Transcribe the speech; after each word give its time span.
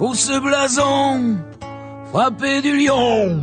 pour 0.00 0.16
ce 0.16 0.40
blason 0.40 1.36
frappé 2.10 2.62
du 2.62 2.74
lion. 2.74 3.38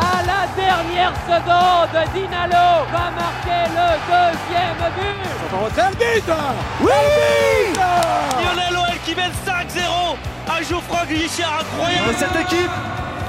À 0.00 0.22
la 0.24 0.46
dernière 0.56 1.12
seconde, 1.26 1.94
Dinalo 2.14 2.86
va 2.90 3.10
marquer 3.10 3.68
le 3.76 3.88
deuxième 4.08 4.80
but. 4.96 5.28
C'est 5.74 5.82
un 5.82 5.90
but 5.90 6.32
Oui 6.80 7.74
Lionel 7.76 8.76
OL 8.78 8.98
qui 9.04 9.14
mène 9.14 9.30
5-0 9.46 10.16
à 10.48 10.62
Geoffroy 10.62 11.04
Guichard, 11.06 11.62
incroyable 11.74 12.14
Cette 12.18 12.46
équipe 12.46 12.70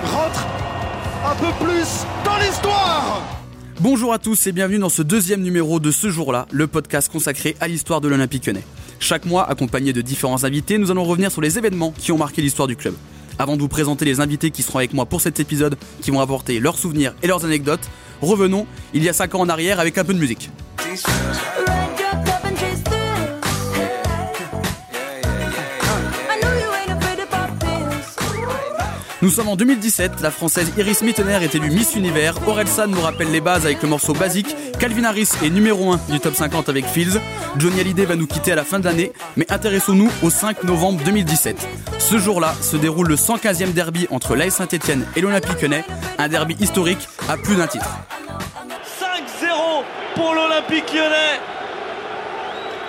rentre 0.06 0.48
un 1.26 1.36
peu 1.36 1.66
plus 1.66 2.06
dans 2.24 2.38
l'histoire 2.38 3.21
Bonjour 3.82 4.14
à 4.14 4.20
tous 4.20 4.48
et 4.48 4.54
bienvenue 4.54 4.80
dans 4.80 4.90
ce 4.90 5.02
deuxième 5.02 5.42
numéro 5.42 5.82
de 5.82 5.92
ce 5.92 6.10
jour-là, 6.10 6.48
le 6.52 6.68
podcast 6.68 7.12
consacré 7.12 7.58
à 7.60 7.68
l'histoire 7.68 8.00
de 8.00 8.08
l'Olympique 8.08 8.46
lyonnais. 8.46 8.64
Chaque 9.00 9.26
mois, 9.26 9.50
accompagné 9.50 9.94
de 9.94 10.02
différents 10.02 10.44
invités, 10.44 10.78
nous 10.78 10.92
allons 10.92 11.06
revenir 11.06 11.32
sur 11.32 11.42
les 11.42 11.57
événements 11.57 11.94
qui 11.98 12.12
ont 12.12 12.18
marqué 12.18 12.42
l'histoire 12.42 12.68
du 12.68 12.76
club. 12.76 12.94
Avant 13.40 13.56
de 13.56 13.62
vous 13.62 13.70
présenter 13.70 14.04
les 14.04 14.20
invités 14.20 14.52
qui 14.52 14.62
seront 14.62 14.80
avec 14.80 14.94
moi 14.94 15.06
pour 15.06 15.21
cet 15.21 15.40
épisode, 15.40 15.78
qui 16.02 16.12
vont 16.12 16.20
apporter 16.20 16.60
leurs 16.60 16.78
souvenirs 16.78 17.16
et 17.24 17.28
leurs 17.28 17.46
anecdotes, 17.46 17.90
revenons 18.21 18.68
il 18.93 19.02
y 19.02 19.10
a 19.10 19.14
5 19.14 19.36
ans 19.36 19.40
en 19.40 19.50
arrière 19.50 19.80
avec 19.80 19.98
un 19.98 20.04
peu 20.04 20.14
de 20.14 20.20
musique. 20.20 20.50
Nous 29.21 29.32
sommes 29.32 29.50
en 29.50 29.57
2017, 29.57 30.21
la 30.21 30.32
française 30.32 30.71
Iris 30.78 31.01
Mittener 31.01 31.39
est 31.43 31.54
élue 31.54 31.71
Miss 31.71 31.93
Univers, 31.97 32.36
Orelsan 32.47 32.88
nous 32.88 33.02
rappelle 33.02 33.30
les 33.31 33.42
bases 33.42 33.66
avec 33.66 33.81
le 33.81 33.89
morceau 33.89 34.14
Basique, 34.14 34.55
Calvin 34.80 35.03
Harris 35.03 35.28
est 35.44 35.50
numéro 35.50 35.92
1 35.92 36.00
du 36.09 36.22
top 36.22 36.36
50 36.36 36.69
avec 36.69 36.86
Fields, 36.86 37.19
Johnny 37.58 37.81
Hallyday 37.81 38.05
va 38.05 38.16
nous 38.16 38.28
quitter 38.28 38.53
à 38.53 38.55
la 38.55 38.64
fin 38.64 38.80
de 38.80 38.86
l'année, 38.86 39.11
mais 39.36 39.45
intéressons-nous 39.52 40.09
au 40.23 40.30
5 40.30 40.64
novembre 40.64 41.03
2017. 41.03 41.67
Ce 41.97 42.17
jour-là 42.17 42.53
se 42.61 42.78
déroule 42.78 43.09
le 43.09 43.17
115e 43.17 43.73
derby 43.73 44.08
entre 44.09 44.38
l'AS 44.38 44.52
Saint-Etienne 44.52 45.06
et 45.17 45.22
l'Olympique 45.22 45.61
Lyonnais, 45.61 45.83
un 46.17 46.30
derby 46.30 46.56
historique 46.61 47.09
à 47.28 47.36
plus 47.36 47.58
d'un 47.58 47.67
titre. 47.67 47.89
5-0 49.02 49.83
pour 50.16 50.33
l'Olympique 50.33 50.94
Lyonnais. 50.94 51.42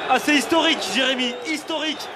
Ah 0.09 0.19
c'est 0.25 0.37
historique 0.37 0.79
Jérémy, 0.95 1.35
historique 1.53 2.09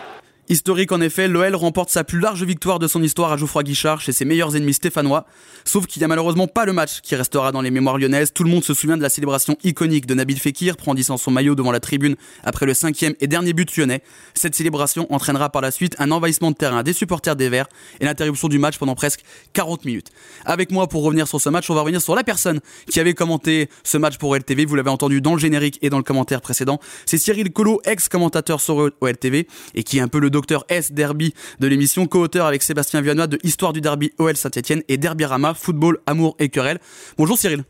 Historique 0.51 0.93
en 0.93 1.01
effet, 1.01 1.27
l'OL 1.27 1.55
remporte 1.55 1.89
sa 1.89 2.05
plus 2.05 2.21
large 2.21 2.45
victoire 2.45 2.79
de 2.79 2.87
son 2.87 3.03
histoire 3.03 3.33
à 3.33 3.39
Geoffroy 3.39 3.63
Guichard 3.63 4.03
chez 4.03 4.13
ses 4.13 4.27
meilleurs 4.27 4.55
ennemis 4.55 4.75
stéphanois. 4.75 5.25
Sauf 5.65 5.87
qu'il 5.87 6.01
n'y 6.01 6.05
a 6.05 6.09
malheureusement 6.09 6.47
pas 6.47 6.67
le 6.67 6.75
match 6.75 7.01
qui 7.01 7.17
restera 7.17 7.51
dans 7.51 7.63
les 7.63 7.71
mémoires 7.71 7.97
lyonnaises. 7.97 8.31
Tout 8.35 8.45
le 8.45 8.51
monde 8.51 8.63
se 8.63 8.75
souvient 8.75 8.99
de 8.99 9.03
la 9.03 9.09
célébration 9.09 9.57
iconique 9.65 10.05
de 10.05 10.13
Nabil 10.13 10.39
Fekir 10.39 10.77
brandissant 10.77 11.17
son 11.17 11.31
maillot 11.31 11.55
devant 11.55 11.73
la 11.73 11.81
tribune 11.81 12.17
après 12.43 12.67
le 12.67 12.75
cinquième 12.75 13.15
et 13.21 13.27
dernier 13.27 13.55
but 13.55 13.75
lyonnais. 13.75 14.03
Cette 14.35 14.55
célébration 14.55 15.11
entraînera 15.11 15.49
par 15.49 15.63
la 15.63 15.71
suite 15.71 15.97
un 15.99 16.11
envahissement 16.11 16.51
de 16.51 16.57
terrain 16.57 16.83
des 16.83 16.93
supporters 16.93 17.37
des 17.37 17.49
Verts 17.49 17.69
et 18.01 18.05
l'interruption 18.05 18.49
du 18.49 18.59
match 18.59 18.77
pendant 18.77 18.95
presque 18.95 19.25
40 19.55 19.87
minutes. 19.87 20.09
Avec 20.45 20.71
moi 20.71 20.89
pour 20.89 21.05
revenir 21.05 21.27
sur 21.27 21.41
ce 21.41 21.49
match, 21.49 21.71
on 21.71 21.75
va 21.75 21.81
revenir 21.81 22.03
sur 22.03 22.15
la 22.15 22.23
personne 22.23 22.61
qui 22.91 23.01
avait 23.01 23.15
commenté 23.15 23.71
ce 23.83 23.97
match 23.97 24.19
pour 24.19 24.29
OLTV. 24.29 24.67
Vous 24.67 24.75
l'avez 24.75 24.91
entendu 24.91 25.23
dans 25.23 25.33
le 25.33 25.41
générique 25.41 25.79
et 25.81 25.89
dans 25.89 25.97
le 25.97 26.05
commentaire 26.05 26.43
précédent. 26.43 26.81
C'est 27.07 27.17
Cyril 27.17 27.51
Collot, 27.51 27.81
ex-commentateur 27.87 28.61
sur 28.61 28.91
OLTV 29.01 29.49
et 29.75 29.83
qui 29.83 29.97
est 29.97 30.03
un 30.03 30.09
peu 30.09 30.19
le 30.19 30.34
docteur 30.35 30.65
S 30.69 30.93
Derby 30.93 31.33
de 31.61 31.67
l'émission, 31.67 32.07
co-auteur 32.07 32.47
avec 32.47 32.63
Sébastien 32.63 33.01
Vianois 33.01 33.27
de 33.27 33.39
Histoire 33.43 33.73
du 33.73 33.81
Derby 33.81 34.13
OL 34.19 34.37
Saint-Etienne 34.37 34.83
et 34.89 34.99
Derby 34.99 35.25
Rama, 35.25 35.55
football, 35.55 35.99
amour 36.07 36.37
et 36.39 36.49
querelle. 36.49 36.79
Bonjour 37.17 37.39
Cyril. 37.39 37.65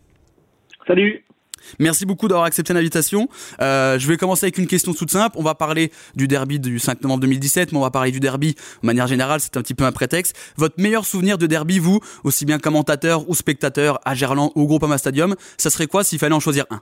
Salut. 0.87 1.25
Merci 1.79 2.05
beaucoup 2.05 2.29
d'avoir 2.29 2.47
accepté 2.47 2.75
l'invitation. 2.75 3.29
Euh, 3.61 3.99
je 3.99 4.09
vais 4.09 4.17
commencer 4.17 4.47
avec 4.47 4.59
une 4.59 4.67
question 4.67 4.93
toute 4.93 5.11
simple. 5.11 5.37
On 5.39 5.43
va 5.43 5.55
parler 5.55 5.93
du 6.15 6.29
derby 6.29 6.59
du 6.59 6.79
5 6.79 7.03
novembre 7.03 7.21
2017, 7.23 7.73
mais 7.73 7.79
on 7.79 7.83
va 7.83 7.91
parler 7.91 8.11
du 8.11 8.21
derby 8.21 8.55
de 8.55 8.87
manière 8.87 9.07
générale. 9.07 9.41
C'est 9.41 9.57
un 9.57 9.63
petit 9.63 9.75
peu 9.75 9.85
un 9.85 9.93
prétexte. 9.93 10.37
Votre 10.57 10.81
meilleur 10.81 11.05
souvenir 11.05 11.39
de 11.39 11.47
derby, 11.47 11.79
vous, 11.79 12.01
aussi 12.23 12.45
bien 12.45 12.59
commentateur 12.59 13.29
ou 13.29 13.35
spectateur 13.35 14.01
à 14.05 14.15
Gerland 14.15 14.53
ou 14.55 14.63
au 14.63 14.67
Groupama 14.67 14.99
Stadium, 14.99 15.37
ça 15.57 15.71
serait 15.71 15.87
quoi 15.87 16.05
s'il 16.05 16.19
fallait 16.19 16.35
en 16.35 16.41
choisir 16.41 16.67
un? 16.71 16.81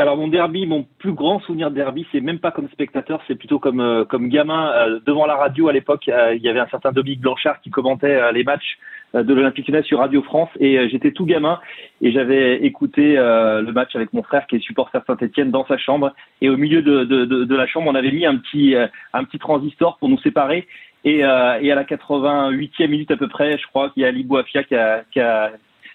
Alors 0.00 0.16
mon 0.16 0.28
derby, 0.28 0.66
mon 0.66 0.86
plus 0.98 1.12
grand 1.12 1.40
souvenir 1.40 1.70
de 1.70 1.76
derby, 1.76 2.06
c'est 2.10 2.20
même 2.20 2.38
pas 2.38 2.50
comme 2.50 2.68
spectateur, 2.70 3.20
c'est 3.28 3.34
plutôt 3.34 3.58
comme 3.58 3.80
euh, 3.80 4.04
comme 4.04 4.28
gamin. 4.28 4.72
Euh, 4.72 5.00
devant 5.04 5.26
la 5.26 5.36
radio 5.36 5.68
à 5.68 5.72
l'époque. 5.72 6.08
euh, 6.08 6.34
il 6.34 6.42
y 6.42 6.48
avait 6.48 6.60
un 6.60 6.68
certain 6.68 6.92
Dominique 6.92 7.20
Blanchard 7.20 7.60
qui 7.60 7.70
commentait 7.70 8.16
euh, 8.16 8.32
les 8.32 8.42
matchs 8.42 8.78
euh, 9.14 9.22
de 9.22 9.34
l'Olympique 9.34 9.68
Lyonnais 9.68 9.82
sur 9.82 9.98
Radio 9.98 10.22
France. 10.22 10.48
Et 10.58 10.88
j'étais 10.88 11.12
tout 11.12 11.26
gamin 11.26 11.60
et 12.00 12.12
j'avais 12.12 12.64
écouté 12.64 13.14
le 13.16 13.70
match 13.72 13.94
avec 13.94 14.12
mon 14.12 14.22
frère 14.22 14.46
qui 14.46 14.56
est 14.56 14.60
supporter 14.60 15.02
Saint-Etienne 15.06 15.50
dans 15.50 15.66
sa 15.66 15.76
chambre. 15.76 16.12
Et 16.40 16.48
au 16.48 16.56
milieu 16.56 16.82
de, 16.82 17.04
de, 17.04 17.24
de, 17.24 17.56
la 17.56 17.66
chambre 17.66 17.90
on 17.90 17.94
avait 17.94 18.12
mis 18.12 18.24
un 18.26 18.36
petit 18.36 18.74
un 19.12 19.24
petit 19.24 19.38
transistor 19.38 19.98
pour 19.98 20.08
nous 20.08 20.18
séparer. 20.18 20.66
Et, 21.04 21.24
euh, 21.24 21.58
et 21.60 21.72
à 21.72 21.74
la 21.74 21.84
88e 21.84 22.88
minute 22.88 23.10
à 23.10 23.16
peu 23.16 23.28
près, 23.28 23.56
je 23.56 23.66
crois 23.66 23.90
qu'il 23.90 24.02
y 24.02 24.06
a 24.06 24.08
Ali 24.08 24.22
Bouafia 24.22 24.64
qui 24.64 24.74
a, 24.74 25.02
qui 25.10 25.20
a 25.20 25.52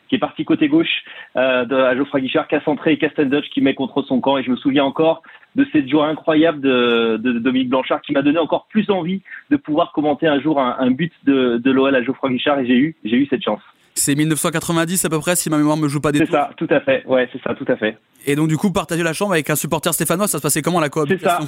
qui 0.08 0.16
est 0.16 0.20
parti 0.20 0.46
côté 0.46 0.68
gauche 0.68 1.04
euh, 1.36 1.66
de, 1.66 1.76
à 1.76 1.96
Geoffroy 1.96 2.22
Guichard, 2.22 2.48
qui 2.48 2.56
a 2.56 2.62
centré 2.64 2.94
et 2.94 3.42
qui 3.50 3.62
met 3.62 3.74
contre 3.74 4.04
son 4.04 4.20
camp. 4.20 4.38
Et 4.38 4.44
je 4.44 4.52
me 4.52 4.56
souviens 4.56 4.84
encore 4.84 5.22
de 5.56 5.66
cette 5.72 5.90
joie 5.90 6.08
incroyable 6.08 6.62
de, 6.62 7.18
de, 7.18 7.34
de 7.34 7.40
Dominique 7.40 7.70
Blanchard 7.70 8.02
qui 8.02 8.12
m'a 8.12 8.22
donné 8.22 8.40
encore 8.40 8.68
plus 8.70 8.90
envie 8.90 9.22
de 9.50 9.58
pouvoir 9.58 9.92
commenter 9.94 10.28
un 10.28 10.40
jour 10.40 10.60
un, 10.60 10.76
un 10.80 10.92
but 10.92 11.14
de, 11.24 11.58
de 11.58 11.72
l'OL 11.72 11.96
à 11.96 12.04
Geoffroy 12.04 12.30
Guichard 12.30 12.60
et 12.60 12.68
j'ai 12.68 12.76
eu, 12.76 12.96
j'ai 13.04 13.16
eu 13.18 13.28
cette 13.28 13.44
chance. 13.44 13.62
C'est 13.98 14.16
1990 14.16 15.06
à 15.06 15.10
peu 15.10 15.20
près, 15.20 15.38
si 15.38 15.50
ma 15.50 15.58
mémoire 15.58 15.78
me 15.78 15.88
joue 15.88 16.02
pas 16.02 16.12
des 16.12 16.20
C'est 16.20 16.32
ça, 16.32 16.52
tout 16.58 16.68
à 16.70 16.82
fait. 16.82 17.06
Ouais, 17.06 17.30
c'est 17.32 17.42
ça, 17.42 17.56
tout 17.56 17.66
à 17.70 17.78
fait. 17.78 17.98
Et 18.26 18.36
donc 18.36 18.50
du 18.50 18.58
coup, 18.58 18.72
partager 18.72 19.04
la 19.04 19.14
chambre 19.14 19.32
avec 19.32 19.50
un 19.50 19.56
supporter 19.56 19.94
stéphanois, 19.94 20.28
ça 20.28 20.40
se 20.40 20.44
passait 20.44 20.62
comment 20.62 20.82
la 20.82 20.90
C'est 21.08 21.22
ça. 21.22 21.40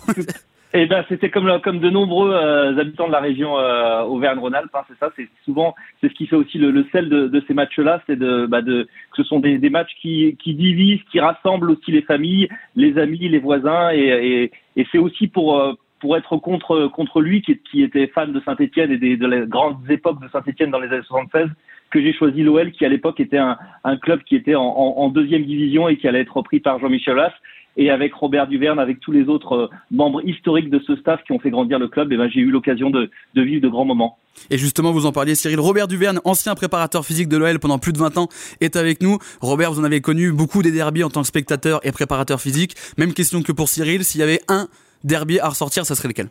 Et 0.78 0.86
ben 0.86 1.04
c'était 1.10 1.32
comme 1.32 1.60
comme 1.62 1.80
de 1.80 1.90
nombreux 1.90 2.32
euh, 2.32 2.78
habitants 2.78 3.08
de 3.08 3.12
la 3.12 3.20
région 3.20 3.58
euh, 3.58 4.04
Auvergne-Rhône-Alpes. 4.04 4.70
hein, 4.76 4.84
c'est 4.88 5.00
ça. 5.00 5.12
C'est 5.16 5.28
souvent 5.44 5.74
c'est 6.00 6.08
ce 6.08 6.14
qui 6.14 6.28
fait 6.28 6.36
aussi 6.36 6.60
le, 6.60 6.86
sel 6.92 7.10
de, 7.10 7.44
ces 7.48 7.56
matchs-là, 7.56 8.04
c'est 8.06 8.16
de, 8.16 8.46
bah 8.46 8.62
de 8.62 8.84
que 8.84 9.18
ce 9.18 9.24
sont 9.24 9.40
des, 9.40 9.58
matchs 9.72 9.96
qui 10.00 10.38
qui 10.38 10.54
divisent, 10.54 11.02
qui 11.12 11.20
rassemblent 11.20 11.72
aussi 11.72 11.92
les 11.92 12.04
familles, 12.04 12.48
les 12.76 13.00
amis, 13.00 13.28
les 13.28 13.40
voisins, 13.40 13.90
et 13.92 14.52
et, 14.76 14.88
c'est 14.92 15.00
aussi 15.00 15.28
pour 15.28 15.60
euh, 15.60 15.74
pour 16.00 16.16
être 16.16 16.38
contre 16.38 16.86
contre 16.90 17.22
lui 17.22 17.42
qui, 17.42 17.58
qui 17.72 17.82
était 17.82 18.06
fan 18.06 18.32
de 18.32 18.40
Saint-Étienne 18.42 18.92
et 18.92 18.98
des, 18.98 19.18
de 19.18 19.26
les 19.26 19.48
grandes 19.48 19.78
époques 19.90 20.22
de 20.22 20.28
Saint-Étienne 20.28 20.70
dans 20.70 20.80
les 20.80 20.90
années 20.90 21.02
76 21.08 21.50
que 21.90 22.02
j'ai 22.02 22.14
choisi 22.14 22.44
l'OL 22.44 22.72
qui 22.72 22.86
à 22.86 22.90
l'époque 22.90 23.20
était 23.20 23.38
un, 23.38 23.58
un 23.84 23.98
club 23.98 24.22
qui 24.24 24.36
était 24.36 24.54
en, 24.54 24.62
en, 24.62 24.94
en 24.98 25.10
deuxième 25.10 25.44
division 25.44 25.88
et 25.88 25.98
qui 25.98 26.08
allait 26.08 26.22
être 26.22 26.38
repris 26.38 26.60
par 26.60 26.78
Jean-Michel 26.78 27.14
Aulas 27.16 27.34
et 27.78 27.90
avec 27.90 28.14
Robert 28.14 28.48
Duverne, 28.48 28.80
avec 28.80 29.00
tous 29.00 29.12
les 29.12 29.30
autres 29.30 29.54
euh, 29.54 29.68
membres 29.92 30.22
historiques 30.28 30.70
de 30.70 30.80
ce 30.80 30.96
staff 30.96 31.24
qui 31.24 31.32
ont 31.32 31.40
fait 31.40 31.52
grandir 31.52 31.80
le 31.80 31.88
club, 31.88 32.12
et 32.12 32.18
ben 32.18 32.30
j'ai 32.30 32.42
eu 32.42 32.50
l'occasion 32.50 32.90
de, 32.90 33.10
de 33.36 33.42
vivre 33.42 33.62
de 33.62 33.70
grands 33.70 33.86
moments. 33.86 34.18
Et 34.50 34.58
justement, 34.58 34.92
vous 34.92 35.06
en 35.06 35.12
parliez, 35.12 35.36
Cyril. 35.36 35.60
Robert 35.60 35.88
Duverne, 35.88 36.20
ancien 36.24 36.54
préparateur 36.56 37.06
physique 37.06 37.28
de 37.28 37.38
l'OL 37.38 37.60
pendant 37.60 37.80
plus 37.80 37.94
de 37.94 37.98
20 37.98 38.18
ans, 38.18 38.28
est 38.62 38.76
avec 38.76 39.02
nous. 39.02 39.18
Robert, 39.42 39.72
vous 39.72 39.80
en 39.80 39.84
avez 39.84 40.02
connu 40.02 40.32
beaucoup 40.32 40.62
des 40.62 40.72
derbies 40.72 41.04
en 41.04 41.10
tant 41.10 41.22
que 41.22 41.28
spectateur 41.28 41.80
et 41.84 41.92
préparateur 41.92 42.40
physique. 42.40 42.76
Même 42.98 43.14
question 43.14 43.42
que 43.42 43.52
pour 43.52 43.68
Cyril. 43.68 44.04
S'il 44.04 44.22
y 44.22 44.24
avait 44.24 44.40
un 44.48 44.68
derby 45.04 45.40
à 45.40 45.50
ressortir, 45.50 45.86
ça 45.86 45.96
serait 45.96 46.10
lequel? 46.10 46.28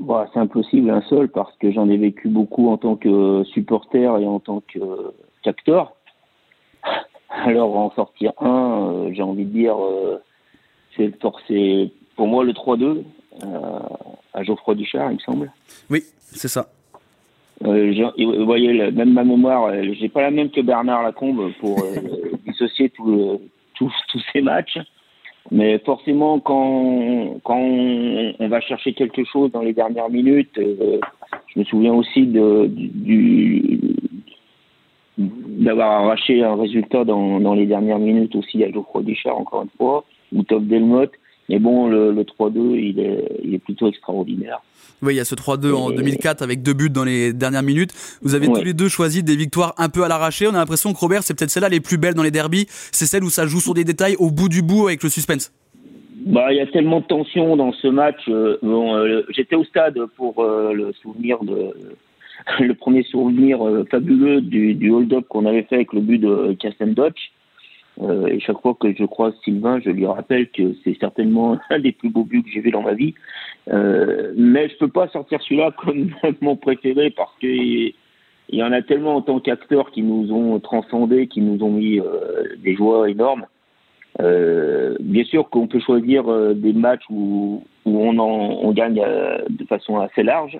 Bah, 0.00 0.28
c'est 0.32 0.40
impossible 0.40 0.90
un 0.90 1.02
seul 1.02 1.28
parce 1.28 1.54
que 1.56 1.72
j'en 1.72 1.88
ai 1.88 1.96
vécu 1.96 2.28
beaucoup 2.28 2.68
en 2.68 2.76
tant 2.76 2.96
que 2.96 3.44
supporter 3.52 4.18
et 4.18 4.26
en 4.26 4.40
tant 4.40 4.62
que 4.72 4.78
qu'acteur. 5.42 5.94
Alors 7.28 7.76
en 7.76 7.90
sortir 7.92 8.32
un, 8.40 8.90
euh, 8.90 9.10
j'ai 9.12 9.22
envie 9.22 9.44
de 9.44 9.50
dire, 9.50 9.76
euh, 9.82 10.22
c'est 10.96 11.90
pour 12.16 12.26
moi 12.26 12.44
le 12.44 12.52
3-2 12.52 13.02
euh, 13.44 13.78
à 14.34 14.42
Geoffroy 14.42 14.74
Duchard, 14.74 15.10
il 15.10 15.14
me 15.14 15.20
semble. 15.20 15.52
Oui, 15.90 16.02
c'est 16.18 16.48
ça. 16.48 16.68
Euh, 17.64 18.10
vous 18.18 18.44
voyez, 18.44 18.90
même 18.90 19.12
ma 19.12 19.24
mémoire, 19.24 19.66
euh, 19.66 19.82
j'ai 19.98 20.08
pas 20.08 20.22
la 20.22 20.30
même 20.30 20.50
que 20.50 20.60
Bernard 20.60 21.02
Lacombe 21.02 21.52
pour 21.60 21.76
dissocier 22.46 22.90
tout 22.90 23.06
le- 23.06 23.38
tous 23.74 23.92
tous 24.10 24.22
ces 24.32 24.42
matchs. 24.42 24.78
Mais 25.52 25.78
forcément, 25.78 26.40
quand, 26.40 27.38
quand 27.44 27.56
on, 27.58 28.34
on 28.40 28.48
va 28.48 28.60
chercher 28.60 28.92
quelque 28.94 29.24
chose 29.24 29.52
dans 29.52 29.62
les 29.62 29.72
dernières 29.72 30.10
minutes, 30.10 30.58
euh, 30.58 30.98
je 31.54 31.60
me 31.60 31.64
souviens 31.64 31.94
aussi 31.94 32.26
de, 32.26 32.66
du, 32.68 33.78
d'avoir 35.18 36.02
arraché 36.04 36.42
un 36.42 36.56
résultat 36.56 37.04
dans, 37.04 37.40
dans 37.40 37.54
les 37.54 37.66
dernières 37.66 37.98
minutes 38.00 38.34
aussi 38.34 38.62
à 38.64 38.70
Geoffroy 38.70 39.02
Duchard, 39.02 39.38
encore 39.38 39.62
une 39.62 39.70
fois, 39.78 40.04
ou 40.36 40.42
Top 40.44 40.64
Delmotte. 40.66 41.12
Mais 41.48 41.58
bon, 41.60 41.86
le, 41.88 42.12
le 42.12 42.22
3-2, 42.24 42.74
il 42.76 42.98
est, 43.00 43.24
il 43.44 43.54
est 43.54 43.58
plutôt 43.58 43.86
extraordinaire. 43.88 44.58
Oui, 45.02 45.14
il 45.14 45.16
y 45.16 45.20
a 45.20 45.24
ce 45.24 45.34
3-2 45.36 45.72
en 45.74 45.90
Et- 45.92 45.94
2004 45.96 46.42
avec 46.42 46.62
deux 46.62 46.72
buts 46.72 46.90
dans 46.90 47.04
les 47.04 47.32
dernières 47.32 47.62
minutes. 47.62 47.92
Vous 48.22 48.34
avez 48.34 48.48
Ouais. 48.48 48.58
tous 48.58 48.64
les 48.64 48.74
deux 48.74 48.88
choisi 48.88 49.22
des 49.22 49.36
victoires 49.36 49.74
un 49.78 49.88
peu 49.88 50.02
à 50.04 50.08
l'arraché. 50.08 50.46
On 50.48 50.54
a 50.54 50.58
l'impression 50.58 50.92
que 50.92 50.98
Robert, 50.98 51.22
c'est 51.22 51.34
peut-être 51.38 51.50
celle-là 51.50 51.68
les 51.68 51.80
plus 51.80 51.98
belles 51.98 52.14
dans 52.14 52.22
les 52.24 52.30
derbies. 52.32 52.66
C'est 52.68 53.06
celle 53.06 53.22
où 53.22 53.30
ça 53.30 53.46
joue 53.46 53.60
sur 53.60 53.74
des 53.74 53.84
détails 53.84 54.16
au 54.18 54.30
bout 54.30 54.48
du 54.48 54.62
bout 54.62 54.86
avec 54.88 55.02
le 55.04 55.08
suspense. 55.08 55.52
Bah, 56.26 56.52
il 56.52 56.56
y 56.56 56.60
a 56.60 56.66
tellement 56.66 57.00
de 57.00 57.06
tension 57.06 57.56
dans 57.56 57.72
ce 57.74 57.86
match. 57.86 58.18
euh, 58.28 58.56
bon, 58.62 58.96
euh, 58.96 59.22
j'étais 59.28 59.54
au 59.54 59.62
stade 59.64 59.98
pour 60.16 60.42
euh, 60.42 60.72
le 60.72 60.92
souvenir 61.00 61.38
de 61.44 61.70
le 62.60 62.74
premier 62.74 63.02
souvenir 63.04 63.58
fabuleux 63.90 64.40
du, 64.40 64.74
du 64.74 64.90
hold-up 64.90 65.26
qu'on 65.28 65.46
avait 65.46 65.62
fait 65.62 65.76
avec 65.76 65.92
le 65.92 66.00
but 66.00 66.18
de 66.18 66.54
Kasten 66.58 66.94
Dodge. 66.94 67.30
Euh, 68.02 68.26
et 68.26 68.40
chaque 68.40 68.60
fois 68.60 68.76
que 68.78 68.92
je 68.94 69.04
croise 69.04 69.34
Sylvain, 69.42 69.80
je 69.80 69.90
lui 69.90 70.06
rappelle 70.06 70.50
que 70.50 70.74
c'est 70.84 70.96
certainement 70.98 71.58
un 71.70 71.78
des 71.78 71.92
plus 71.92 72.10
beaux 72.10 72.24
buts 72.24 72.42
que 72.42 72.50
j'ai 72.50 72.60
vu 72.60 72.70
dans 72.70 72.82
ma 72.82 72.94
vie. 72.94 73.14
Euh, 73.72 74.32
mais 74.36 74.68
je 74.68 74.76
peux 74.76 74.88
pas 74.88 75.08
sortir 75.08 75.40
celui-là 75.42 75.72
comme 75.78 76.10
mon 76.40 76.56
préféré 76.56 77.10
parce 77.10 77.34
que 77.40 77.46
il 78.48 78.60
y 78.60 78.62
en 78.62 78.70
a 78.70 78.80
tellement 78.80 79.16
en 79.16 79.22
tant 79.22 79.40
qu'acteurs 79.40 79.90
qui 79.90 80.02
nous 80.02 80.32
ont 80.32 80.60
transcendés, 80.60 81.26
qui 81.26 81.40
nous 81.40 81.64
ont 81.64 81.72
mis 81.72 81.98
euh, 81.98 82.44
des 82.58 82.76
joies 82.76 83.10
énormes. 83.10 83.46
Bien 84.18 85.24
sûr 85.24 85.50
qu'on 85.50 85.66
peut 85.66 85.80
choisir 85.80 86.24
des 86.54 86.72
matchs 86.72 87.04
où, 87.10 87.64
on, 87.84 88.18
on 88.18 88.72
gagne 88.72 89.02
de 89.50 89.64
façon 89.66 89.98
assez 89.98 90.22
large, 90.22 90.58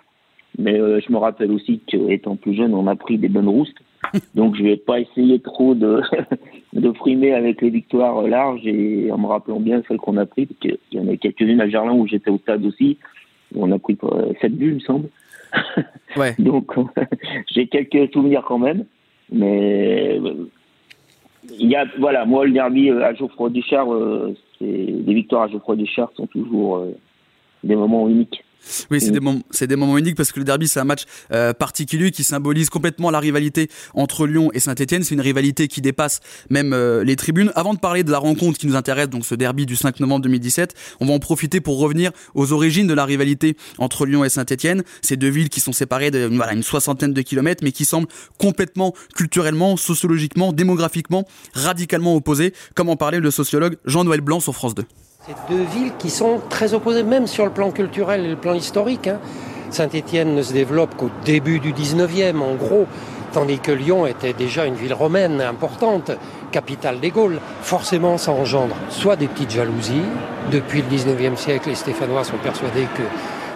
mais 0.59 0.77
je 0.77 1.11
me 1.11 1.17
rappelle 1.17 1.51
aussi 1.51 1.81
qu'étant 1.87 2.37
plus 2.37 2.55
jeune, 2.55 2.75
on 2.75 2.87
a 2.87 2.97
pris 2.97 3.17
des 3.17 3.29
bonnes 3.29 3.49
roustes. 3.49 3.79
Donc 4.35 4.57
je 4.57 4.63
vais 4.63 4.77
pas 4.77 5.01
essayer 5.01 5.41
trop 5.41 5.75
de, 5.75 6.03
de 6.73 6.93
frimer 6.93 7.33
avec 7.33 7.63
les 7.63 7.71
victoires 7.71 8.23
larges 8.23 8.67
et 8.67 9.11
en 9.11 9.19
me 9.19 9.27
rappelant 9.27 9.61
bien 9.61 9.83
celles 9.87 9.99
qu'on 9.99 10.17
a 10.17 10.27
prises, 10.27 10.49
parce 10.49 10.61
qu'il 10.61 10.79
y 10.93 11.01
en 11.01 11.09
a 11.13 11.17
quelques-unes 11.17 11.61
à 11.61 11.69
Gerlin 11.69 11.93
où 11.93 12.07
j'étais 12.07 12.31
au 12.31 12.39
stade 12.39 12.65
aussi. 12.65 12.99
On 13.55 13.71
a 13.73 13.79
pris 13.79 13.97
7 14.41 14.57
buts, 14.57 14.69
il 14.69 14.75
me 14.75 14.81
semble. 14.81 15.09
Ouais. 16.17 16.35
Donc 16.39 16.73
j'ai 17.53 17.67
quelques 17.67 18.11
souvenirs 18.13 18.43
quand 18.47 18.59
même. 18.59 18.85
Mais 19.31 20.19
il 21.59 21.69
y 21.71 21.77
a, 21.77 21.85
voilà, 21.99 22.25
moi, 22.25 22.47
le 22.47 22.53
derby 22.53 22.91
à 22.91 23.13
Geoffroy 23.15 23.51
Duchard, 23.51 23.93
euh, 23.93 24.35
les 24.61 25.15
victoires 25.15 25.43
à 25.43 25.49
Geoffroy 25.49 25.77
Duchard 25.77 26.11
sont 26.17 26.27
toujours 26.27 26.79
euh, 26.79 26.97
des 27.65 27.77
moments 27.77 28.09
uniques. 28.09 28.45
Oui, 28.91 29.01
c'est 29.01 29.11
des, 29.11 29.21
moments, 29.21 29.41
c'est 29.51 29.67
des 29.67 29.77
moments 29.77 29.99
uniques 29.99 30.17
parce 30.17 30.33
que 30.33 30.39
le 30.39 30.45
derby, 30.45 30.69
c'est 30.69 30.81
un 30.81 30.85
match 30.85 31.05
euh, 31.33 31.53
particulier 31.53 32.11
qui 32.11 32.25
symbolise 32.25 32.71
complètement 32.71 33.11
la 33.11 33.21
rivalité 33.21 33.69
entre 33.95 34.27
Lyon 34.27 34.51
et 34.55 34.61
Saint-Etienne. 34.61 35.03
C'est 35.03 35.15
une 35.15 35.21
rivalité 35.21 35.69
qui 35.69 35.81
dépasse 35.81 36.21
même 36.51 36.73
euh, 36.73 37.05
les 37.05 37.17
tribunes. 37.17 37.53
Avant 37.55 37.75
de 37.75 37.79
parler 37.79 38.05
de 38.05 38.11
la 38.11 38.19
rencontre 38.19 38.59
qui 38.59 38.67
nous 38.67 38.77
intéresse, 38.77 39.09
donc 39.09 39.25
ce 39.25 39.35
derby 39.35 39.67
du 39.67 39.77
5 39.77 40.01
novembre 40.01 40.23
2017, 40.23 40.75
on 41.01 41.07
va 41.07 41.13
en 41.13 41.19
profiter 41.19 41.61
pour 41.61 41.79
revenir 41.79 42.11
aux 42.35 42.53
origines 42.53 42.87
de 42.87 42.95
la 42.95 43.05
rivalité 43.05 43.57
entre 43.79 44.07
Lyon 44.07 44.25
et 44.25 44.29
Saint-Etienne. 44.29 44.83
Ces 45.03 45.17
deux 45.17 45.29
villes 45.29 45.49
qui 45.49 45.61
sont 45.61 45.73
séparées 45.73 46.11
de 46.11 46.29
voilà, 46.33 46.53
une 46.53 46.63
soixantaine 46.63 47.13
de 47.13 47.23
kilomètres, 47.23 47.63
mais 47.65 47.73
qui 47.73 47.85
semblent 47.85 48.09
complètement 48.39 48.95
culturellement, 49.15 49.77
sociologiquement, 49.77 50.53
démographiquement, 50.53 51.27
radicalement 51.55 52.15
opposées, 52.15 52.53
comme 52.75 52.89
en 52.89 52.97
parlait 52.97 53.21
le 53.21 53.31
sociologue 53.31 53.77
Jean-Noël 53.85 54.21
Blanc 54.21 54.41
sur 54.41 54.55
France 54.55 54.75
2. 54.75 54.85
C'est 55.29 55.53
deux 55.53 55.65
villes 55.65 55.91
qui 55.99 56.09
sont 56.09 56.41
très 56.49 56.73
opposées, 56.73 57.03
même 57.03 57.27
sur 57.27 57.45
le 57.45 57.51
plan 57.51 57.73
culturel 57.73 58.25
et 58.25 58.29
le 58.29 58.37
plan 58.37 58.55
historique. 58.55 59.09
Hein. 59.09 59.19
Saint-Étienne 59.71 60.37
ne 60.37 60.43
se 60.43 60.53
développe 60.53 60.95
qu'au 60.97 61.11
début 61.25 61.59
du 61.59 61.73
19e, 61.73 62.41
en 62.41 62.55
gros, 62.55 62.87
tandis 63.33 63.59
que 63.59 63.73
Lyon 63.73 64.07
était 64.07 64.35
déjà 64.35 64.67
une 64.67 64.77
ville 64.77 64.95
romaine 64.95 65.41
importante, 65.41 66.13
capitale 66.53 67.01
des 67.01 67.11
Gaules. 67.11 67.41
Forcément, 67.63 68.19
ça 68.19 68.31
engendre 68.31 68.77
soit 68.89 69.17
des 69.17 69.27
petites 69.27 69.51
jalousies. 69.51 70.05
Depuis 70.53 70.83
le 70.83 70.97
19e 70.97 71.35
siècle, 71.35 71.71
les 71.71 71.75
Stéphanois 71.75 72.23
sont 72.23 72.39
persuadés 72.41 72.87
que 72.97 73.03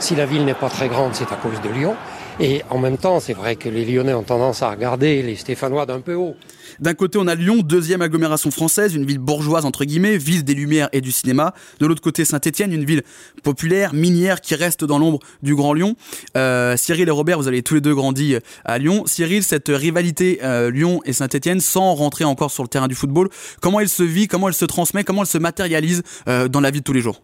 si 0.00 0.16
la 0.16 0.26
ville 0.26 0.44
n'est 0.44 0.54
pas 0.54 0.70
très 0.70 0.88
grande, 0.88 1.14
c'est 1.14 1.32
à 1.32 1.36
cause 1.36 1.60
de 1.60 1.68
Lyon. 1.68 1.94
Et 2.40 2.62
en 2.70 2.78
même 2.78 2.98
temps, 2.98 3.20
c'est 3.20 3.34
vrai 3.34 3.54
que 3.54 3.68
les 3.68 3.84
Lyonnais 3.84 4.14
ont 4.14 4.24
tendance 4.24 4.64
à 4.64 4.70
regarder 4.70 5.22
les 5.22 5.36
Stéphanois 5.36 5.86
d'un 5.86 6.00
peu 6.00 6.14
haut. 6.14 6.34
D'un 6.80 6.94
côté, 6.94 7.18
on 7.18 7.26
a 7.26 7.34
Lyon, 7.34 7.58
deuxième 7.62 8.00
agglomération 8.00 8.50
française, 8.50 8.94
une 8.94 9.04
ville 9.04 9.18
bourgeoise 9.18 9.66
entre 9.66 9.84
guillemets, 9.84 10.16
ville 10.16 10.44
des 10.44 10.54
lumières 10.54 10.88
et 10.92 11.02
du 11.02 11.12
cinéma. 11.12 11.54
De 11.78 11.86
l'autre 11.86 12.00
côté, 12.00 12.24
Saint-Étienne, 12.24 12.72
une 12.72 12.84
ville 12.84 13.02
populaire, 13.42 13.92
minière, 13.92 14.40
qui 14.40 14.54
reste 14.54 14.84
dans 14.84 14.98
l'ombre 14.98 15.18
du 15.42 15.54
Grand 15.54 15.74
Lyon. 15.74 15.94
Euh, 16.38 16.76
Cyril 16.78 17.06
et 17.06 17.10
Robert, 17.10 17.38
vous 17.38 17.48
avez 17.48 17.62
tous 17.62 17.74
les 17.74 17.80
deux 17.82 17.94
grandi 17.94 18.36
à 18.64 18.78
Lyon. 18.78 19.04
Cyril, 19.06 19.42
cette 19.42 19.68
rivalité 19.68 20.40
euh, 20.42 20.70
Lyon 20.70 21.00
et 21.04 21.12
Saint-Étienne, 21.12 21.60
sans 21.60 21.94
rentrer 21.94 22.24
encore 22.24 22.50
sur 22.50 22.62
le 22.62 22.68
terrain 22.68 22.88
du 22.88 22.94
football, 22.94 23.28
comment 23.60 23.80
elle 23.80 23.88
se 23.88 24.02
vit, 24.02 24.26
comment 24.26 24.48
elle 24.48 24.54
se 24.54 24.64
transmet, 24.64 25.04
comment 25.04 25.22
elle 25.22 25.28
se 25.28 25.38
matérialise 25.38 26.02
euh, 26.28 26.48
dans 26.48 26.60
la 26.60 26.70
vie 26.70 26.80
de 26.80 26.84
tous 26.84 26.94
les 26.94 27.02
jours? 27.02 27.20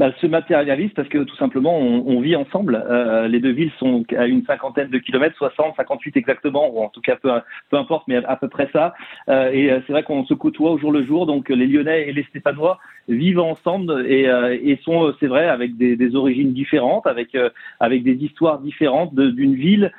Bah, 0.00 0.12
se 0.18 0.26
matérialise 0.26 0.92
parce 0.96 1.08
que 1.08 1.18
tout 1.18 1.36
simplement 1.36 1.78
on, 1.78 2.02
on 2.06 2.20
vit 2.22 2.34
ensemble. 2.34 2.82
Euh, 2.88 3.28
les 3.28 3.38
deux 3.38 3.50
villes 3.50 3.70
sont 3.78 4.02
à 4.16 4.26
une 4.26 4.42
cinquantaine 4.46 4.88
de 4.88 4.96
kilomètres, 4.96 5.36
60, 5.36 5.76
58 5.76 6.16
exactement, 6.16 6.74
ou 6.74 6.82
en 6.82 6.88
tout 6.88 7.02
cas 7.02 7.16
peu, 7.16 7.30
peu 7.68 7.76
importe, 7.76 8.08
mais 8.08 8.16
à 8.24 8.36
peu 8.36 8.48
près 8.48 8.70
ça. 8.72 8.94
Euh, 9.28 9.50
et 9.52 9.70
euh, 9.70 9.80
c'est 9.86 9.92
vrai 9.92 10.02
qu'on 10.02 10.24
se 10.24 10.32
côtoie 10.32 10.70
au 10.70 10.78
jour 10.78 10.90
le 10.90 11.04
jour, 11.04 11.26
donc 11.26 11.50
les 11.50 11.66
Lyonnais 11.66 12.08
et 12.08 12.14
les 12.14 12.22
Stéphanois 12.22 12.78
vivent 13.08 13.40
ensemble 13.40 14.06
et, 14.06 14.26
euh, 14.26 14.56
et 14.62 14.78
sont, 14.84 15.12
c'est 15.20 15.26
vrai, 15.26 15.46
avec 15.48 15.76
des, 15.76 15.96
des, 15.96 16.16
origines 16.16 16.54
différentes, 16.54 17.06
avec 17.06 17.34
euh, 17.34 17.50
avec 17.78 18.02
des 18.02 18.14
histoires 18.14 18.58
différentes 18.58 19.14
d'une 19.14 19.54
ville 19.54 19.92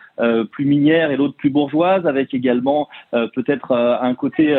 plus 0.51 0.65
minière 0.65 1.11
et 1.11 1.17
l'autre 1.17 1.35
plus 1.35 1.49
bourgeoise, 1.49 2.05
avec 2.05 2.33
également 2.33 2.87
peut-être 3.11 3.71
un 3.73 4.13
côté 4.15 4.55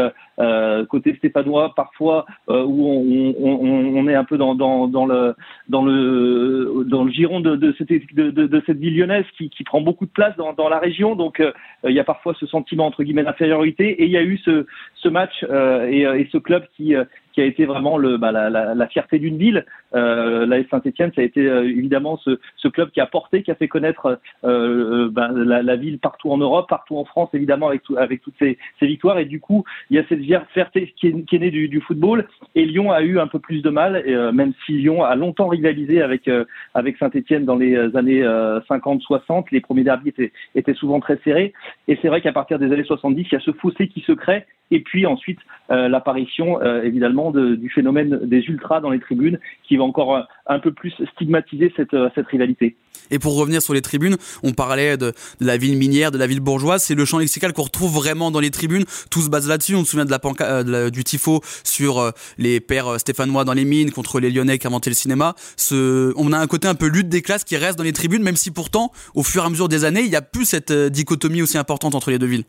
côté 0.88 1.14
stéphanois 1.16 1.74
parfois 1.74 2.26
où 2.48 2.88
on, 2.88 3.34
on, 3.38 3.96
on, 3.96 4.08
est 4.08 4.14
un 4.14 4.24
peu 4.24 4.38
dans, 4.38 4.54
dans, 4.54 4.88
dans 4.88 5.06
le 5.06 5.34
dans 5.68 5.84
le 5.84 6.84
dans 6.86 7.04
le 7.04 7.10
giron 7.10 7.40
de, 7.40 7.56
de, 7.56 7.74
cette, 7.78 7.88
de, 8.14 8.30
de 8.30 8.62
cette 8.66 8.78
ville 8.78 8.96
lyonnaise 8.96 9.24
qui, 9.36 9.50
qui, 9.50 9.64
prend 9.64 9.80
beaucoup 9.80 10.06
de 10.06 10.10
place 10.10 10.36
dans, 10.36 10.52
dans 10.52 10.68
la 10.68 10.78
région. 10.78 11.14
Donc 11.14 11.40
euh, 11.40 11.52
il 11.84 11.92
y 11.92 12.00
a 12.00 12.04
parfois 12.04 12.34
ce 12.38 12.46
sentiment 12.46 12.86
entre 12.86 13.02
guillemets 13.02 13.24
d'infériorité 13.24 14.02
et 14.02 14.04
il 14.04 14.10
y 14.10 14.16
a 14.16 14.22
eu 14.22 14.38
ce, 14.38 14.66
ce 14.94 15.08
match 15.08 15.44
euh, 15.48 15.88
et, 15.88 16.02
et, 16.02 16.28
ce 16.32 16.38
club 16.38 16.64
qui 16.76 16.94
qui 17.32 17.40
a 17.40 17.44
été 17.44 17.64
vraiment 17.64 17.96
le, 17.98 18.16
bah, 18.16 18.32
la, 18.32 18.50
la, 18.50 18.74
la, 18.74 18.86
fierté 18.86 19.18
d'une 19.18 19.36
ville. 19.36 19.64
Euh, 19.94 20.46
Saint-Etienne, 20.70 21.12
ça 21.14 21.20
a 21.20 21.24
été 21.24 21.46
euh, 21.46 21.64
évidemment 21.64 22.16
ce, 22.18 22.38
ce, 22.56 22.68
club 22.68 22.90
qui 22.90 23.00
a 23.00 23.06
porté, 23.06 23.42
qui 23.42 23.50
a 23.50 23.54
fait 23.54 23.68
connaître 23.68 24.18
euh, 24.44 25.08
bah, 25.10 25.30
la, 25.34 25.62
la, 25.62 25.76
ville 25.76 25.98
partout 25.98 26.30
en 26.30 26.38
Europe, 26.38 26.68
partout 26.68 26.96
en 26.96 27.04
France, 27.04 27.30
évidemment, 27.34 27.68
avec, 27.68 27.82
tout, 27.82 27.96
avec 27.96 28.22
toutes 28.22 28.34
ces, 28.38 28.58
ces, 28.80 28.86
victoires. 28.86 29.18
Et 29.18 29.24
du 29.24 29.40
coup, 29.40 29.64
il 29.90 29.96
y 29.96 30.00
a 30.00 30.04
cette 30.08 30.22
fierté 30.52 30.94
qui 30.96 31.08
est, 31.08 31.24
qui 31.24 31.36
est 31.36 31.38
née 31.38 31.50
du, 31.50 31.68
du, 31.68 31.80
football. 31.80 32.26
Et 32.54 32.64
Lyon 32.64 32.92
a 32.92 33.02
eu 33.02 33.18
un 33.18 33.26
peu 33.26 33.38
plus 33.38 33.62
de 33.62 33.70
mal, 33.70 34.02
et, 34.06 34.14
euh, 34.14 34.32
même 34.32 34.52
si 34.64 34.72
Lyon 34.72 35.04
a 35.04 35.14
longtemps 35.14 35.48
rivalisé 35.48 36.02
avec, 36.02 36.28
euh, 36.28 36.44
avec 36.74 36.96
Saint-Etienne 36.98 37.44
dans 37.44 37.56
les 37.56 37.76
années 37.96 38.22
50-60. 38.68 39.46
Les 39.52 39.60
premiers 39.60 39.84
derbys 39.84 40.08
étaient, 40.08 40.32
étaient 40.54 40.74
souvent 40.74 41.00
très 41.00 41.18
serrés. 41.24 41.52
Et 41.88 41.98
c'est 42.00 42.08
vrai 42.08 42.20
qu'à 42.20 42.32
partir 42.32 42.58
des 42.58 42.72
années 42.72 42.84
70, 42.84 43.26
il 43.30 43.34
y 43.34 43.36
a 43.36 43.40
ce 43.40 43.52
fossé 43.52 43.88
qui 43.88 44.00
se 44.00 44.12
crée. 44.12 44.44
Et 44.70 44.80
puis 44.80 45.04
ensuite, 45.04 45.38
l'apparition, 45.68 46.62
évidemment, 46.82 47.21
du 47.30 47.70
phénomène 47.70 48.20
des 48.24 48.40
ultras 48.40 48.80
dans 48.80 48.90
les 48.90 49.00
tribunes 49.00 49.38
qui 49.66 49.76
va 49.76 49.84
encore 49.84 50.16
euh, 50.16 50.22
un 50.46 50.58
peu 50.58 50.72
plus 50.72 50.92
stigmatiser 51.14 51.72
cette, 51.76 51.94
euh, 51.94 52.08
cette 52.14 52.26
rivalité. 52.26 52.76
Et 53.10 53.18
pour 53.18 53.36
revenir 53.36 53.60
sur 53.60 53.74
les 53.74 53.82
tribunes, 53.82 54.16
on 54.42 54.52
parlait 54.52 54.96
de, 54.96 55.12
la 55.40 55.56
ville 55.56 55.76
minière, 55.76 56.10
de 56.10 56.18
la 56.18 56.26
ville 56.26 56.40
bourgeoise, 56.40 56.82
c'est 56.82 56.94
le 56.94 57.04
champ 57.04 57.18
lexical 57.18 57.52
qu'on 57.52 57.62
retrouve 57.62 57.92
vraiment 57.92 58.30
dans 58.30 58.40
les 58.40 58.50
tribunes, 58.50 58.84
tout 59.10 59.20
se 59.20 59.28
base 59.28 59.48
là-dessus, 59.48 59.74
on 59.74 59.84
se 59.84 59.90
souvient 59.90 60.04
de 60.04 60.10
la, 60.10 60.18
panca 60.18 60.44
euh, 60.46 60.90
du 60.90 61.04
tifo 61.04 61.40
sur 61.64 62.12
les 62.38 62.60
pères 62.60 62.98
stéphanois 62.98 63.44
dans 63.44 63.52
les 63.52 63.64
mines 63.64 63.90
contre 63.90 64.20
les 64.20 64.30
lyonnais 64.30 64.58
qui 64.58 64.66
inventaient 64.66 64.90
le 64.90 64.96
cinéma. 64.96 65.34
On 65.70 66.32
a 66.32 66.38
un 66.38 66.46
côté 66.46 66.68
un 66.68 66.74
peu 66.74 66.86
lutte 66.86 67.08
des 67.08 67.22
classes 67.22 67.44
qui 67.44 67.56
reste 67.56 67.76
dans 67.76 67.84
les 67.84 67.92
tribunes, 67.92 68.22
même 68.22 68.36
si 68.36 68.50
pourtant, 68.50 68.92
au 69.14 69.22
fur 69.22 69.42
et 69.42 69.46
à 69.46 69.50
mesure 69.50 69.68
des 69.68 69.84
années, 69.84 70.02
il 70.02 70.10
n'y 70.10 70.16
a 70.16 70.22
plus 70.22 70.46
cette 70.46 70.72
dichotomie 70.72 71.42
aussi 71.42 71.58
importante 71.58 71.94
entre 71.94 72.10
les 72.10 72.18
deux 72.18 72.26
villes. 72.26 72.44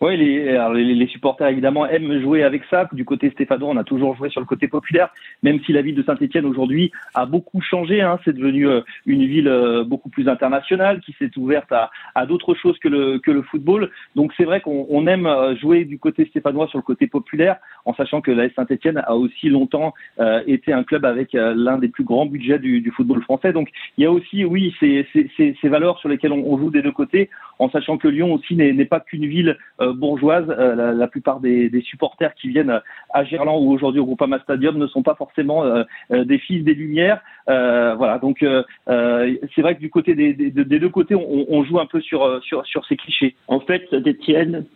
Oui, 0.00 0.16
les, 0.16 0.94
les, 0.94 1.06
supporters 1.08 1.48
évidemment 1.48 1.84
aiment 1.84 2.20
jouer 2.20 2.44
avec 2.44 2.62
ça. 2.70 2.88
Du 2.92 3.04
côté 3.04 3.30
stéphanois, 3.30 3.70
on 3.70 3.76
a 3.76 3.82
toujours 3.82 4.14
joué 4.14 4.30
sur 4.30 4.40
le 4.40 4.46
côté 4.46 4.68
populaire, 4.68 5.08
même 5.42 5.58
si 5.64 5.72
la 5.72 5.82
ville 5.82 5.96
de 5.96 6.04
Saint-Etienne 6.04 6.46
aujourd'hui 6.46 6.92
a 7.14 7.26
beaucoup 7.26 7.60
changé. 7.60 8.00
Hein. 8.00 8.20
C'est 8.24 8.32
devenu 8.32 8.68
euh, 8.68 8.82
une 9.06 9.24
ville 9.24 9.48
euh, 9.48 9.82
beaucoup 9.82 10.08
plus 10.08 10.28
internationale 10.28 11.00
qui 11.00 11.16
s'est 11.18 11.36
ouverte 11.36 11.72
à, 11.72 11.90
à 12.14 12.26
d'autres 12.26 12.54
choses 12.54 12.78
que 12.78 12.86
le, 12.86 13.18
que 13.18 13.32
le 13.32 13.42
football. 13.42 13.90
Donc 14.14 14.32
c'est 14.36 14.44
vrai 14.44 14.60
qu'on 14.60 14.86
on 14.88 15.08
aime 15.08 15.26
euh, 15.26 15.56
jouer 15.56 15.84
du 15.84 15.98
côté 15.98 16.26
stéphanois 16.26 16.68
sur 16.68 16.78
le 16.78 16.84
côté 16.84 17.08
populaire, 17.08 17.56
en 17.84 17.92
sachant 17.92 18.20
que 18.20 18.30
la 18.30 18.48
Saint-Etienne 18.50 19.02
a 19.04 19.16
aussi 19.16 19.48
longtemps 19.48 19.94
euh, 20.20 20.44
été 20.46 20.72
un 20.72 20.84
club 20.84 21.06
avec 21.06 21.30
l'un 21.32 21.78
des 21.78 21.88
plus 21.88 22.04
grands 22.04 22.26
budgets 22.26 22.60
du, 22.60 22.80
du, 22.80 22.92
football 22.92 23.20
français. 23.22 23.52
Donc 23.52 23.68
il 23.96 24.04
y 24.04 24.06
a 24.06 24.12
aussi, 24.12 24.44
oui, 24.44 24.72
ces, 24.78 25.06
ces, 25.12 25.56
ces 25.60 25.68
valeurs 25.68 25.98
sur 25.98 26.08
lesquelles 26.08 26.32
on, 26.32 26.44
on, 26.46 26.56
joue 26.56 26.70
des 26.70 26.82
deux 26.82 26.92
côtés, 26.92 27.30
en 27.58 27.70
sachant 27.70 27.98
que 27.98 28.08
Lyon 28.08 28.32
aussi 28.34 28.54
n'est 28.56 28.84
pas 28.84 29.00
qu'une 29.00 29.26
ville 29.26 29.56
bourgeoise. 29.78 30.46
Euh, 30.48 30.74
la, 30.74 30.92
la, 30.92 31.08
plupart 31.08 31.40
des, 31.40 31.68
des, 31.70 31.80
supporters 31.80 32.34
qui 32.34 32.48
viennent 32.48 32.80
à 33.10 33.24
Gerland 33.24 33.62
ou 33.62 33.70
aujourd'hui 33.70 34.00
au 34.00 34.04
Groupama 34.04 34.38
Stadium 34.40 34.78
ne 34.78 34.86
sont 34.86 35.02
pas 35.02 35.14
forcément 35.14 35.64
euh, 35.64 35.84
euh, 36.12 36.24
des 36.24 36.38
fils 36.38 36.64
des 36.64 36.74
Lumières. 36.74 37.20
voilà, 37.46 38.18
donc 38.18 38.44
c'est 38.86 39.62
vrai 39.62 39.74
que 39.74 39.80
du 39.80 39.90
côté 39.90 40.14
des, 40.14 40.32
des, 40.32 40.50
des 40.50 40.78
deux 40.78 40.88
côtés, 40.88 41.14
on, 41.14 41.46
on, 41.48 41.64
joue 41.64 41.80
un 41.80 41.86
peu 41.86 42.00
sur, 42.00 42.42
sur, 42.42 42.64
sur 42.66 42.84
ces 42.86 42.96
clichés. 42.96 43.34
En 43.46 43.60
fait, 43.60 43.86
Saint-Etienne, 43.90 44.66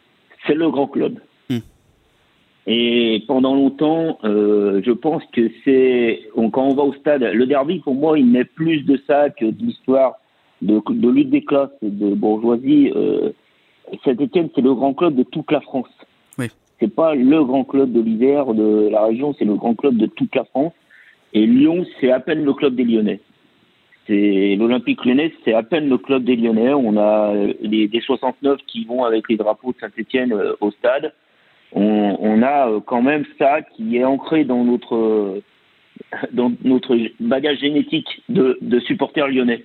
c'est 0.47 0.55
le 0.55 0.71
grand 0.71 0.87
club. 0.87 1.19
Hmm. 1.49 1.59
Et 2.67 3.25
pendant 3.27 3.55
longtemps, 3.55 4.19
euh, 4.25 4.81
je 4.85 4.93
pense 4.93 5.23
que 5.33 5.51
c'est 5.65 6.23
quand 6.53 6.65
on 6.65 6.75
va 6.75 6.83
au 6.83 6.95
stade, 6.95 7.23
le 7.23 7.47
derby 7.47 7.81
pour 7.81 7.95
moi, 7.95 8.19
il 8.19 8.27
met 8.27 8.45
plus 8.45 8.83
de 8.83 9.01
ça 9.07 9.31
que 9.31 9.45
de 9.45 9.63
l'histoire 9.63 10.15
de, 10.63 10.81
de 10.89 11.09
lutte 11.11 11.31
des 11.31 11.45
classes 11.45 11.71
et 11.83 11.91
de 11.91 12.15
bourgeoisie. 12.15 12.91
Euh, 12.95 13.31
Saint-Etienne, 14.05 14.49
c'est 14.55 14.63
le 14.63 14.75
grand 14.75 14.95
club 14.95 15.15
de 15.15 15.23
toute 15.25 15.51
la 15.51 15.61
France. 15.61 15.91
Oui. 16.39 16.47
C'est 16.81 16.95
pas 16.95 17.15
le 17.15 17.45
grand 17.45 17.65
club 17.65 17.93
de 17.93 18.01
l'hiver 18.01 18.55
de 18.55 18.89
la 18.91 19.05
région, 19.05 19.35
c'est 19.39 19.45
le 19.45 19.55
grand 19.55 19.75
club 19.75 19.97
de 19.97 20.07
toute 20.07 20.35
la 20.35 20.45
France. 20.45 20.73
Et 21.35 21.47
Lyon, 21.47 21.85
c'est 22.01 22.11
à 22.11 22.21
peine 22.21 22.45
le 22.45 22.53
club 22.53 22.75
des 22.75 22.85
Lyonnais. 22.85 23.21
C'est 24.07 24.57
l'Olympique 24.59 25.05
Lyonnais, 25.05 25.33
c'est 25.45 25.55
à 25.55 25.63
peine 25.63 25.89
le 25.89 25.99
club 25.99 26.25
des 26.25 26.37
Lyonnais. 26.37 26.73
On 26.75 26.97
a 26.97 27.35
les, 27.61 27.89
des 27.89 28.01
69 28.01 28.59
qui 28.67 28.85
vont 28.85 29.05
avec 29.05 29.29
les 29.29 29.37
drapeaux 29.37 29.73
de 29.73 29.79
Saint-Etienne 29.79 30.33
euh, 30.33 30.55
au 30.61 30.71
stade. 30.71 31.13
on, 31.73 32.43
a 32.43 32.69
euh, 32.69 32.81
quand 32.81 33.03
même 33.03 33.25
ça 33.39 33.63
qui 33.63 33.97
est 33.97 34.05
ancré 34.05 34.45
dans 34.45 34.65
notre 34.65 35.41
dans 36.33 36.53
notre 36.65 36.97
bagage 37.21 37.59
génétique 37.59 38.23
de, 38.29 38.59
de 38.61 38.81
supporters 38.81 39.29
lyonnais. 39.29 39.65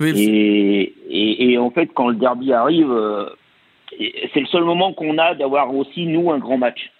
Et, 0.00 1.58
en 1.58 1.70
fait, 1.70 1.88
quand 1.94 2.08
le 2.08 2.16
derby 2.16 2.52
arrive, 2.52 2.92
c'est 4.34 4.40
le 4.40 4.46
seul 4.46 4.64
moment 4.64 4.92
qu'on 4.92 5.18
a 5.18 5.34
d'avoir 5.34 5.74
aussi 5.74 6.06
nous 6.06 6.30
un 6.30 6.38
grand 6.38 6.58
match 6.58 6.90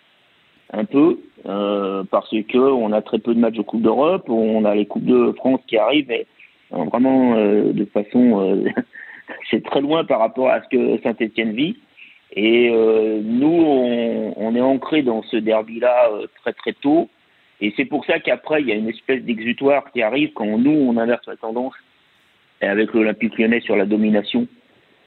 un 0.73 0.85
peu 0.85 1.19
euh, 1.47 2.05
parce 2.11 2.31
que 2.31 2.59
on 2.59 2.93
a 2.93 3.03
très 3.03 3.19
peu 3.19 3.35
de 3.35 3.41
matchs 3.41 3.57
de 3.57 3.63
Coupe 3.63 3.83
d'Europe, 3.83 4.29
on 4.29 4.65
a 4.65 4.75
les 4.75 4.87
coupes 4.87 5.05
de 5.05 5.33
France 5.33 5.61
qui 5.67 5.77
arrivent, 5.77 6.09
mais 6.09 6.27
euh, 6.73 6.85
vraiment 6.85 7.35
euh, 7.37 7.73
de 7.73 7.85
façon 7.85 8.65
c'est 9.51 9.65
très 9.65 9.81
loin 9.81 10.05
par 10.05 10.19
rapport 10.19 10.51
à 10.51 10.63
ce 10.63 10.69
que 10.69 11.03
Saint-Étienne 11.03 11.53
vit. 11.53 11.77
Et 12.33 12.71
nous, 12.71 13.47
on, 13.47 14.35
on, 14.37 14.55
est 14.57 14.61
ancré 14.61 15.03
dans 15.03 15.23
ce 15.23 15.37
derby-là 15.37 16.11
très 16.43 16.53
très 16.53 16.73
tôt. 16.73 17.09
Et 17.61 17.73
c'est 17.77 17.85
pour 17.85 18.05
ça 18.05 18.19
qu'après, 18.19 18.61
il 18.61 18.69
y 18.69 18.73
a 18.73 18.75
une 18.75 18.89
espèce 18.89 19.23
d'exutoire 19.23 19.91
qui 19.93 20.03
arrive 20.03 20.33
quand 20.35 20.59
nous, 20.59 20.73
on 20.73 20.97
inverse 20.99 21.25
la 21.29 21.37
tendance 21.37 21.73
avec 22.61 22.93
l'Olympique 22.93 23.39
lyonnais 23.39 23.61
sur 23.61 23.77
la 23.77 23.87
domination 23.87 24.47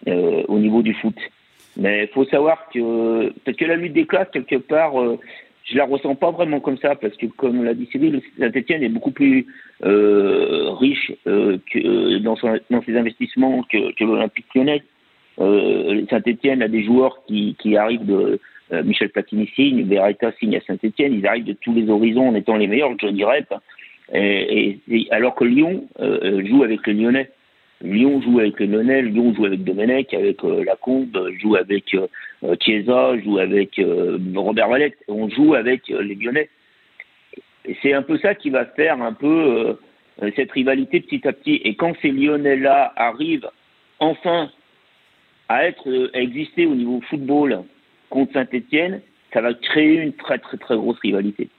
au 0.06 0.60
niveau 0.60 0.82
du 0.82 0.94
foot. 0.94 1.16
Mais 1.78 2.04
il 2.04 2.08
faut 2.10 2.26
savoir 2.26 2.70
que 2.74 3.34
que 3.52 3.66
la 3.66 3.76
lutte 3.76 3.94
des 3.94 4.06
classes, 4.06 4.30
quelque 4.32 4.56
part, 4.56 4.94
je 5.70 5.78
la 5.78 5.86
ressens 5.86 6.16
pas 6.16 6.32
vraiment 6.32 6.60
comme 6.60 6.78
ça 6.78 6.96
parce 6.96 7.16
que 7.16 7.28
comme 7.28 7.64
l'a 7.64 7.74
dit 7.74 7.88
Cyril, 7.92 8.22
Saint-Etienne 8.40 8.84
est 8.84 8.90
beaucoup 8.90 9.12
plus 9.12 9.46
euh, 9.86 10.72
riche 10.72 11.12
euh, 11.28 11.58
euh, 11.76 12.20
dans, 12.20 12.36
ses 12.36 12.98
investissements 12.98 13.64
que, 13.64 13.94
que 13.94 14.04
l'Olympique 14.04 14.48
lyonnais. 14.56 14.84
Euh, 15.40 16.06
Saint-Etienne 16.10 16.64
a 16.64 16.68
des 16.68 16.84
joueurs 16.84 17.22
qui, 17.28 17.56
arrivent 17.78 18.06
de 18.06 18.40
euh, 18.74 18.84
Michel 18.84 19.10
Platini 19.10 19.48
signe, 19.56 19.84
Beretta 19.84 20.32
signe 20.40 20.58
à 20.58 20.62
Saint-Etienne, 20.62 21.14
ils 21.14 21.28
arrivent 21.28 21.46
de 21.46 21.56
tous 21.62 21.74
les 21.74 21.90
horizons 21.90 22.30
en 22.30 22.36
étant 22.36 22.58
les 22.58 22.68
meilleurs, 22.68 22.92
Rep, 23.02 23.54
et, 24.12 24.80
et, 24.90 25.08
alors 25.12 25.36
que 25.36 25.46
Lyon 25.46 25.88
joue 26.00 26.64
avec 26.64 26.86
les 26.88 26.94
Lyonnais. 26.94 27.30
Lyon 27.82 28.22
joue 28.22 28.40
avec 28.40 28.60
Lyonnais, 28.60 29.02
Lyon 29.04 29.34
joue 29.34 29.46
avec 29.46 29.64
Domenech, 29.64 30.14
avec 30.14 30.44
euh, 30.44 30.64
Lacombe, 30.66 31.32
joue 31.40 31.56
avec 31.56 31.94
euh, 31.94 32.56
Chiesa, 32.60 33.18
joue 33.20 33.40
avec 33.40 33.80
euh, 33.80 34.18
Robert 34.36 34.68
Valette. 34.68 34.98
On 35.08 35.30
joue 35.30 35.54
avec 35.54 35.88
les 35.88 36.16
Lyonnais. 36.16 36.50
C'est 37.82 37.94
un 37.94 38.02
peu 38.02 38.18
ça 38.18 38.36
qui 38.36 38.50
va 38.50 38.66
faire 38.66 39.02
un 39.02 39.14
peu 39.14 39.78
cette 40.36 40.52
rivalité 40.52 41.02
petit 41.02 41.26
à 41.28 41.34
petit. 41.34 41.56
Et 41.64 41.76
quand 41.76 41.94
ces 42.02 42.10
Lyonnais-là 42.10 42.94
arrivent 42.96 43.50
enfin 44.00 44.50
à 45.50 45.66
être 45.66 46.10
à 46.14 46.20
exister 46.20 46.66
au 46.66 46.74
niveau 46.74 47.00
football 47.10 47.64
contre 48.10 48.34
Saint-Etienne, 48.34 49.02
ça 49.34 49.42
va 49.42 49.54
créer 49.54 50.02
une 50.02 50.14
très 50.14 50.40
très 50.40 50.58
très 50.58 50.76
grosse 50.76 50.98
rivalité. 51.00 51.50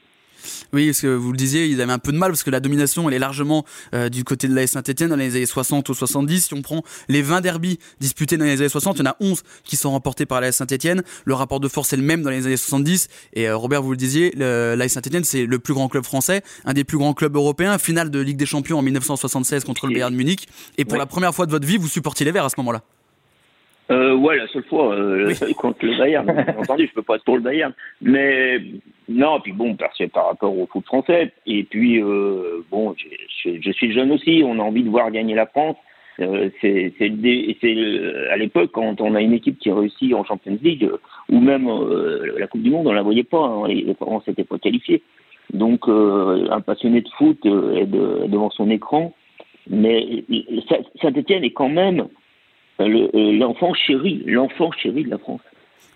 Oui, 0.73 0.87
parce 0.87 1.01
que 1.01 1.09
vous 1.09 1.33
le 1.33 1.37
disiez, 1.37 1.67
ils 1.67 1.81
avaient 1.81 1.93
un 1.93 1.99
peu 1.99 2.13
de 2.13 2.19
mal 2.19 2.31
parce 2.31 2.43
que 2.43 2.51
la 2.51 2.61
domination, 2.61 3.09
elle 3.09 3.15
est 3.15 3.19
largement 3.19 3.65
euh, 3.95 4.09
du 4.09 4.25
côté 4.25 4.49
de 4.49 4.55
la 4.55 4.67
Saint-Etienne 4.67 5.11
dans 5.11 5.17
les 5.17 5.37
années 5.37 5.47
60 5.47 5.89
ou 5.89 5.95
70. 5.95 6.47
Si 6.47 6.55
on 6.55 6.63
prend 6.63 6.83
les 7.09 7.23
20 7.23 7.41
derbys 7.41 7.79
disputés 8.01 8.37
dans 8.37 8.45
les 8.45 8.61
années 8.61 8.69
60, 8.69 8.97
il 8.99 9.05
y 9.05 9.09
en 9.09 9.11
a 9.11 9.17
11 9.21 9.43
qui 9.65 9.77
sont 9.77 9.91
remportés 9.91 10.27
par 10.27 10.41
la 10.41 10.53
Saint-Etienne. 10.53 11.03
Le 11.25 11.35
rapport 11.35 11.61
de 11.61 11.69
force 11.69 11.93
est 11.93 11.97
le 11.97 12.03
même 12.03 12.23
dans 12.23 12.31
les 12.31 12.47
années 12.47 12.57
70. 12.57 13.09
Et 13.35 13.49
euh, 13.49 13.57
Robert, 13.57 13.83
vous 13.83 13.91
le 13.91 13.97
disiez, 13.97 14.33
la 14.37 14.89
Saint-Etienne, 14.89 15.25
c'est 15.25 15.47
le 15.47 15.59
plus 15.59 15.75
grand 15.75 15.89
club 15.89 16.05
français, 16.05 16.43
un 16.65 16.73
des 16.73 16.85
plus 16.85 16.99
grands 16.99 17.15
clubs 17.15 17.35
européens, 17.35 17.79
finale 17.79 18.11
de 18.11 18.21
Ligue 18.21 18.37
des 18.37 18.47
Champions 18.47 18.79
en 18.79 18.83
1976 18.83 19.65
contre 19.65 19.87
le 19.87 19.95
Bayern 19.95 20.15
Munich. 20.15 20.49
Et 20.79 20.85
pour 20.85 20.99
la 20.99 21.07
première 21.07 21.35
fois 21.35 21.47
de 21.47 21.51
votre 21.51 21.67
vie, 21.67 21.77
vous 21.77 21.89
supportiez 21.89 22.25
les 22.25 22.33
Verts 22.33 22.45
à 22.45 22.51
ce 22.51 22.57
moment-là. 22.59 22.83
Euh, 23.91 24.15
ouais, 24.15 24.37
la 24.37 24.47
seule 24.49 24.65
fois 24.65 24.95
euh, 24.95 25.35
contre 25.57 25.85
le 25.85 25.99
Bayern. 25.99 26.27
Bien 26.27 26.55
entendu, 26.59 26.87
je 26.87 26.95
peux 26.95 27.03
pas 27.03 27.17
être 27.17 27.25
pour 27.25 27.37
le 27.37 27.43
Bayern, 27.43 27.73
mais 28.01 28.59
non. 29.09 29.41
Puis 29.41 29.53
bon, 29.53 29.75
parce 29.75 29.99
que 29.99 30.05
par 30.05 30.27
rapport 30.27 30.57
au 30.57 30.67
foot 30.67 30.85
français. 30.85 31.33
Et 31.47 31.65
puis 31.65 32.01
euh, 32.01 32.65
bon, 32.71 32.95
je, 32.97 33.59
je, 33.61 33.71
suis 33.73 33.93
jeune 33.93 34.13
aussi. 34.13 34.43
On 34.45 34.59
a 34.59 34.63
envie 34.63 34.85
de 34.85 34.91
voir 34.91 35.11
gagner 35.11 35.35
la 35.35 35.47
France. 35.47 35.77
Euh, 36.21 36.51
c'est 36.61 36.93
à 38.31 38.37
l'époque 38.37 38.71
quand 38.73 39.01
on 39.01 39.15
a 39.15 39.21
une 39.21 39.33
équipe 39.33 39.59
qui 39.59 39.71
réussit 39.71 40.13
en 40.15 40.25
Champions 40.25 40.59
League 40.63 40.91
ou 41.31 41.41
même 41.41 41.69
euh, 41.69 42.35
la 42.39 42.47
Coupe 42.47 42.63
du 42.63 42.71
Monde, 42.71 42.89
on 42.89 42.93
la 42.93 43.03
voyait 43.03 43.25
pas. 43.25 43.45
Hein, 43.45 43.69
les 43.69 43.95
France 43.95 44.27
n'étaient 44.27 44.45
pas 44.45 44.59
qualifiés. 44.59 45.03
Donc 45.53 45.89
euh, 45.89 46.49
un 46.51 46.61
passionné 46.61 47.01
de 47.01 47.09
foot 47.17 47.39
est, 47.45 47.87
de, 47.87 48.27
devant 48.29 48.51
son 48.51 48.71
écran. 48.71 49.15
Mais 49.69 50.25
Saint-Etienne 51.01 51.45
est 51.45 51.53
quand 51.53 51.69
même 51.69 52.09
euh, 52.81 53.33
l'enfant 53.33 53.75
chéri, 53.75 54.23
l'enfant 54.27 54.71
chéri 54.73 55.05
de 55.05 55.11
la 55.11 55.19
France. 55.19 55.41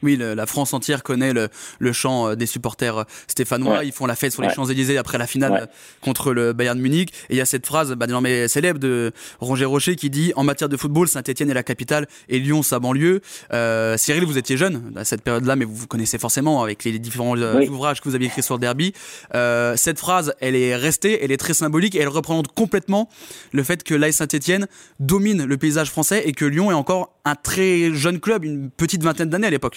Oui, 0.03 0.19
la 0.19 0.47
France 0.47 0.75
entière 0.75 1.03
connaît 1.03 1.33
le, 1.33 1.49
le 1.79 1.93
chant 1.93 2.29
euh, 2.29 2.35
des 2.35 2.45
supporters 2.47 2.99
euh, 2.99 3.05
stéphanois. 3.27 3.85
Ils 3.85 3.93
font 3.93 4.05
la 4.05 4.15
fête 4.15 4.33
sur 4.33 4.43
les 4.43 4.51
Champs-Élysées 4.51 4.99
après 4.99 5.17
la 5.17 5.27
finale 5.27 5.69
contre 6.03 6.33
le 6.33 6.53
Bayern 6.53 6.79
Munich. 6.79 7.11
Et 7.31 7.35
il 7.35 7.37
y 7.37 7.41
a 7.41 7.47
cette 7.47 7.67
phrase 7.67 7.93
bah, 7.93 8.07
désormais 8.07 8.47
célèbre 8.49 8.79
de 8.79 9.13
Roger 9.41 9.65
Rocher 9.65 9.97
qui 9.97 10.11
dit 10.11 10.33
En 10.37 10.45
matière 10.45 10.69
de 10.69 10.77
football, 10.77 11.09
Saint-Etienne 11.09 11.51
est 11.51 11.55
la 11.55 11.63
capitale 11.63 12.07
et 12.29 12.39
Lyon 12.39 12.63
sa 12.63 12.81
banlieue. 12.81 13.23
Euh, 13.53 13.97
Cyril, 13.97 14.25
vous 14.25 14.37
étiez 14.37 14.57
jeune 14.57 14.93
à 14.97 15.05
cette 15.05 15.23
période-là, 15.23 15.57
mais 15.57 15.65
vous 15.65 15.75
vous 15.75 15.87
connaissez 15.87 16.19
forcément 16.19 16.63
avec 16.63 16.85
les 16.85 16.99
différents 16.99 17.37
ouvrages 17.37 18.01
que 18.01 18.09
vous 18.09 18.15
aviez 18.15 18.29
écrits 18.29 18.43
sur 18.43 18.55
le 18.57 18.61
derby. 18.61 18.93
Euh, 19.35 19.75
cette 19.77 19.99
phrase, 19.99 20.35
elle 20.41 20.57
est 20.57 20.77
restée, 20.77 21.25
elle 21.25 21.33
est 21.33 21.37
très 21.37 21.55
symbolique 21.55 21.95
et 21.95 22.01
elle 22.01 22.09
représente 22.09 22.49
complètement 22.49 23.09
le 23.53 23.63
fait 23.63 23.83
que 23.83 23.95
l'AS 23.95 24.13
Saint-Etienne 24.13 24.67
domine 25.01 25.45
le 25.45 25.57
paysage 25.57 25.91
français 25.91 26.23
et 26.27 26.33
que 26.33 26.45
Lyon 26.45 26.71
est 26.71 26.75
encore 26.75 27.15
un 27.25 27.35
très 27.35 27.95
jeune 27.95 28.21
club, 28.21 28.45
une 28.45 28.71
petite 28.71 29.03
vingtaine 29.03 29.31
d'années 29.31 29.47
à 29.47 29.51
l'époque. 29.51 29.74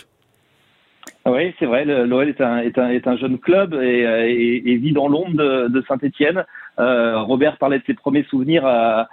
Oui, 1.26 1.54
c'est 1.60 1.66
vrai. 1.66 1.86
L'OL 1.86 2.30
est 2.30 2.42
un, 2.42 2.60
est, 2.60 2.78
un, 2.78 2.90
est 2.90 3.08
un 3.08 3.18
jeune 3.18 3.38
club 3.38 3.74
et, 3.74 4.06
euh, 4.06 4.28
et, 4.28 4.64
et 4.66 4.76
vit 4.78 4.94
dans 4.94 5.08
l'ombre 5.08 5.36
de, 5.36 5.68
de 5.68 5.84
Saint-Étienne. 5.88 6.46
Euh, 6.80 7.22
Robert 7.22 7.58
parlait 7.58 7.80
de 7.80 7.84
ses 7.86 7.94
premiers 7.94 8.24
souvenirs 8.24 8.66
à, 8.66 9.08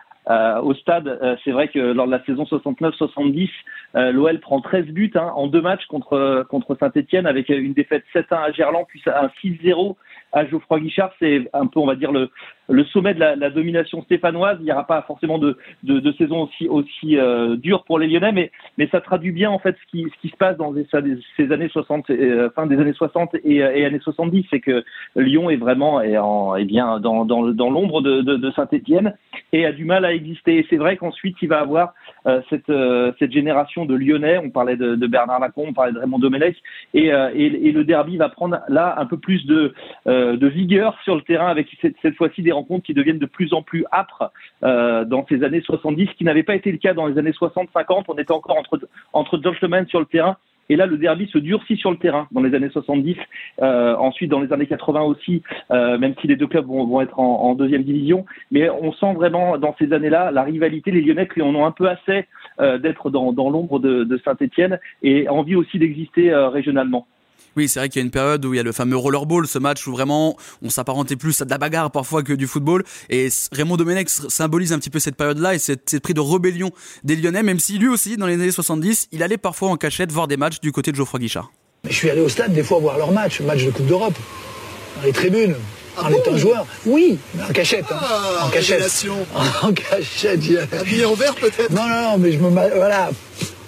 au 0.62 0.74
stade. 0.74 1.06
Euh, 1.06 1.36
c'est 1.44 1.50
vrai 1.50 1.68
que 1.68 1.78
lors 1.78 2.06
de 2.06 2.12
la 2.12 2.24
saison 2.24 2.44
69-70, 2.44 3.50
euh, 3.96 4.12
l'OL 4.12 4.40
prend 4.40 4.60
13 4.60 4.86
buts 4.86 5.12
hein, 5.14 5.32
en 5.34 5.46
deux 5.46 5.60
matchs 5.60 5.86
contre 5.86 6.46
contre 6.48 6.76
Saint-Étienne 6.78 7.26
avec 7.26 7.48
une 7.50 7.74
défaite 7.74 8.04
7-1 8.14 8.24
à 8.30 8.52
Gerland 8.52 8.86
puis 8.88 9.02
un 9.06 9.28
6-0 9.42 9.96
à 10.34 10.44
Geoffroy 10.46 10.80
Guichard. 10.80 11.10
C'est 11.18 11.48
un 11.52 11.66
peu, 11.66 11.80
on 11.80 11.86
va 11.86 11.94
dire, 11.94 12.12
le, 12.12 12.84
sommet 12.92 13.14
de 13.14 13.20
la, 13.20 13.50
domination 13.50 14.02
stéphanoise. 14.02 14.58
Il 14.60 14.64
n'y 14.64 14.72
aura 14.72 14.86
pas 14.86 15.02
forcément 15.02 15.38
de, 15.38 15.56
saison 16.18 16.48
aussi, 16.68 17.16
euh, 17.16 17.56
dure 17.56 17.84
pour 17.84 17.98
les 17.98 18.06
Lyonnais, 18.06 18.50
mais, 18.76 18.88
ça 18.90 19.00
traduit 19.00 19.32
bien 19.32 19.50
en 19.50 19.58
fait 19.58 19.76
ce 19.80 19.90
qui, 19.90 20.28
se 20.28 20.36
passe 20.36 20.56
dans 20.56 20.74
ces, 20.74 21.52
années 21.52 21.68
60, 21.68 22.10
euh, 22.10 22.50
fin 22.54 22.66
des 22.66 22.78
années 22.78 22.92
60 22.92 23.34
et, 23.44 23.56
et 23.56 23.84
années 23.84 23.98
70. 23.98 24.46
C'est 24.50 24.60
que 24.60 24.84
Lyon 25.16 25.50
est 25.50 25.56
vraiment 25.56 26.00
est 26.00 26.18
en, 26.18 26.56
est 26.56 26.64
bien 26.64 27.00
dans, 27.00 27.24
l'ombre 27.70 28.02
de, 28.02 28.50
Saint-Étienne 28.54 29.14
et 29.52 29.66
a 29.66 29.72
du 29.72 29.84
mal 29.84 30.04
à 30.04 30.12
exister. 30.12 30.58
Et 30.58 30.66
c'est 30.68 30.76
vrai 30.76 30.96
qu'ensuite, 30.96 31.36
il 31.42 31.48
va 31.48 31.60
avoir 31.60 31.94
euh, 32.26 32.40
cette, 32.50 32.70
euh, 32.70 33.12
génération 33.20 33.84
de 33.84 33.94
Lyonnais. 33.94 34.38
On 34.38 34.50
parlait 34.50 34.76
de, 34.76 35.06
Bernard 35.06 35.40
Lacombe, 35.40 35.68
on 35.70 35.72
parlait 35.72 35.92
de 35.92 35.98
Raymond 35.98 36.18
Domenech, 36.18 36.56
euh, 36.94 37.30
et, 37.34 37.72
le 37.72 37.84
derby 37.84 38.16
va 38.16 38.28
prendre 38.28 38.60
là 38.68 38.94
un 38.98 39.06
peu 39.06 39.18
plus 39.18 39.44
de, 39.46 39.74
de 40.36 40.46
vigueur 40.46 40.96
sur 41.04 41.14
le 41.14 41.22
terrain 41.22 41.48
avec 41.48 41.68
cette, 41.80 42.16
fois-ci 42.16 42.42
des 42.42 42.52
rencontres 42.52 42.84
qui 42.84 42.94
deviennent 42.94 43.18
de 43.18 43.26
plus 43.26 43.52
en 43.52 43.62
plus 43.62 43.84
âpres 43.92 44.32
dans 44.62 45.26
ces 45.28 45.42
années 45.44 45.60
70, 45.60 46.06
ce 46.06 46.14
qui 46.14 46.24
n'avait 46.24 46.42
pas 46.42 46.54
été 46.54 46.72
le 46.72 46.78
cas 46.78 46.94
dans 46.94 47.06
les 47.06 47.18
années 47.18 47.32
60-50. 47.32 48.04
On 48.08 48.14
était 48.14 48.32
encore 48.32 48.58
entre, 48.58 48.80
entre 49.12 49.40
gentlemen 49.42 49.86
sur 49.86 50.00
le 50.00 50.06
terrain 50.06 50.36
et 50.68 50.76
là, 50.76 50.86
le 50.86 50.96
derby 50.96 51.26
se 51.26 51.38
durcit 51.38 51.76
sur 51.76 51.90
le 51.90 51.98
terrain 51.98 52.26
dans 52.32 52.40
les 52.40 52.54
années 52.54 52.70
70. 52.70 53.16
Euh, 53.62 53.94
ensuite, 53.96 54.30
dans 54.30 54.40
les 54.40 54.52
années 54.52 54.66
80 54.66 55.02
aussi, 55.02 55.42
euh, 55.70 55.98
même 55.98 56.14
si 56.20 56.26
les 56.26 56.36
deux 56.36 56.46
clubs 56.46 56.66
vont, 56.66 57.00
être 57.00 57.18
en, 57.18 57.54
deuxième 57.54 57.82
division. 57.82 58.24
Mais 58.50 58.70
on 58.70 58.92
sent 58.92 59.14
vraiment 59.14 59.58
dans 59.58 59.74
ces 59.78 59.92
années-là 59.92 60.30
la 60.30 60.42
rivalité. 60.42 60.90
Les 60.90 61.02
Lyonnais 61.02 61.28
qui 61.28 61.42
en 61.42 61.54
ont 61.54 61.66
un 61.66 61.70
peu 61.70 61.88
assez 61.88 62.26
euh, 62.60 62.78
d'être 62.78 63.10
dans, 63.10 63.32
l'ombre 63.32 63.78
de, 63.78 64.04
de 64.04 64.20
Saint-Etienne 64.24 64.78
et 65.02 65.28
envie 65.28 65.56
aussi 65.56 65.78
d'exister 65.78 66.32
euh, 66.32 66.48
régionalement. 66.48 67.06
Oui, 67.56 67.68
c'est 67.68 67.78
vrai 67.78 67.88
qu'il 67.88 68.00
y 68.00 68.02
a 68.02 68.04
une 68.04 68.10
période 68.10 68.44
où 68.44 68.52
il 68.54 68.56
y 68.56 68.60
a 68.60 68.62
le 68.62 68.72
fameux 68.72 68.96
rollerball, 68.96 69.46
ce 69.46 69.58
match 69.58 69.86
où 69.86 69.92
vraiment 69.92 70.36
on 70.62 70.70
s'apparentait 70.70 71.16
plus 71.16 71.40
à 71.40 71.44
de 71.44 71.50
la 71.50 71.58
bagarre 71.58 71.90
parfois 71.90 72.22
que 72.22 72.32
du 72.32 72.46
football. 72.46 72.84
Et 73.10 73.28
Raymond 73.52 73.76
Domenech 73.76 74.08
symbolise 74.08 74.72
un 74.72 74.78
petit 74.78 74.90
peu 74.90 74.98
cette 74.98 75.16
période-là 75.16 75.54
et 75.54 75.58
cet 75.58 75.92
esprit 75.94 76.14
de 76.14 76.20
rébellion 76.20 76.70
des 77.04 77.16
Lyonnais, 77.16 77.42
même 77.42 77.60
si 77.60 77.78
lui 77.78 77.88
aussi, 77.88 78.16
dans 78.16 78.26
les 78.26 78.34
années 78.34 78.50
70, 78.50 79.08
il 79.12 79.22
allait 79.22 79.38
parfois 79.38 79.70
en 79.70 79.76
cachette 79.76 80.10
voir 80.12 80.28
des 80.28 80.36
matchs 80.36 80.60
du 80.60 80.72
côté 80.72 80.90
de 80.90 80.96
Geoffroy 80.96 81.20
Guichard. 81.20 81.52
Je 81.88 81.92
suis 81.94 82.10
allé 82.10 82.20
au 82.20 82.28
stade 82.28 82.52
des 82.52 82.62
fois 82.62 82.78
voir 82.78 82.98
leurs 82.98 83.12
matchs, 83.12 83.40
match 83.40 83.64
de 83.64 83.70
Coupe 83.70 83.86
d'Europe, 83.86 84.18
dans 84.96 85.02
les 85.02 85.12
tribunes. 85.12 85.54
Ah 85.96 86.06
en 86.06 86.10
étant 86.10 86.36
joueur 86.36 86.66
Oui, 86.86 87.18
en 87.40 87.52
cachette. 87.52 87.84
Hein. 87.90 87.98
Ah, 88.00 88.46
en 88.46 88.50
cachette. 88.50 88.82
En 89.62 89.72
cachette. 89.72 90.40
Habillé 90.72 91.04
en 91.04 91.14
vert 91.14 91.34
peut-être 91.36 91.70
Non, 91.70 91.86
non, 91.88 92.02
non, 92.02 92.18
mais 92.18 92.32
je 92.32 92.38
me. 92.38 92.48
Voilà. 92.48 93.10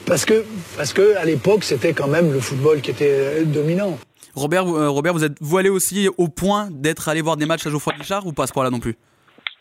Parce 0.07 0.25
que, 0.25 0.45
parce 0.77 0.93
que 0.93 1.17
à 1.17 1.25
l'époque, 1.25 1.65
c'était 1.65 1.93
quand 1.93 2.09
même 2.09 2.33
le 2.33 2.41
football 2.41 2.81
qui 2.81 2.91
était 2.93 3.11
euh, 3.11 3.45
dominant. 3.45 3.99
Robert, 4.35 4.67
euh, 4.67 4.89
Robert, 4.89 5.13
vous 5.13 5.25
êtes 5.25 5.37
vous 5.41 5.57
allé 5.59 5.69
aussi 5.69 6.09
au 6.17 6.29
point 6.29 6.69
d'être 6.71 7.09
allé 7.09 7.23
voir 7.23 7.37
des 7.37 7.47
matchs 7.47 7.67
à 7.67 7.71
Geoffroy 7.71 7.95
Guichard 7.99 8.27
ou 8.27 8.33
pas 8.33 8.45
à 8.45 8.47
ce 8.47 8.53
point-là 8.53 8.71
non 8.71 8.81
plus? 8.81 8.97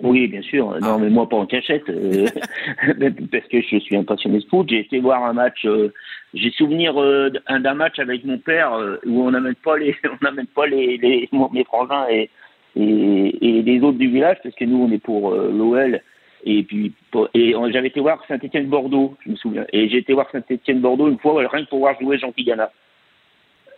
Oui, 0.01 0.27
bien 0.27 0.41
sûr. 0.41 0.77
Non, 0.81 0.99
mais 0.99 1.09
moi 1.09 1.27
pas 1.29 1.37
en 1.37 1.45
cachette, 1.45 1.87
euh, 1.89 2.25
parce 3.31 3.47
que 3.47 3.61
je 3.61 3.77
suis 3.79 3.95
un 3.95 4.03
passionné 4.03 4.39
de 4.39 4.45
foot. 4.45 4.67
J'ai 4.69 4.79
été 4.79 4.99
voir 4.99 5.23
un 5.23 5.33
match. 5.33 5.63
Euh, 5.65 5.93
j'ai 6.33 6.51
souvenir 6.51 7.01
euh, 7.01 7.29
d'un 7.49 7.73
match 7.75 7.97
avec 7.99 8.25
mon 8.25 8.37
père 8.37 8.77
où 9.05 9.25
on 9.25 9.31
n'amène 9.31 9.55
pas 9.55 9.77
les, 9.77 9.95
on 10.03 10.23
n'amène 10.23 10.47
pas 10.47 10.67
les, 10.67 10.97
les 10.97 11.29
mes 11.53 11.63
frangins 11.63 12.07
et, 12.09 12.29
et, 12.75 13.37
et 13.41 13.61
les 13.61 13.79
autres 13.79 13.97
du 13.97 14.09
village, 14.09 14.37
parce 14.43 14.55
que 14.55 14.65
nous 14.65 14.83
on 14.83 14.91
est 14.91 14.99
pour 14.99 15.33
l'OL. 15.33 16.01
Et 16.45 16.63
puis 16.63 16.93
et 17.33 17.53
j'avais 17.71 17.87
été 17.87 17.99
voir 17.99 18.23
Saint-Étienne 18.27 18.67
Bordeaux, 18.67 19.17
je 19.25 19.31
me 19.31 19.35
souviens. 19.35 19.65
Et 19.73 19.89
j'ai 19.89 19.97
été 19.97 20.13
voir 20.13 20.29
Saint-Étienne 20.31 20.79
Bordeaux 20.79 21.07
une 21.07 21.17
fois, 21.17 21.41
rien 21.47 21.65
que 21.65 21.69
pour 21.69 21.79
voir 21.79 21.99
jouer 21.99 22.17
Jean 22.19 22.31
Pigana. 22.31 22.71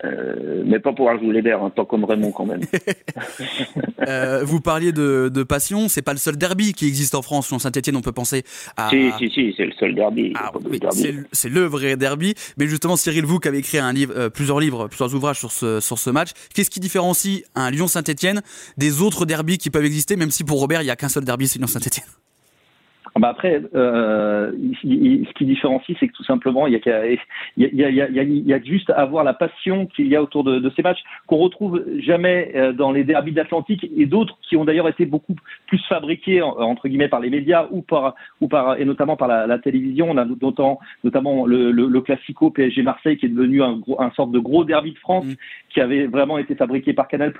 Euh, 0.03 0.61
mais 0.63 0.79
pas 0.79 0.93
pour 0.93 1.11
jouer 1.17 1.33
les 1.33 1.41
verts, 1.41 1.63
hein, 1.63 1.71
pas 1.71 1.83
comme 1.83 2.03
Raymond 2.03 2.31
quand 2.31 2.45
même. 2.45 2.61
euh, 4.07 4.43
vous 4.43 4.61
parliez 4.61 4.91
de, 4.91 5.31
de 5.33 5.43
passion, 5.43 5.87
c'est 5.87 6.03
pas 6.03 6.11
le 6.11 6.19
seul 6.19 6.37
derby 6.37 6.73
qui 6.73 6.87
existe 6.87 7.15
en 7.15 7.23
France. 7.23 7.47
Sur 7.47 7.59
Saint-Etienne, 7.59 7.95
on 7.95 8.01
peut 8.01 8.11
penser 8.11 8.43
à. 8.75 8.89
Si, 8.89 9.11
si, 9.17 9.29
si, 9.31 9.53
c'est 9.57 9.65
le 9.65 9.71
seul 9.71 9.95
derby. 9.95 10.33
Ah, 10.35 10.51
oui, 10.69 10.79
c'est 11.31 11.49
le 11.49 11.63
vrai 11.63 11.97
derby. 11.97 12.35
Mais 12.57 12.67
justement, 12.67 12.95
Cyril 12.95 13.25
Vous, 13.25 13.39
qui 13.39 13.47
avait 13.47 13.59
écrit 13.59 13.79
un 13.79 13.91
livre, 13.91 14.13
euh, 14.15 14.29
plusieurs 14.29 14.59
livres, 14.59 14.87
plusieurs 14.87 15.15
ouvrages 15.15 15.39
sur 15.39 15.51
ce, 15.51 15.79
sur 15.79 15.97
ce 15.97 16.11
match, 16.11 16.29
qu'est-ce 16.53 16.69
qui 16.69 16.79
différencie 16.79 17.43
un 17.55 17.71
Lyon-Saint-Etienne 17.71 18.41
des 18.77 19.01
autres 19.01 19.25
derbys 19.25 19.57
qui 19.57 19.71
peuvent 19.71 19.85
exister, 19.85 20.15
même 20.15 20.31
si 20.31 20.43
pour 20.43 20.59
Robert, 20.59 20.83
il 20.83 20.85
n'y 20.85 20.91
a 20.91 20.95
qu'un 20.95 21.09
seul 21.09 21.23
derby, 21.23 21.47
c'est 21.47 21.57
Lyon-Saint-Etienne 21.57 22.05
bah 23.19 23.29
après, 23.29 23.61
euh, 23.75 24.51
ce 24.81 25.33
qui 25.33 25.45
différencie, 25.45 25.97
c'est 25.99 26.07
que 26.07 26.13
tout 26.13 26.23
simplement, 26.23 26.67
il 26.67 26.73
y 26.73 26.89
a, 26.89 27.05
il 27.05 27.19
y 27.57 27.83
a, 27.83 27.89
il 27.89 27.95
y 27.95 28.01
a, 28.01 28.23
il 28.23 28.47
y 28.47 28.53
a 28.53 28.61
juste 28.61 28.89
à 28.91 29.05
voir 29.05 29.23
la 29.23 29.33
passion 29.33 29.85
qu'il 29.87 30.07
y 30.07 30.15
a 30.15 30.21
autour 30.21 30.43
de, 30.43 30.59
de 30.59 30.71
ces 30.75 30.81
matchs 30.81 31.01
qu'on 31.25 31.37
retrouve 31.37 31.83
jamais 31.99 32.51
euh, 32.55 32.73
dans 32.73 32.91
les 32.91 33.03
derbys 33.03 33.31
d'Atlantique 33.31 33.89
et 33.95 34.05
d'autres 34.05 34.37
qui 34.47 34.57
ont 34.57 34.65
d'ailleurs 34.65 34.87
été 34.87 35.05
beaucoup 35.05 35.35
plus 35.67 35.81
fabriqués 35.87 36.41
entre 36.41 36.87
guillemets 36.87 37.07
par 37.07 37.19
les 37.19 37.29
médias 37.29 37.67
ou 37.71 37.81
par 37.81 38.15
ou 38.41 38.47
par 38.47 38.79
et 38.79 38.85
notamment 38.85 39.15
par 39.15 39.27
la, 39.27 39.47
la 39.47 39.59
télévision. 39.59 40.09
On 40.09 40.17
a 40.17 40.25
notamment 40.25 40.79
notamment 41.03 41.45
le, 41.45 41.71
le, 41.71 41.87
le, 41.87 42.01
classico 42.01 42.49
PSG 42.51 42.83
Marseille 42.83 43.17
qui 43.17 43.25
est 43.25 43.29
devenu 43.29 43.61
un 43.63 43.77
gros, 43.77 44.01
un 44.01 44.11
sorte 44.11 44.31
de 44.31 44.39
gros 44.39 44.63
derby 44.63 44.93
de 44.93 44.99
France 44.99 45.25
mmh. 45.25 45.33
qui 45.69 45.81
avait 45.81 46.07
vraiment 46.07 46.37
été 46.37 46.55
fabriqué 46.55 46.93
par 46.93 47.07
Canal+. 47.07 47.33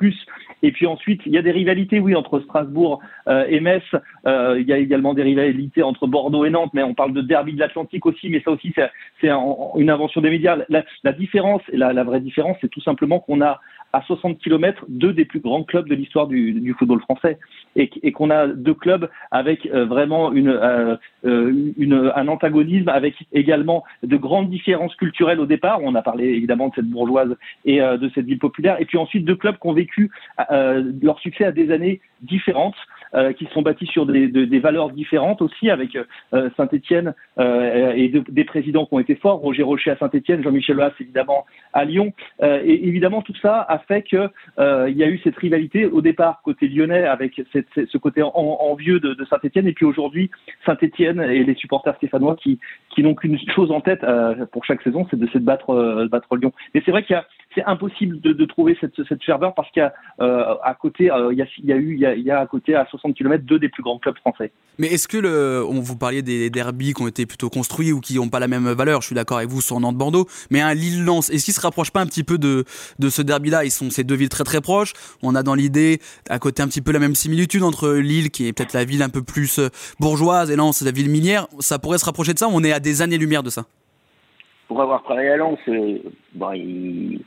Et 0.64 0.72
puis 0.72 0.86
ensuite, 0.86 1.22
il 1.26 1.34
y 1.34 1.38
a 1.38 1.42
des 1.42 1.52
rivalités, 1.52 2.00
oui, 2.00 2.16
entre 2.16 2.40
Strasbourg 2.42 3.00
euh, 3.28 3.46
et 3.50 3.60
Metz. 3.60 3.84
Euh, 4.26 4.58
il 4.60 4.68
y 4.68 4.74
a 4.74 4.78
également 4.78 5.14
des 5.14 5.24
rivalités 5.24 5.67
entre 5.84 6.08
Bordeaux 6.08 6.46
et 6.46 6.50
Nantes, 6.50 6.72
mais 6.74 6.84
on 6.84 6.94
parle 6.94 7.14
de 7.14 7.22
derby 7.22 7.54
de 7.54 7.60
l'Atlantique 7.60 8.06
aussi, 8.06 8.30
mais 8.30 8.42
ça 8.42 8.52
aussi 8.52 8.74
c'est 9.22 9.30
une 9.30 9.90
invention 9.90 10.22
des 10.22 10.30
médias. 10.30 10.58
La, 10.70 11.14
différence, 11.14 11.62
la, 11.72 12.04
vraie 12.04 12.22
différence, 12.22 12.58
c'est 12.62 12.70
tout 12.70 12.82
simplement 12.82 13.20
qu'on 13.20 13.42
a 13.42 13.60
à 13.94 14.02
60 14.02 14.40
km 14.40 14.86
deux 14.90 15.14
des 15.14 15.26
plus 15.26 15.40
grands 15.40 15.64
clubs 15.64 15.88
de 15.88 15.96
l'histoire 15.96 16.28
du, 16.28 16.76
football 16.78 17.00
français 17.02 17.40
et, 17.76 18.12
qu'on 18.12 18.30
a 18.30 18.48
deux 18.48 18.74
clubs 18.74 19.10
avec 19.32 19.66
euh, 19.66 19.86
vraiment 19.86 20.34
euh, 20.34 20.98
euh, 21.26 22.12
un 22.16 22.28
antagonisme 22.28 22.90
avec 22.90 23.16
également 23.32 23.84
de 24.04 24.18
grandes 24.18 24.50
différences 24.50 24.96
culturelles 24.96 25.40
au 25.40 25.46
départ. 25.46 25.80
On 25.84 25.96
a 25.96 26.02
parlé 26.02 26.26
évidemment 26.26 26.68
de 26.70 26.76
cette 26.76 26.90
bourgeoise 26.90 27.36
et 27.66 27.80
de 27.80 28.12
cette 28.14 28.26
ville 28.26 28.40
populaire 28.40 28.80
et 28.80 28.86
puis 28.86 28.98
ensuite 28.98 29.26
deux 29.26 29.36
clubs 29.36 29.58
qui 29.58 29.68
ont 29.68 29.74
vécu 29.74 30.12
leur 31.02 31.20
succès 31.20 31.46
à 31.46 31.52
des 31.52 31.72
années 31.72 32.02
différentes. 32.22 32.76
Euh, 33.16 33.32
qui 33.32 33.48
sont 33.54 33.62
bâtis 33.62 33.86
sur 33.86 34.06
des, 34.06 34.28
des, 34.28 34.60
valeurs 34.60 34.90
différentes 34.90 35.42
aussi, 35.42 35.70
avec 35.70 35.96
euh, 36.34 36.50
Saint-Étienne 36.58 37.14
euh, 37.40 37.94
et 37.96 38.10
des 38.10 38.44
présidents 38.44 38.86
qui 38.86 38.96
ont 38.96 39.00
été 39.00 39.16
forts, 39.16 39.40
Roger 39.40 39.64
Rocher 39.64 39.92
à 39.92 39.98
Saint-Étienne, 39.98 40.44
Jean-Michel 40.44 40.76
Aulas 40.76 40.92
évidemment 41.00 41.46
à 41.72 41.86
Lyon. 41.86 42.12
et 42.42 42.88
évidemment, 42.88 43.22
tout 43.22 43.36
ça 43.42 43.62
a 43.62 43.80
fait 43.80 44.02
que 44.02 44.30
il 44.90 44.98
y 44.98 45.04
a 45.04 45.08
eu 45.08 45.20
cette 45.24 45.38
rivalité 45.38 45.86
au 45.86 46.02
départ 46.02 46.42
côté 46.44 46.68
lyonnais 46.68 47.06
avec 47.06 47.42
cette, 47.54 47.68
ce 47.76 47.98
côté 47.98 48.22
envieux 48.24 49.00
de, 49.00 49.14
de 49.14 49.26
Saint-Étienne, 49.26 49.68
et 49.68 49.74
puis 49.74 49.86
aujourd'hui 49.86 50.30
Saint-Étienne 50.66 51.22
et 51.22 51.44
les 51.44 51.56
supporters 51.56 51.96
stéphanois 51.96 52.36
qui, 52.36 52.60
qui 52.90 53.04
n'ont 53.04 53.16
qu'une 53.16 53.40
chose 53.56 53.72
en 53.72 53.80
tête 53.80 54.06
pour 54.52 54.66
chaque 54.66 54.82
saison, 54.82 55.08
c'est 55.10 55.20
de, 55.20 55.28
de 55.28 55.40
battre, 55.40 56.08
battre 56.12 56.36
Lyon. 56.36 56.52
Mais 56.74 56.82
c'est 56.86 56.92
vrai 56.92 57.04
qu'il 57.04 57.16
y 57.16 57.20
a 57.20 57.26
c'est 57.58 57.64
impossible 57.66 58.22
de, 58.22 58.34
de, 58.34 58.46
trouver 58.46 58.78
cette, 58.80 59.04
cette 59.10 59.24
ferveur 59.24 59.56
parce 59.56 59.70
a 59.78 59.92
euh, 60.22 60.56
à 60.64 60.76
côté, 60.76 61.12
euh, 61.12 61.34
il, 61.34 61.40
y 61.40 61.42
a, 61.42 61.46
il, 61.58 61.66
y 61.66 61.74
a, 61.74 61.76
eu, 61.76 61.94
il 61.96 62.00
y 62.00 62.06
a, 62.06 62.14
il 62.14 62.24
y 62.24 62.30
a 62.30 62.40
à 62.40 62.46
côté 62.46 62.76
à 62.76 62.86
60 62.86 63.16
km 63.16 63.44
deux 63.44 63.58
des 63.58 63.70
plus 63.70 63.82
grands 63.82 63.98
clubs 63.98 64.18
français. 64.18 64.52
Mais 64.78 64.88
est-ce 64.88 65.08
que 65.08 65.18
le, 65.18 65.66
on 65.68 65.80
vous 65.80 65.98
parliez 65.98 66.22
des 66.22 66.52
derbys 66.52 66.94
qui 66.94 67.02
ont 67.02 67.08
été 67.08 67.26
plutôt 67.26 67.50
construits 67.50 67.92
ou 67.92 68.00
qui 68.00 68.16
n'ont 68.16 68.30
pas 68.30 68.40
la 68.40 68.48
même 68.48 68.68
valeur 68.72 69.02
Je 69.02 69.08
suis 69.08 69.16
d'accord 69.16 69.38
avec 69.38 69.50
vous 69.50 69.62
sur 69.62 69.80
Nantes-Bordeaux, 69.80 70.28
mais 70.52 70.62
un 70.62 70.76
Lille-Lens, 70.76 71.32
est-ce 71.32 71.46
qu'il 71.46 71.54
se 71.54 71.62
rapproche 71.62 71.90
pas 71.90 72.02
un 72.02 72.06
petit 72.06 72.24
peu 72.24 72.38
de, 72.38 72.64
de 73.00 73.10
ce 73.10 73.24
derby-là? 73.24 73.66
Ils 73.66 73.72
sont 73.72 73.90
ces 73.90 74.04
deux 74.04 74.16
villes 74.16 74.30
très 74.30 74.44
très 74.44 74.62
proches. 74.62 74.94
On 75.24 75.34
a 75.34 75.42
dans 75.42 75.56
l'idée 75.56 76.00
à 76.30 76.38
côté 76.38 76.62
un 76.62 76.68
petit 76.68 76.82
peu 76.82 76.92
la 76.92 77.00
même 77.00 77.16
similitude 77.16 77.64
entre 77.64 77.90
Lille, 77.94 78.30
qui 78.30 78.48
est 78.48 78.54
peut-être 78.54 78.74
la 78.74 78.86
ville 78.86 79.02
un 79.02 79.10
peu 79.10 79.24
plus 79.24 79.58
euh, 79.58 79.70
bourgeoise, 80.00 80.52
et 80.52 80.56
Lens, 80.56 80.84
la 80.84 80.92
ville 80.92 81.10
minière. 81.10 81.48
Ça 81.60 81.80
pourrait 81.80 81.98
se 81.98 82.06
rapprocher 82.06 82.34
de 82.34 82.40
ça? 82.40 82.48
On 82.52 82.64
est 82.64 82.72
à 82.72 82.80
des 82.80 83.02
années-lumière 83.02 83.42
de 83.42 83.50
ça? 83.50 83.66
Pour 84.68 84.82
avoir 84.82 85.02
travaillé 85.04 85.30
à 85.30 85.38
Lens, 85.38 85.60
bon, 86.36 86.52
il 86.52 87.24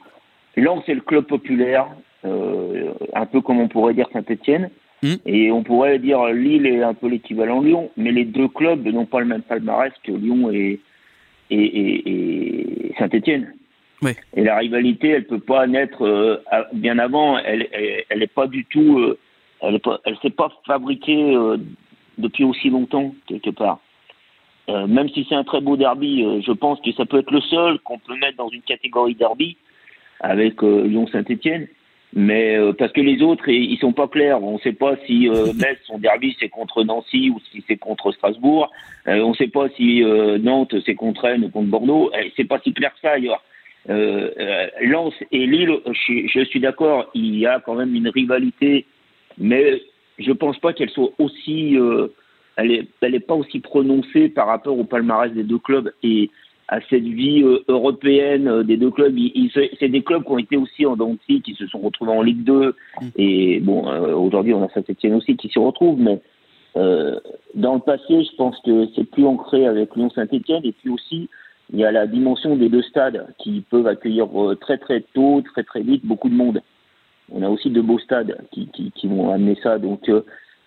Lens, 0.57 0.83
c'est 0.87 0.95
le 0.95 1.01
club 1.01 1.27
populaire, 1.27 1.87
euh, 2.25 2.93
un 3.15 3.27
peu 3.27 3.41
comme 3.41 3.61
on 3.61 3.69
pourrait 3.69 3.95
dire 3.95 4.09
Saint-Etienne. 4.13 4.71
Hmm. 5.03 5.15
Et 5.25 5.51
on 5.51 5.63
pourrait 5.63 5.99
dire 5.99 6.27
Lille 6.27 6.67
est 6.67 6.83
un 6.83 6.93
peu 6.93 7.09
l'équivalent 7.09 7.63
Lyon, 7.63 7.91
mais 7.97 8.13
les 8.13 8.27
deux 8.27 8.49
clubs 8.49 8.87
n'ont 8.87 9.07
pas 9.07 9.21
le 9.21 9.27
même 9.27 9.43
palmarès 9.43 9.93
que 10.05 10.13
Lyon 10.13 10.51
et, 10.53 10.81
et, 11.51 12.93
Saint-Etienne. 12.99 13.55
Et 14.35 14.45
la 14.45 14.59
rivalité, 14.59 15.09
elle 15.09 15.27
peut 15.27 15.41
pas 15.41 15.67
naître 15.67 16.03
euh, 16.03 16.43
bien 16.73 16.99
avant. 16.99 17.39
Elle, 17.39 17.69
elle, 18.09 18.23
est 18.23 18.35
pas 18.35 18.47
du 18.47 18.65
tout, 18.67 18.99
euh, 18.99 19.19
elle 19.61 19.77
est 19.77 19.89
elle 20.05 20.17
s'est 20.21 20.31
pas 20.31 20.51
fabriquée 20.67 21.35
depuis 22.19 22.45
aussi 22.45 22.69
longtemps 22.69 23.15
quelque 23.27 23.51
part. 23.51 23.81
même 24.69 25.09
si 25.11 25.25
c'est 25.29 25.35
un 25.35 25.45
très 25.45 25.63
beau 25.63 25.77
derby, 25.79 26.43
je 26.43 26.53
pense 26.53 26.79
que 26.83 26.93
ça 26.93 27.07
peut 27.07 27.21
être 27.21 27.31
le 27.31 27.41
seul 27.41 27.79
qu'on 27.81 27.99
peut 27.99 28.17
mettre 28.17 28.37
dans 28.37 28.51
une 28.51 28.63
catégorie 28.63 29.15
derby 29.15 29.57
avec 30.20 30.62
euh, 30.62 30.87
Lyon-Saint-Etienne. 30.87 31.66
Mais 32.12 32.56
euh, 32.56 32.72
parce 32.72 32.92
que 32.92 33.00
les 33.00 33.22
autres, 33.22 33.48
ils 33.48 33.78
sont 33.78 33.92
pas 33.92 34.09
clairs. 34.09 34.42
On 34.42 34.54
ne 34.54 34.59
sait 34.59 34.72
pas 34.72 34.96
si 35.06 35.28
euh, 35.28 35.52
Metz, 35.54 35.78
son 35.87 35.98
derby, 35.98 36.37
c'est 36.38 36.48
contre 36.48 36.85
Nancy 36.85 37.30
ou 37.30 37.40
si 37.50 37.64
c'est 37.66 37.76
contre 37.76 38.12
Strasbourg. 38.12 38.70
on 39.06 39.30
ne 39.30 39.35
sait 39.35 39.48
pas 39.48 39.68
si 39.76 40.02
Nantes, 40.40 40.74
c'est 40.85 40.94
contre 40.94 41.22
Rennes 41.22 41.44
ou 41.44 41.50
contre 41.50 41.68
Bordeaux. 41.68 42.11
c'est 42.37 42.44
pas 42.44 42.61
si 42.62 42.72
clair 42.72 42.92
que 42.94 43.00
ça 43.00 43.12
ailleurs. 43.12 43.42
Euh, 43.88 44.68
Lens 44.83 45.14
et 45.33 45.46
Lille, 45.46 45.78
je, 45.87 46.26
je 46.26 46.44
suis 46.44 46.61
d'accord, 46.61 47.11
il 47.14 47.38
y 47.38 47.46
a 47.46 47.61
quand 47.61 47.76
même 47.76 47.94
une 47.94 48.09
rivalité, 48.09 48.85
mais 49.38 49.80
je 50.18 50.33
pense 50.33 50.59
pas 50.59 50.74
qu'elle 50.74 50.90
soit 50.90 51.12
aussi, 51.18 51.78
elle 52.56 52.72
est, 52.72 52.88
elle 53.00 53.14
est 53.14 53.26
pas 53.26 53.35
aussi 53.35 53.61
prononcée 53.61 54.28
par 54.28 54.48
rapport 54.48 54.78
au 54.78 54.85
palmarès 54.85 55.33
des 55.33 55.44
deux 55.44 55.59
clubs. 55.59 55.92
Et 56.02 56.28
à 56.70 56.78
cette 56.88 57.02
vie 57.02 57.42
euh, 57.42 57.64
européenne 57.66 58.46
euh, 58.46 58.62
des 58.62 58.76
deux 58.76 58.92
clubs. 58.92 59.14
C'est 59.78 59.88
des 59.88 60.02
clubs 60.02 60.22
qui 60.22 60.30
ont 60.30 60.38
été 60.38 60.56
aussi 60.56 60.87
en 60.87 60.96
Dancy, 60.96 61.42
qui 61.42 61.54
se 61.56 61.66
sont 61.66 61.80
retrouvés 61.80 62.12
en 62.12 62.22
Ligue 62.22 62.44
2. 62.44 62.68
Mm. 62.68 63.06
Et 63.16 63.61
bon, 63.61 63.88
euh, 63.88 64.14
aujourd'hui, 64.14 64.54
on 64.54 64.62
a 64.62 64.68
Saint-Etienne 64.68 65.14
aussi 65.14 65.37
qui 65.37 65.48
s'y 65.48 65.59
retrouve. 65.59 66.00
Mais 66.00 66.22
dans 66.76 67.74
le 67.74 67.80
passé, 67.80 68.22
je 68.22 68.37
pense 68.37 68.56
que 68.64 68.87
c'est 68.94 69.11
plus 69.11 69.26
ancré 69.26 69.66
avec 69.66 69.96
Lyon-Saint-Etienne. 69.96 70.64
Et 70.64 70.70
puis 70.70 70.90
aussi, 70.90 71.28
il 71.72 71.80
y 71.80 71.85
a 71.85 71.90
la 71.90 72.06
dimension 72.06 72.54
des 72.54 72.68
deux 72.68 72.83
stades 72.83 73.26
qui 73.38 73.64
peuvent 73.68 73.88
accueillir 73.88 74.28
très 74.61 74.78
très 74.78 75.00
tôt, 75.12 75.42
très 75.52 75.64
très 75.64 75.83
vite 75.83 76.06
beaucoup 76.06 76.28
de 76.28 76.35
monde. 76.35 76.62
On 77.33 77.42
a 77.42 77.48
aussi 77.48 77.70
de 77.70 77.80
beaux 77.80 77.98
stades 77.98 78.38
qui, 78.52 78.68
qui, 78.68 78.92
qui 78.92 79.09
vont 79.09 79.33
amener 79.33 79.56
ça. 79.61 79.78
Donc, 79.78 80.09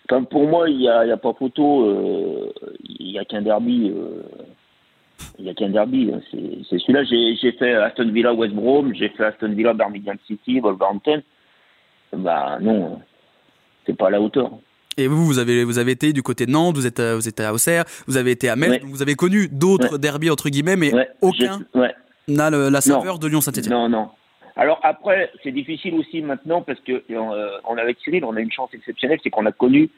comme 0.09 0.25
pour 0.25 0.45
moi, 0.45 0.69
il 0.69 0.77
n'y 0.77 0.89
a, 0.89 0.99
a, 0.99 1.17
pas 1.17 1.33
photo. 1.33 1.89
Il 2.99 3.07
n'y 3.07 3.17
a 3.17 3.23
qu'un 3.23 3.41
derby 3.41 3.93
il 5.39 5.45
n'y 5.45 5.49
a 5.49 5.53
qu'un 5.53 5.69
derby, 5.69 6.12
hein. 6.13 6.19
c'est 6.31 6.79
celui-là. 6.79 7.03
J'ai 7.03 7.51
fait 7.53 7.73
Aston 7.73 8.09
Villa 8.12 8.33
West 8.33 8.53
Brom, 8.53 8.93
j'ai 8.93 9.09
fait 9.09 9.25
Aston 9.25 9.53
Villa 9.53 9.73
Birmingham 9.73 10.17
City, 10.27 10.59
Wolverhampton. 10.59 11.21
Bah 12.15 12.57
non, 12.62 12.99
c'est 13.86 13.97
pas 13.97 14.07
à 14.07 14.12
la 14.12 14.21
hauteur. 14.21 14.51
Et 14.97 15.07
vous, 15.07 15.25
vous 15.25 15.39
avez, 15.39 15.63
vous 15.63 15.79
avez 15.79 15.91
été 15.91 16.13
du 16.13 16.21
côté 16.21 16.45
de 16.45 16.51
Nantes, 16.51 16.75
vous 16.75 16.86
êtes, 16.86 16.99
euh, 16.99 17.15
vous 17.15 17.27
êtes 17.27 17.39
à 17.39 17.51
Auxerre, 17.51 17.86
vous 18.05 18.17
avez 18.17 18.31
été 18.31 18.49
à 18.49 18.55
Metz, 18.55 18.81
vous 18.83 19.01
avez 19.01 19.15
connu 19.15 19.47
d'autres 19.51 19.97
derbies 19.97 20.29
entre 20.29 20.49
guillemets, 20.49 20.75
mais 20.75 20.91
aucun 21.21 21.62
n'a 22.27 22.49
la 22.49 22.81
saveur 22.81 23.19
de 23.19 23.27
Lyon-Saint-Etienne. 23.27 23.73
Non, 23.73 23.89
non. 23.89 24.09
Alors 24.55 24.79
après, 24.83 25.31
c'est 25.43 25.51
difficile 25.51 25.95
aussi 25.95 26.21
maintenant 26.21 26.62
parce 26.62 26.79
que 26.81 27.03
euh, 27.09 27.57
on 27.67 27.77
avec 27.77 27.97
Cyril, 28.03 28.23
on 28.23 28.36
a 28.36 28.39
une 28.39 28.51
chance 28.51 28.69
exceptionnelle, 28.73 29.19
c'est 29.23 29.31
qu'on 29.31 29.47
a 29.47 29.51
connu, 29.51 29.89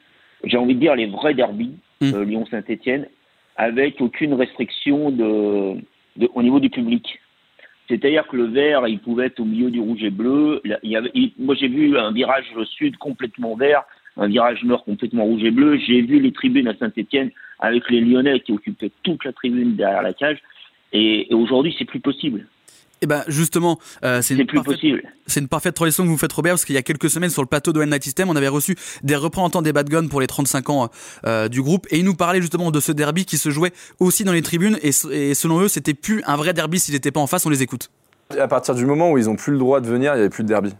j'ai 0.44 0.56
envie 0.56 0.74
de 0.74 0.80
dire, 0.80 0.94
les 0.94 1.06
vrais 1.06 1.34
derbies, 1.34 1.74
hum. 2.00 2.14
euh, 2.14 2.24
Lyon-Saint-Etienne, 2.24 3.06
avec 3.56 4.00
aucune 4.00 4.34
restriction 4.34 5.10
de, 5.10 5.80
de, 6.16 6.28
au 6.34 6.42
niveau 6.42 6.60
du 6.60 6.70
public. 6.70 7.20
C'est-à-dire 7.88 8.26
que 8.26 8.36
le 8.36 8.46
vert, 8.46 8.86
il 8.88 8.98
pouvait 8.98 9.26
être 9.26 9.40
au 9.40 9.44
milieu 9.44 9.70
du 9.70 9.80
rouge 9.80 10.02
et 10.02 10.10
bleu. 10.10 10.60
Il 10.64 10.90
y 10.90 10.96
avait, 10.96 11.12
moi, 11.38 11.54
j'ai 11.54 11.68
vu 11.68 11.96
un 11.96 12.12
virage 12.12 12.46
sud 12.64 12.96
complètement 12.96 13.54
vert, 13.54 13.84
un 14.16 14.26
virage 14.26 14.64
nord 14.64 14.84
complètement 14.84 15.24
rouge 15.24 15.44
et 15.44 15.52
bleu. 15.52 15.78
J'ai 15.78 16.02
vu 16.02 16.18
les 16.18 16.32
tribunes 16.32 16.68
à 16.68 16.74
Saint-Etienne 16.76 17.30
avec 17.60 17.88
les 17.88 18.00
Lyonnais 18.00 18.40
qui 18.40 18.52
occupaient 18.52 18.90
toute 19.02 19.24
la 19.24 19.32
tribune 19.32 19.76
derrière 19.76 20.02
la 20.02 20.12
cage. 20.12 20.38
Et, 20.92 21.30
et 21.30 21.34
aujourd'hui, 21.34 21.74
c'est 21.78 21.84
plus 21.84 22.00
possible. 22.00 22.46
Eh 23.02 23.06
ben 23.06 23.22
justement, 23.28 23.78
euh, 24.04 24.22
c'est 24.22 24.34
une, 24.34 24.46
plus 24.46 24.56
parfaite- 24.56 24.72
possible. 24.74 25.02
c'est 25.26 25.40
une 25.40 25.48
parfaite 25.48 25.74
transition 25.74 26.04
que 26.04 26.08
vous 26.08 26.16
faites 26.16 26.32
Robert, 26.32 26.52
parce 26.54 26.64
qu'il 26.64 26.74
y 26.74 26.78
a 26.78 26.82
quelques 26.82 27.10
semaines 27.10 27.28
sur 27.30 27.42
le 27.42 27.46
plateau 27.48 27.72
de 27.74 27.82
Night 27.82 28.02
System, 28.02 28.30
on 28.30 28.36
avait 28.36 28.48
reçu 28.48 28.74
des 29.02 29.16
représentants 29.16 29.60
des 29.60 29.72
Bad 29.74 29.88
Guns 29.90 30.08
pour 30.08 30.20
les 30.22 30.26
35 30.26 30.70
ans 30.70 30.90
euh, 31.26 31.48
du 31.48 31.60
groupe, 31.62 31.86
et 31.90 31.98
ils 31.98 32.04
nous 32.04 32.14
parlaient 32.14 32.40
justement 32.40 32.70
de 32.70 32.80
ce 32.80 32.92
derby 32.92 33.26
qui 33.26 33.36
se 33.36 33.50
jouait 33.50 33.72
aussi 34.00 34.24
dans 34.24 34.32
les 34.32 34.42
tribunes, 34.42 34.78
et, 34.82 34.90
et 35.12 35.34
selon 35.34 35.60
eux, 35.60 35.68
c'était 35.68 35.94
plus 35.94 36.22
un 36.26 36.36
vrai 36.36 36.54
derby 36.54 36.80
s'ils 36.80 36.94
n'étaient 36.94 37.10
pas 37.12 37.20
en 37.20 37.26
face, 37.26 37.44
on 37.44 37.50
les 37.50 37.62
écoute. 37.62 37.90
À 38.38 38.48
partir 38.48 38.74
du 38.74 38.86
moment 38.86 39.12
où 39.12 39.18
ils 39.18 39.28
ont 39.28 39.36
plus 39.36 39.52
le 39.52 39.58
droit 39.58 39.80
de 39.80 39.86
venir, 39.86 40.12
il 40.12 40.16
n'y 40.16 40.20
avait 40.22 40.30
plus 40.30 40.42
de 40.42 40.48
derby. 40.48 40.72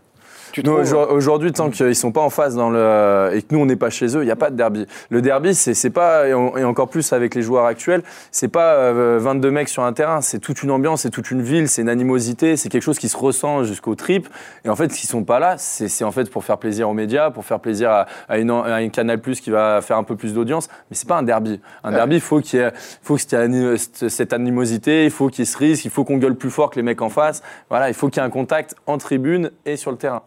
Aujourd'hui, 1.10 1.52
tant 1.52 1.70
qu'ils 1.70 1.94
sont 1.94 2.12
pas 2.12 2.20
en 2.20 2.30
face 2.30 2.54
dans 2.54 2.70
le 2.70 3.30
et 3.34 3.42
que 3.42 3.48
nous 3.54 3.60
on 3.60 3.66
n'est 3.66 3.76
pas 3.76 3.90
chez 3.90 4.16
eux, 4.16 4.22
il 4.22 4.26
n'y 4.26 4.30
a 4.30 4.36
pas 4.36 4.50
de 4.50 4.56
derby. 4.56 4.86
Le 5.10 5.20
derby, 5.22 5.54
c'est 5.54 5.90
pas 5.90 6.28
et, 6.28 6.34
en- 6.34 6.56
et 6.56 6.64
encore 6.64 6.88
plus 6.88 7.12
avec 7.12 7.34
les 7.34 7.42
joueurs 7.42 7.64
actuels, 7.66 8.02
c'est 8.30 8.48
pas 8.48 8.74
euh, 8.74 9.18
22 9.20 9.50
mecs 9.50 9.68
sur 9.68 9.82
un 9.84 9.92
terrain, 9.92 10.20
c'est 10.20 10.38
toute 10.38 10.62
une 10.62 10.70
ambiance, 10.70 11.02
c'est 11.02 11.10
toute 11.10 11.30
une 11.30 11.42
ville, 11.42 11.68
c'est 11.68 11.82
une 11.82 11.88
animosité, 11.88 12.56
c'est 12.56 12.68
quelque 12.68 12.82
chose 12.82 12.98
qui 12.98 13.08
se 13.08 13.16
ressent 13.16 13.64
jusqu'aux 13.64 13.94
tripes. 13.94 14.28
Et 14.64 14.68
en 14.68 14.76
fait, 14.76 14.90
s'ils 14.92 15.08
sont 15.08 15.24
pas 15.24 15.38
là, 15.38 15.56
c'est 15.58 16.04
en 16.04 16.12
fait 16.12 16.30
pour 16.30 16.44
faire 16.44 16.58
plaisir 16.58 16.88
aux 16.88 16.94
médias, 16.94 17.30
pour 17.30 17.44
faire 17.44 17.60
plaisir 17.60 17.90
à, 17.90 18.06
à 18.28 18.38
une, 18.38 18.50
à 18.50 18.82
une 18.82 18.90
Canal 18.90 19.20
Plus 19.20 19.40
qui 19.40 19.50
va 19.50 19.80
faire 19.82 19.96
un 19.98 20.04
peu 20.04 20.16
plus 20.16 20.34
d'audience. 20.34 20.68
Mais 20.90 20.96
c'est 20.96 21.08
pas 21.08 21.16
un 21.16 21.22
derby. 21.22 21.60
Un 21.84 21.90
derby, 21.92 22.16
il 22.16 22.20
faut 22.20 22.40
qu'il 22.40 22.60
y 22.60 22.62
ait, 22.62 22.72
faut 23.02 23.16
ani- 23.34 23.76
cette 23.78 24.32
animosité, 24.32 25.04
il 25.04 25.10
faut 25.10 25.28
qu'il 25.28 25.46
se 25.46 25.56
risque, 25.58 25.84
il 25.84 25.90
faut 25.90 26.04
qu'on 26.04 26.18
gueule 26.18 26.36
plus 26.36 26.50
fort 26.50 26.70
que 26.70 26.76
les 26.76 26.82
mecs 26.82 27.02
en 27.02 27.08
face. 27.10 27.42
Voilà, 27.70 27.88
il 27.88 27.94
faut 27.94 28.08
qu'il 28.08 28.20
y 28.20 28.24
ait 28.24 28.26
un 28.26 28.30
contact 28.30 28.74
en 28.86 28.98
tribune 28.98 29.50
et 29.64 29.76
sur 29.76 29.90
le 29.90 29.96
terrain. 29.96 30.22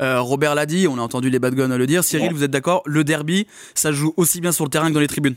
Euh, 0.00 0.20
Robert 0.20 0.54
l'a 0.54 0.66
dit, 0.66 0.86
on 0.88 0.98
a 0.98 1.02
entendu 1.02 1.30
les 1.30 1.38
Bad 1.38 1.54
Guns 1.54 1.76
le 1.76 1.86
dire. 1.86 2.04
Cyril, 2.04 2.32
vous 2.32 2.42
êtes 2.42 2.50
d'accord? 2.50 2.82
Le 2.86 3.04
derby, 3.04 3.46
ça 3.74 3.92
joue 3.92 4.14
aussi 4.16 4.40
bien 4.40 4.52
sur 4.52 4.64
le 4.64 4.70
terrain 4.70 4.88
que 4.88 4.94
dans 4.94 5.00
les 5.00 5.08
tribunes. 5.08 5.36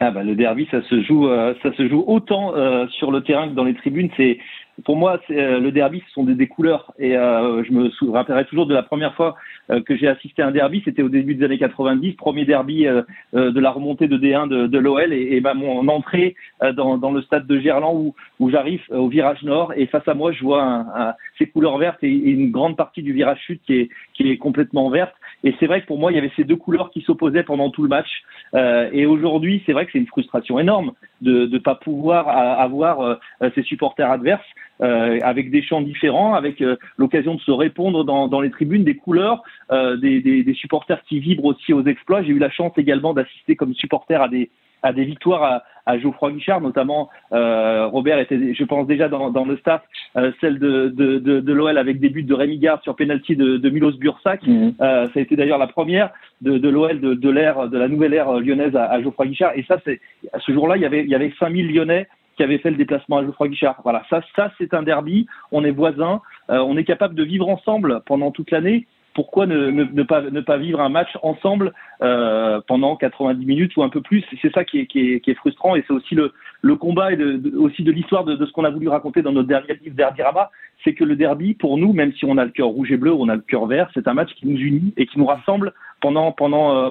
Ah 0.00 0.10
bah, 0.10 0.24
le 0.24 0.34
derby, 0.34 0.66
ça 0.72 0.82
se 0.82 1.02
joue, 1.02 1.28
euh, 1.28 1.54
ça 1.62 1.72
se 1.74 1.88
joue 1.88 2.02
autant 2.08 2.56
euh, 2.56 2.88
sur 2.88 3.12
le 3.12 3.22
terrain 3.22 3.48
que 3.48 3.54
dans 3.54 3.62
les 3.62 3.74
tribunes. 3.74 4.10
C'est 4.16 4.38
pour 4.84 4.96
moi, 4.96 5.20
euh, 5.30 5.60
le 5.60 5.70
derby, 5.70 6.02
ce 6.08 6.12
sont 6.14 6.24
des, 6.24 6.34
des 6.34 6.48
couleurs. 6.48 6.92
Et 6.98 7.16
euh, 7.16 7.62
je 7.62 7.70
me 7.72 8.10
rappellerai 8.10 8.44
toujours 8.46 8.66
de 8.66 8.74
la 8.74 8.82
première 8.82 9.14
fois 9.14 9.36
euh, 9.70 9.80
que 9.80 9.96
j'ai 9.96 10.08
assisté 10.08 10.42
à 10.42 10.48
un 10.48 10.50
derby. 10.50 10.82
C'était 10.84 11.02
au 11.02 11.08
début 11.08 11.36
des 11.36 11.44
années 11.44 11.58
90, 11.58 12.14
premier 12.14 12.44
derby 12.44 12.88
euh, 12.88 13.02
de 13.32 13.60
la 13.60 13.70
remontée 13.70 14.08
de 14.08 14.18
D1 14.18 14.48
de, 14.48 14.66
de 14.66 14.78
l'OL. 14.78 15.12
Et, 15.12 15.36
et 15.36 15.40
bah, 15.40 15.54
mon 15.54 15.86
entrée 15.86 16.34
dans, 16.74 16.98
dans 16.98 17.12
le 17.12 17.22
stade 17.22 17.46
de 17.46 17.60
Gerland 17.60 17.94
où, 17.96 18.16
où 18.40 18.50
j'arrive 18.50 18.82
au 18.90 19.06
virage 19.06 19.44
nord 19.44 19.72
et 19.76 19.86
face 19.86 20.08
à 20.08 20.14
moi, 20.14 20.32
je 20.32 20.42
vois 20.42 20.62
un, 20.64 20.80
un- 20.80 21.14
ces 21.38 21.46
couleurs 21.46 21.78
vertes 21.78 22.02
et, 22.02 22.08
et 22.12 22.30
une 22.30 22.50
grande 22.50 22.76
partie 22.76 23.02
du 23.04 23.12
virage 23.12 23.38
sud 23.46 23.60
qui 23.64 23.74
est, 23.76 23.88
qui 24.14 24.28
est 24.28 24.38
complètement 24.38 24.90
verte. 24.90 25.14
Et 25.44 25.54
c'est 25.60 25.66
vrai 25.66 25.82
que 25.82 25.86
pour 25.86 25.98
moi, 25.98 26.10
il 26.10 26.14
y 26.16 26.18
avait 26.18 26.32
ces 26.36 26.44
deux 26.44 26.56
couleurs 26.56 26.90
qui 26.90 27.02
s'opposaient 27.02 27.42
pendant 27.42 27.70
tout 27.70 27.82
le 27.82 27.88
match. 27.88 28.08
Euh, 28.54 28.88
et 28.92 29.04
aujourd'hui, 29.06 29.62
c'est 29.66 29.72
vrai 29.72 29.84
que 29.84 29.92
c'est 29.92 29.98
une 29.98 30.06
frustration 30.06 30.58
énorme 30.58 30.92
de 31.20 31.46
ne 31.46 31.58
pas 31.58 31.74
pouvoir 31.74 32.28
avoir 32.28 33.00
euh, 33.00 33.14
ces 33.54 33.62
supporters 33.62 34.10
adverses 34.10 34.42
euh, 34.80 35.18
avec 35.22 35.50
des 35.50 35.62
chants 35.62 35.82
différents, 35.82 36.34
avec 36.34 36.60
euh, 36.60 36.76
l'occasion 36.96 37.34
de 37.34 37.40
se 37.40 37.50
répondre 37.50 38.04
dans, 38.04 38.26
dans 38.26 38.40
les 38.40 38.50
tribunes, 38.50 38.84
des 38.84 38.96
couleurs, 38.96 39.42
euh, 39.70 39.96
des, 39.96 40.20
des, 40.20 40.42
des 40.42 40.54
supporters 40.54 41.02
qui 41.04 41.20
vibrent 41.20 41.44
aussi 41.44 41.72
aux 41.72 41.84
exploits. 41.84 42.22
J'ai 42.22 42.32
eu 42.32 42.38
la 42.38 42.50
chance 42.50 42.72
également 42.76 43.14
d'assister 43.14 43.54
comme 43.54 43.74
supporter 43.74 44.20
à 44.20 44.28
des 44.28 44.50
à 44.84 44.92
des 44.92 45.04
victoires 45.04 45.42
à, 45.42 45.62
à 45.86 45.98
Geoffroy 45.98 46.32
Guichard, 46.32 46.60
notamment 46.60 47.08
euh, 47.32 47.86
Robert 47.86 48.18
était, 48.18 48.54
je 48.54 48.64
pense 48.64 48.86
déjà 48.86 49.08
dans, 49.08 49.30
dans 49.30 49.44
le 49.44 49.56
staff, 49.56 49.82
euh, 50.16 50.30
celle 50.40 50.58
de, 50.58 50.88
de, 50.88 51.18
de, 51.18 51.40
de 51.40 51.52
l'OL 51.52 51.76
avec 51.78 51.98
des 52.00 52.10
buts 52.10 52.22
de 52.22 52.34
Rémi 52.34 52.58
Gard 52.58 52.82
sur 52.82 52.94
penalty 52.94 53.34
de, 53.34 53.56
de 53.56 53.70
Milos 53.70 53.98
Bursak. 53.98 54.46
Mhm. 54.46 54.74
Euh, 54.80 55.06
ça 55.06 55.18
a 55.18 55.20
été 55.20 55.36
d'ailleurs 55.36 55.58
la 55.58 55.66
première 55.66 56.10
de, 56.42 56.58
de 56.58 56.68
l'OL 56.68 57.00
de, 57.00 57.14
de 57.14 57.30
l'ère 57.30 57.68
de 57.68 57.78
la 57.78 57.88
nouvelle 57.88 58.14
ère 58.14 58.32
lyonnaise 58.34 58.76
à, 58.76 58.84
à 58.84 59.02
Geoffroy 59.02 59.26
Guichard. 59.26 59.52
Et 59.56 59.64
ça, 59.64 59.78
c'est 59.84 60.00
ce 60.38 60.52
jour-là, 60.52 60.76
il 60.76 60.82
y 60.82 60.86
avait 60.86 61.02
il 61.02 61.08
y 61.08 61.14
avait 61.14 61.32
5000 61.38 61.74
Lyonnais 61.74 62.06
qui 62.36 62.42
avaient 62.42 62.58
fait 62.58 62.70
le 62.70 62.76
déplacement 62.76 63.18
à 63.18 63.24
Geoffroy 63.24 63.48
Guichard. 63.48 63.80
Voilà, 63.84 64.02
ça, 64.10 64.20
ça 64.36 64.52
c'est 64.58 64.74
un 64.74 64.82
derby. 64.82 65.26
On 65.50 65.64
est 65.64 65.70
voisins, 65.70 66.20
euh, 66.50 66.58
on 66.58 66.76
est 66.76 66.84
capable 66.84 67.14
de 67.14 67.24
vivre 67.24 67.48
ensemble 67.48 68.02
pendant 68.06 68.30
toute 68.30 68.50
l'année. 68.50 68.86
Pourquoi 69.14 69.46
ne, 69.46 70.02
pas 70.02 70.22
ne 70.22 70.40
pas 70.40 70.56
vivre 70.56 70.80
un 70.80 70.88
match 70.88 71.16
ensemble 71.22 71.72
euh, 72.02 72.60
pendant 72.66 72.96
90 72.96 73.46
minutes 73.46 73.76
ou 73.76 73.82
un 73.82 73.88
peu 73.88 74.00
plus? 74.00 74.24
C'est 74.42 74.52
ça 74.52 74.64
qui 74.64 74.80
est, 74.80 74.86
qui 74.86 75.14
est, 75.14 75.20
qui 75.20 75.30
est 75.30 75.34
frustrant 75.34 75.76
et 75.76 75.84
c'est 75.86 75.92
aussi 75.92 76.14
le, 76.14 76.32
le 76.64 76.76
combat 76.76 77.12
et 77.12 77.18
aussi 77.58 77.82
de 77.82 77.92
l'histoire 77.92 78.24
de, 78.24 78.36
ce 78.44 78.50
qu'on 78.52 78.64
a 78.64 78.70
voulu 78.70 78.88
raconter 78.88 79.20
dans 79.20 79.32
notre 79.32 79.48
dernier 79.48 79.78
livre 79.82 79.96
Derby-Rama, 79.96 80.50
c'est 80.82 80.94
que 80.94 81.04
le 81.04 81.14
derby, 81.14 81.52
pour 81.52 81.76
nous, 81.76 81.92
même 81.92 82.12
si 82.14 82.24
on 82.24 82.38
a 82.38 82.44
le 82.44 82.50
cœur 82.50 82.68
rouge 82.68 82.90
et 82.90 82.96
bleu, 82.96 83.12
on 83.12 83.28
a 83.28 83.36
le 83.36 83.42
cœur 83.42 83.66
vert, 83.66 83.90
c'est 83.92 84.08
un 84.08 84.14
match 84.14 84.30
qui 84.34 84.46
nous 84.46 84.56
unit 84.56 84.94
et 84.96 85.06
qui 85.06 85.18
nous 85.18 85.26
rassemble 85.26 85.74
pendant 86.00 86.34
euh, 86.38 86.90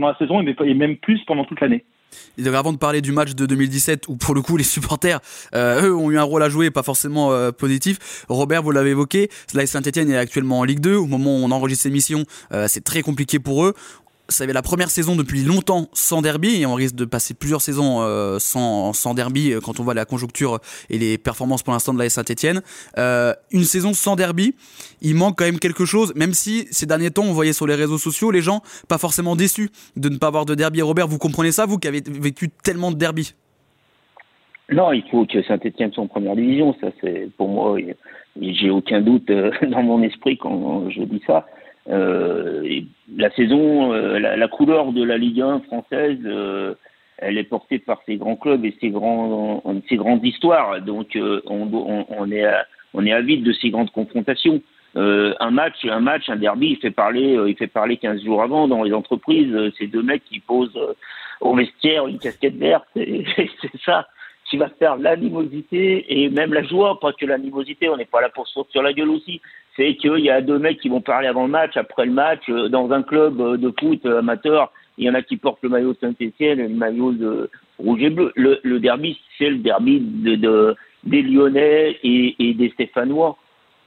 la 0.00 0.18
saison 0.18 0.42
et 0.42 0.74
même 0.74 0.96
plus 0.96 1.20
pendant 1.24 1.44
toute 1.44 1.60
l'année. 1.60 1.84
Et 2.38 2.46
avant 2.48 2.72
de 2.72 2.78
parler 2.78 3.00
du 3.00 3.12
match 3.12 3.34
de 3.34 3.46
2017, 3.46 4.08
où 4.08 4.16
pour 4.16 4.34
le 4.34 4.42
coup 4.42 4.56
les 4.56 4.64
supporters, 4.64 5.20
euh, 5.54 5.86
eux, 5.86 5.94
ont 5.94 6.10
eu 6.10 6.18
un 6.18 6.22
rôle 6.22 6.42
à 6.42 6.48
jouer, 6.48 6.70
pas 6.70 6.82
forcément 6.82 7.32
euh, 7.32 7.50
positif. 7.50 8.24
Robert, 8.28 8.62
vous 8.62 8.70
l'avez 8.70 8.90
évoqué, 8.90 9.28
la 9.54 9.66
Saint-Etienne 9.66 10.10
est 10.10 10.18
actuellement 10.18 10.60
en 10.60 10.64
Ligue 10.64 10.80
2. 10.80 10.96
Au 10.96 11.06
moment 11.06 11.36
où 11.36 11.44
on 11.44 11.50
enregistre 11.50 11.84
cette 11.84 11.92
émission, 11.92 12.24
euh, 12.52 12.66
c'est 12.68 12.84
très 12.84 13.02
compliqué 13.02 13.38
pour 13.38 13.64
eux. 13.64 13.74
Ça 14.28 14.44
avait 14.44 14.52
la 14.52 14.62
première 14.62 14.90
saison 14.90 15.14
depuis 15.14 15.42
longtemps 15.42 15.86
sans 15.92 16.20
derby 16.20 16.60
et 16.60 16.66
on 16.66 16.74
risque 16.74 16.96
de 16.96 17.04
passer 17.04 17.34
plusieurs 17.34 17.60
saisons 17.60 18.00
euh, 18.00 18.38
sans, 18.38 18.92
sans 18.92 19.14
derby 19.14 19.52
euh, 19.52 19.60
quand 19.60 19.78
on 19.78 19.84
voit 19.84 19.94
la 19.94 20.04
conjoncture 20.04 20.58
et 20.90 20.98
les 20.98 21.16
performances 21.16 21.62
pour 21.62 21.72
l'instant 21.72 21.94
de 21.94 21.98
la 21.98 22.08
Saint-Etienne. 22.08 22.62
Euh, 22.98 23.32
une 23.52 23.64
saison 23.64 23.92
sans 23.92 24.16
derby, 24.16 24.54
il 25.00 25.14
manque 25.14 25.38
quand 25.38 25.44
même 25.44 25.60
quelque 25.60 25.84
chose, 25.84 26.12
même 26.16 26.32
si 26.32 26.66
ces 26.70 26.86
derniers 26.86 27.10
temps 27.10 27.24
on 27.24 27.32
voyait 27.32 27.52
sur 27.52 27.66
les 27.66 27.74
réseaux 27.74 27.98
sociaux 27.98 28.30
les 28.30 28.42
gens 28.42 28.62
pas 28.88 28.98
forcément 28.98 29.36
déçus 29.36 29.70
de 29.96 30.08
ne 30.08 30.16
pas 30.16 30.26
avoir 30.26 30.44
de 30.44 30.54
derby. 30.54 30.82
Robert, 30.82 31.06
vous 31.06 31.18
comprenez 31.18 31.52
ça, 31.52 31.66
vous 31.66 31.78
qui 31.78 31.86
avez 31.86 32.02
vécu 32.06 32.48
tellement 32.48 32.90
de 32.90 32.96
derby? 32.96 33.34
Non, 34.70 34.92
il 34.92 35.04
faut 35.10 35.24
que 35.26 35.42
Saint-Etienne 35.44 35.92
soit 35.92 36.02
en 36.02 36.08
première 36.08 36.34
division. 36.34 36.74
Ça, 36.80 36.88
c'est 37.00 37.28
pour 37.36 37.48
moi, 37.48 37.76
j'ai 38.40 38.70
aucun 38.70 39.00
doute 39.00 39.30
euh, 39.30 39.50
dans 39.70 39.82
mon 39.82 40.02
esprit 40.02 40.36
quand 40.36 40.90
je 40.90 41.02
dis 41.02 41.22
ça. 41.26 41.46
Euh, 41.88 42.62
et 42.64 42.84
la 43.16 43.30
saison, 43.30 43.92
euh, 43.92 44.18
la, 44.18 44.36
la 44.36 44.48
couleur 44.48 44.92
de 44.92 45.02
la 45.04 45.16
Ligue 45.18 45.40
1 45.40 45.60
française, 45.60 46.18
euh, 46.24 46.74
elle 47.18 47.38
est 47.38 47.44
portée 47.44 47.78
par 47.78 48.00
ces 48.06 48.16
grands 48.16 48.36
clubs 48.36 48.64
et 48.64 48.74
ces 48.80 48.90
grands, 48.90 49.62
ces 49.88 49.96
grandes 49.96 50.24
histoires. 50.24 50.80
Donc, 50.82 51.16
on, 51.16 51.68
on, 51.72 52.06
on 52.08 52.30
est, 52.30 52.44
à- 52.44 52.66
on 52.94 53.06
est 53.06 53.12
avide 53.12 53.42
de 53.44 53.52
ces 53.52 53.70
grandes 53.70 53.90
confrontations. 53.90 54.60
Euh, 54.96 55.34
un 55.40 55.50
match, 55.50 55.84
un 55.84 56.00
match, 56.00 56.28
un 56.28 56.36
derby, 56.36 56.68
il 56.70 56.76
fait 56.78 56.90
parler, 56.90 57.36
euh, 57.36 57.48
il 57.50 57.56
fait 57.56 57.66
parler 57.66 57.96
15 57.98 58.22
jours 58.24 58.42
avant 58.42 58.66
dans 58.66 58.82
les 58.82 58.92
entreprises. 58.92 59.52
euh, 59.54 59.70
ces 59.78 59.86
deux 59.86 60.02
mecs 60.02 60.24
qui 60.24 60.40
posent 60.40 60.78
au 61.40 61.54
vestiaire 61.54 62.06
une 62.06 62.18
casquette 62.18 62.56
verte, 62.56 62.86
c'est 62.94 63.76
ça 63.84 64.06
qui 64.48 64.56
va 64.56 64.68
faire 64.78 64.96
l'animosité 64.96 66.22
et 66.22 66.30
même 66.30 66.54
la 66.54 66.62
joie, 66.62 67.00
pas 67.00 67.12
que 67.12 67.26
l'animosité, 67.26 67.88
on 67.88 67.96
n'est 67.96 68.04
pas 68.04 68.20
là 68.20 68.28
pour 68.28 68.46
se 68.46 68.60
sur 68.70 68.82
la 68.82 68.92
gueule 68.92 69.10
aussi. 69.10 69.40
C'est 69.76 69.94
qu'il 69.96 70.18
y 70.20 70.30
a 70.30 70.40
deux 70.40 70.58
mecs 70.58 70.80
qui 70.80 70.88
vont 70.88 71.02
parler 71.02 71.28
avant 71.28 71.44
le 71.44 71.50
match, 71.50 71.76
après 71.76 72.06
le 72.06 72.12
match, 72.12 72.42
euh, 72.48 72.68
dans 72.68 72.90
un 72.92 73.02
club 73.02 73.40
euh, 73.40 73.56
de 73.56 73.72
foot 73.78 74.00
euh, 74.06 74.20
amateur, 74.20 74.72
il 74.96 75.04
y 75.04 75.10
en 75.10 75.14
a 75.14 75.20
qui 75.22 75.36
portent 75.36 75.62
le 75.62 75.68
maillot 75.68 75.94
Saint-Etienne 76.00 76.58
et 76.60 76.68
le 76.68 76.74
maillot 76.74 77.12
de 77.12 77.50
rouge 77.78 78.02
et 78.02 78.08
bleu. 78.10 78.32
Le, 78.34 78.78
derby, 78.80 79.18
c'est 79.36 79.50
le 79.50 79.58
derby 79.58 80.00
de, 80.00 80.36
de- 80.36 80.74
des 81.04 81.22
Lyonnais 81.22 81.98
et, 82.02 82.34
et 82.38 82.54
des 82.54 82.70
Stéphanois, 82.70 83.36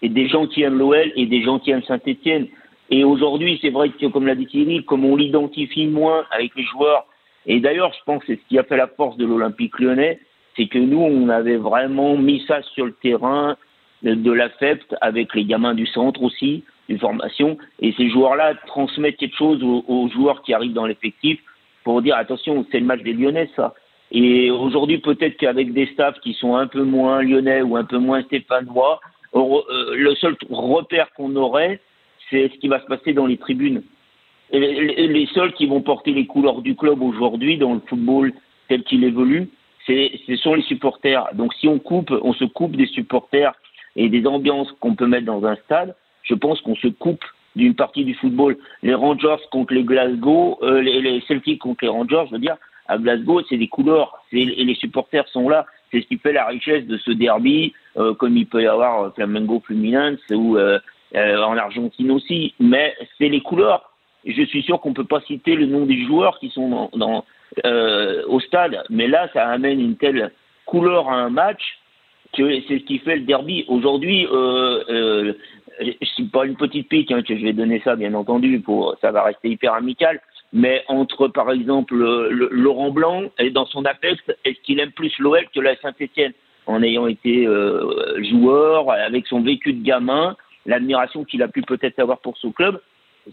et 0.03 0.09
des 0.09 0.27
gens 0.29 0.45
qui 0.45 0.61
aiment 0.61 0.77
l'OL 0.77 1.11
et 1.15 1.25
des 1.25 1.41
gens 1.41 1.57
qui 1.59 1.71
aiment 1.71 1.83
Saint-Etienne. 1.83 2.47
Et 2.91 3.03
aujourd'hui, 3.03 3.57
c'est 3.61 3.71
vrai 3.71 3.89
que, 3.89 4.05
comme 4.05 4.27
l'a 4.27 4.35
dit 4.35 4.45
Thierry, 4.45 4.85
comme 4.85 5.03
on 5.05 5.15
l'identifie 5.15 5.87
moins 5.87 6.25
avec 6.31 6.55
les 6.55 6.63
joueurs, 6.63 7.05
et 7.47 7.59
d'ailleurs, 7.59 7.91
je 7.93 8.03
pense 8.05 8.21
que 8.21 8.27
c'est 8.27 8.39
ce 8.41 8.47
qui 8.47 8.59
a 8.59 8.63
fait 8.63 8.77
la 8.77 8.87
force 8.87 9.17
de 9.17 9.25
l'Olympique 9.25 9.79
lyonnais, 9.79 10.19
c'est 10.55 10.67
que 10.67 10.77
nous, 10.77 10.99
on 11.01 11.29
avait 11.29 11.57
vraiment 11.57 12.15
mis 12.15 12.43
ça 12.47 12.61
sur 12.73 12.85
le 12.85 12.93
terrain 12.93 13.57
de, 14.03 14.13
de 14.15 14.31
la 14.31 14.49
FEPT 14.49 14.95
avec 15.01 15.33
les 15.35 15.45
gamins 15.45 15.73
du 15.73 15.85
centre 15.85 16.21
aussi, 16.21 16.63
une 16.89 16.99
formation, 16.99 17.57
et 17.79 17.93
ces 17.93 18.09
joueurs-là 18.09 18.55
transmettent 18.65 19.17
quelque 19.17 19.37
chose 19.37 19.61
aux, 19.63 20.09
joueurs 20.09 20.41
qui 20.41 20.53
arrivent 20.53 20.73
dans 20.73 20.87
l'effectif 20.87 21.39
pour 21.83 22.01
dire 22.01 22.17
attention, 22.17 22.65
c'est 22.71 22.79
le 22.79 22.85
match 22.85 23.01
des 23.03 23.13
Lyonnais, 23.13 23.49
ça. 23.55 23.73
Et 24.11 24.49
aujourd'hui, 24.49 24.97
peut-être 24.97 25.37
qu'avec 25.37 25.71
des 25.71 25.85
staffs 25.87 26.19
qui 26.21 26.33
sont 26.33 26.55
un 26.55 26.65
peu 26.65 26.83
moins 26.83 27.21
lyonnais 27.21 27.61
ou 27.61 27.77
un 27.77 27.83
peu 27.83 27.99
moins 27.99 28.23
stéphanois, 28.23 28.99
euh, 29.35 29.95
le 29.95 30.15
seul 30.15 30.35
repère 30.49 31.11
qu'on 31.13 31.35
aurait, 31.35 31.79
c'est 32.29 32.49
ce 32.51 32.57
qui 32.59 32.67
va 32.67 32.81
se 32.81 32.87
passer 32.87 33.13
dans 33.13 33.27
les 33.27 33.37
tribunes. 33.37 33.83
Les, 34.51 35.27
seuls 35.33 35.53
qui 35.53 35.67
vont 35.67 35.81
porter 35.81 36.11
les 36.11 36.25
couleurs 36.25 36.63
du 36.63 36.75
club 36.75 37.03
aujourd'hui 37.03 37.59
dans 37.59 37.75
le 37.75 37.81
football 37.87 38.33
tel 38.67 38.83
qu'il 38.83 39.03
évolue, 39.03 39.47
ce 39.85 40.35
sont 40.37 40.55
les 40.55 40.63
supporters. 40.63 41.27
Donc 41.33 41.53
si 41.53 41.67
on 41.67 41.77
coupe, 41.77 42.11
on 42.23 42.33
se 42.33 42.45
coupe 42.45 42.75
des 42.75 42.87
supporters 42.87 43.53
et 43.99 44.07
des 44.07 44.25
ambiances 44.25 44.71
qu'on 44.79 44.95
peut 44.95 45.07
mettre 45.07 45.25
dans 45.25 45.45
un 45.45 45.57
stade, 45.57 45.93
je 46.23 46.33
pense 46.33 46.61
qu'on 46.61 46.75
se 46.75 46.87
coupe 46.87 47.23
d'une 47.57 47.75
partie 47.75 48.05
du 48.05 48.13
football. 48.13 48.55
Les 48.81 48.93
Rangers 48.93 49.43
contre 49.51 49.73
les 49.73 49.83
Glasgow, 49.83 50.57
euh, 50.61 50.81
les, 50.81 51.01
les 51.01 51.21
Celtics 51.27 51.59
contre 51.59 51.83
les 51.83 51.89
Rangers, 51.89 52.23
je 52.27 52.31
veux 52.31 52.39
dire, 52.39 52.55
à 52.87 52.97
Glasgow, 52.97 53.41
c'est 53.49 53.57
des 53.57 53.67
couleurs, 53.67 54.23
et 54.31 54.45
les 54.45 54.75
supporters 54.75 55.27
sont 55.27 55.49
là. 55.49 55.65
C'est 55.91 56.01
ce 56.01 56.07
qui 56.07 56.17
fait 56.17 56.31
la 56.31 56.45
richesse 56.45 56.85
de 56.85 56.97
ce 56.97 57.11
derby, 57.11 57.73
euh, 57.97 58.13
comme 58.13 58.37
il 58.37 58.47
peut 58.47 58.63
y 58.63 58.67
avoir 58.67 59.03
euh, 59.03 59.09
Flamengo 59.15 59.61
Fluminense 59.65 60.19
ou 60.31 60.57
en 60.57 61.57
Argentine 61.57 62.11
aussi. 62.11 62.53
Mais 62.59 62.95
c'est 63.17 63.27
les 63.27 63.41
couleurs. 63.41 63.91
Je 64.25 64.43
suis 64.43 64.63
sûr 64.63 64.79
qu'on 64.79 64.93
peut 64.93 65.03
pas 65.03 65.21
citer 65.21 65.55
le 65.55 65.65
nom 65.65 65.85
des 65.85 66.05
joueurs 66.05 66.39
qui 66.39 66.49
sont 66.49 66.89
dans, 66.93 67.25
au 68.27 68.39
stade, 68.39 68.81
mais 68.89 69.07
là, 69.07 69.27
ça 69.33 69.47
amène 69.49 69.81
une 69.81 69.97
telle 69.97 70.31
couleur 70.65 71.09
à 71.09 71.15
un 71.15 71.29
match. 71.29 71.79
C'est 72.35 72.79
ce 72.79 72.85
qui 72.85 72.99
fait 72.99 73.17
le 73.17 73.23
derby. 73.23 73.65
Aujourd'hui, 73.67 74.27
euh, 74.31 74.83
euh, 74.89 75.33
c'est 76.17 76.31
pas 76.31 76.45
une 76.45 76.55
petite 76.55 76.89
pique 76.89 77.11
hein, 77.11 77.21
que 77.21 77.37
je 77.37 77.43
vais 77.43 77.53
donner 77.53 77.81
ça, 77.83 77.95
bien 77.95 78.13
entendu, 78.13 78.59
pour 78.59 78.95
ça 79.01 79.11
va 79.11 79.23
rester 79.23 79.49
hyper 79.49 79.73
amical. 79.73 80.19
Mais 80.51 80.83
entre, 80.87 81.27
par 81.27 81.51
exemple, 81.51 81.95
Laurent 81.95 82.89
Blanc 82.89 83.23
et 83.37 83.51
dans 83.51 83.65
son 83.67 83.85
apex, 83.85 84.19
est-ce 84.45 84.59
qu'il 84.61 84.79
aime 84.79 84.91
plus 84.91 85.13
l'OL 85.19 85.45
que 85.53 85.59
la 85.59 85.75
Saint-Etienne? 85.77 86.33
En 86.65 86.83
ayant 86.83 87.07
été 87.07 87.47
euh, 87.47 88.21
joueur, 88.23 88.91
avec 88.91 89.27
son 89.27 89.41
vécu 89.41 89.73
de 89.73 89.83
gamin, 89.83 90.35
l'admiration 90.65 91.23
qu'il 91.23 91.41
a 91.43 91.47
pu 91.47 91.61
peut-être 91.61 91.99
avoir 91.99 92.19
pour 92.19 92.37
son 92.37 92.51
club, 92.51 92.79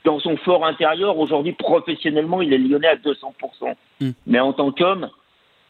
dans 0.05 0.21
son 0.21 0.37
fort 0.39 0.67
intérieur, 0.67 1.19
aujourd'hui, 1.19 1.53
professionnellement, 1.53 2.43
il 2.43 2.53
est 2.53 2.59
lyonnais 2.59 2.89
à 2.89 2.97
200%. 2.97 3.75
Mm. 4.01 4.11
Mais 4.27 4.41
en 4.41 4.53
tant 4.53 4.73
qu'homme, 4.73 5.09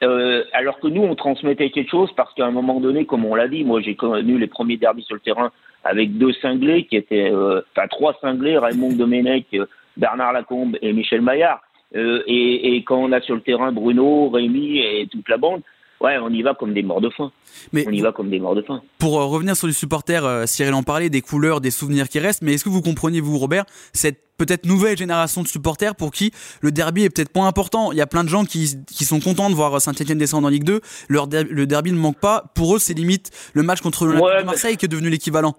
euh, 0.02 0.44
alors 0.52 0.78
que 0.78 0.88
nous, 0.88 1.02
on 1.02 1.14
transmettait 1.14 1.70
quelque 1.70 1.90
chose 1.90 2.10
parce 2.16 2.32
qu'à 2.34 2.46
un 2.46 2.50
moment 2.50 2.80
donné, 2.80 3.06
comme 3.06 3.24
on 3.24 3.34
l'a 3.34 3.48
dit, 3.48 3.64
moi 3.64 3.80
j'ai 3.80 3.94
connu 3.94 4.38
les 4.38 4.46
premiers 4.46 4.76
derbys 4.76 5.02
sur 5.02 5.14
le 5.14 5.20
terrain 5.20 5.50
avec 5.84 6.18
deux 6.18 6.32
cinglés 6.34 6.84
qui 6.84 6.96
étaient, 6.96 7.30
euh, 7.32 7.62
enfin 7.74 7.86
trois 7.88 8.14
cinglés, 8.20 8.58
Raymond 8.58 8.92
Domenech, 8.92 9.46
euh, 9.54 9.66
Bernard 9.96 10.32
Lacombe 10.32 10.76
et 10.82 10.92
Michel 10.92 11.22
Maillard. 11.22 11.62
Et, 11.94 12.76
et, 12.76 12.82
quand 12.82 12.98
on 12.98 13.12
a 13.12 13.22
sur 13.22 13.36
le 13.36 13.40
terrain 13.40 13.72
Bruno, 13.72 14.28
Rémi 14.28 14.80
et 14.80 15.06
toute 15.06 15.26
la 15.30 15.38
bande, 15.38 15.62
Ouais, 16.00 16.18
on 16.18 16.28
y 16.28 16.42
va 16.42 16.54
comme 16.54 16.74
des 16.74 16.82
morts 16.82 17.00
de 17.00 17.08
faim. 17.08 17.32
Mais 17.72 17.86
on 17.88 17.90
y 17.90 18.00
va 18.00 18.12
comme 18.12 18.28
des 18.28 18.38
morts 18.38 18.54
de 18.54 18.62
faim. 18.62 18.82
Pour 18.98 19.18
euh, 19.18 19.24
revenir 19.24 19.56
sur 19.56 19.66
les 19.66 19.72
supporters, 19.72 20.24
euh, 20.24 20.44
Cyril 20.46 20.74
en 20.74 20.82
parlait, 20.82 21.08
des 21.08 21.22
couleurs, 21.22 21.60
des 21.60 21.70
souvenirs 21.70 22.08
qui 22.08 22.18
restent, 22.18 22.42
mais 22.42 22.54
est-ce 22.54 22.64
que 22.64 22.68
vous 22.68 22.82
comprenez, 22.82 23.20
vous, 23.20 23.38
Robert, 23.38 23.64
cette 23.92 24.20
peut-être 24.36 24.66
nouvelle 24.66 24.98
génération 24.98 25.42
de 25.42 25.48
supporters 25.48 25.96
pour 25.96 26.10
qui 26.10 26.32
le 26.60 26.70
derby 26.70 27.04
est 27.04 27.10
peut-être 27.10 27.32
pas 27.32 27.44
important? 27.44 27.92
Il 27.92 27.98
y 27.98 28.02
a 28.02 28.06
plein 28.06 28.24
de 28.24 28.28
gens 28.28 28.44
qui, 28.44 28.74
qui 28.86 29.04
sont 29.04 29.20
contents 29.20 29.48
de 29.48 29.54
voir 29.54 29.80
Saint-Etienne 29.80 30.18
descendre 30.18 30.46
en 30.46 30.50
Ligue 30.50 30.64
2. 30.64 30.80
Leur 31.08 31.26
le 31.26 31.66
derby 31.66 31.92
ne 31.92 31.98
manque 31.98 32.20
pas. 32.20 32.44
Pour 32.54 32.76
eux, 32.76 32.78
c'est 32.78 32.92
limite 32.92 33.30
le 33.54 33.62
match 33.62 33.80
contre 33.80 34.04
le 34.04 34.14
de 34.16 34.44
Marseille 34.44 34.76
qui 34.76 34.84
est 34.84 34.88
devenu 34.88 35.08
l'équivalent. 35.08 35.54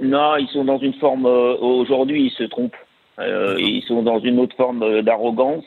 Non, 0.00 0.36
ils 0.36 0.48
sont 0.48 0.64
dans 0.64 0.78
une 0.78 0.94
forme. 0.94 1.26
Euh, 1.26 1.56
aujourd'hui, 1.58 2.26
ils 2.26 2.30
se 2.30 2.44
trompent. 2.44 2.76
ils 3.18 3.84
sont 3.86 4.02
dans 4.02 4.20
une 4.20 4.40
autre 4.40 4.56
forme 4.56 5.02
d'arrogance. 5.02 5.64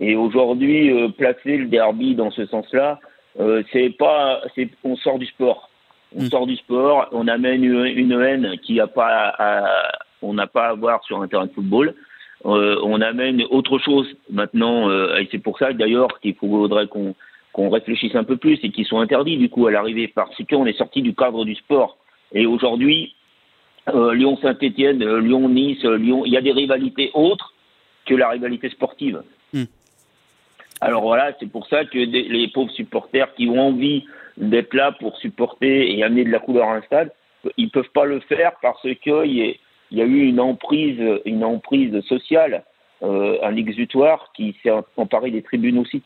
Et 0.00 0.16
aujourd'hui, 0.16 0.90
placer 1.18 1.58
le 1.58 1.66
derby 1.66 2.14
dans 2.14 2.30
ce 2.30 2.46
sens-là, 2.46 2.98
euh, 3.40 3.62
c'est 3.72 3.90
pas, 3.90 4.40
c'est, 4.54 4.68
on 4.84 4.96
sort 4.96 5.18
du 5.18 5.26
sport. 5.26 5.70
On 6.16 6.22
hmm. 6.22 6.30
sort 6.30 6.46
du 6.46 6.56
sport, 6.56 7.08
on 7.12 7.26
amène 7.26 7.64
une, 7.64 8.12
haine 8.12 8.56
qui 8.62 8.78
a 8.78 8.86
pas, 8.86 9.34
on 10.22 10.34
n'a 10.34 10.46
pas 10.46 10.68
à 10.68 10.74
voir 10.74 11.02
sur 11.04 11.20
un 11.20 11.28
terrain 11.28 11.46
de 11.46 11.52
football. 11.52 11.94
Euh, 12.46 12.78
on 12.82 13.00
amène 13.00 13.42
autre 13.50 13.78
chose 13.78 14.06
maintenant, 14.30 14.90
euh, 14.90 15.16
et 15.16 15.28
c'est 15.30 15.38
pour 15.38 15.58
ça 15.58 15.72
d'ailleurs 15.72 16.20
qu'il 16.20 16.34
faudrait 16.34 16.86
qu'on 16.88 17.14
qu'on 17.54 17.70
réfléchisse 17.70 18.16
un 18.16 18.24
peu 18.24 18.36
plus 18.36 18.58
et 18.64 18.70
qu'ils 18.70 18.84
soient 18.84 19.00
interdits 19.00 19.36
du 19.36 19.48
coup 19.48 19.68
à 19.68 19.70
l'arrivée 19.70 20.08
parce 20.08 20.36
qu'on 20.50 20.66
est 20.66 20.76
sorti 20.76 21.02
du 21.02 21.14
cadre 21.14 21.44
du 21.44 21.54
sport. 21.54 21.96
Et 22.32 22.46
aujourd'hui, 22.46 23.14
euh, 23.94 24.12
Lyon-Saint-Étienne, 24.12 25.02
euh, 25.04 25.20
Lyon-Nice, 25.20 25.84
Lyon, 25.84 26.24
il 26.26 26.32
y 26.32 26.36
a 26.36 26.40
des 26.40 26.50
rivalités 26.50 27.12
autres 27.14 27.54
que 28.06 28.14
la 28.16 28.28
rivalité 28.28 28.70
sportive. 28.70 29.22
Alors 30.80 31.02
voilà, 31.02 31.32
c'est 31.40 31.50
pour 31.50 31.66
ça 31.68 31.84
que 31.84 31.98
les 31.98 32.48
pauvres 32.48 32.72
supporters 32.72 33.32
qui 33.34 33.48
ont 33.48 33.68
envie 33.68 34.04
d'être 34.36 34.74
là 34.74 34.92
pour 34.92 35.16
supporter 35.18 35.96
et 35.96 36.02
amener 36.02 36.24
de 36.24 36.30
la 36.30 36.40
couleur 36.40 36.68
à 36.68 36.76
un 36.76 36.82
stade, 36.82 37.12
ils 37.56 37.70
peuvent 37.70 37.90
pas 37.94 38.04
le 38.04 38.20
faire 38.20 38.52
parce 38.62 38.82
qu'il 38.82 39.58
y, 39.90 40.00
a 40.00 40.04
eu 40.04 40.26
une 40.26 40.40
emprise, 40.40 41.00
une 41.24 41.44
emprise 41.44 42.00
sociale, 42.02 42.64
euh, 43.02 43.38
un 43.42 43.56
exutoire 43.56 44.32
qui 44.34 44.56
s'est 44.62 44.70
emparé 44.96 45.30
des 45.30 45.42
tribunes 45.42 45.78
aussi. 45.78 45.98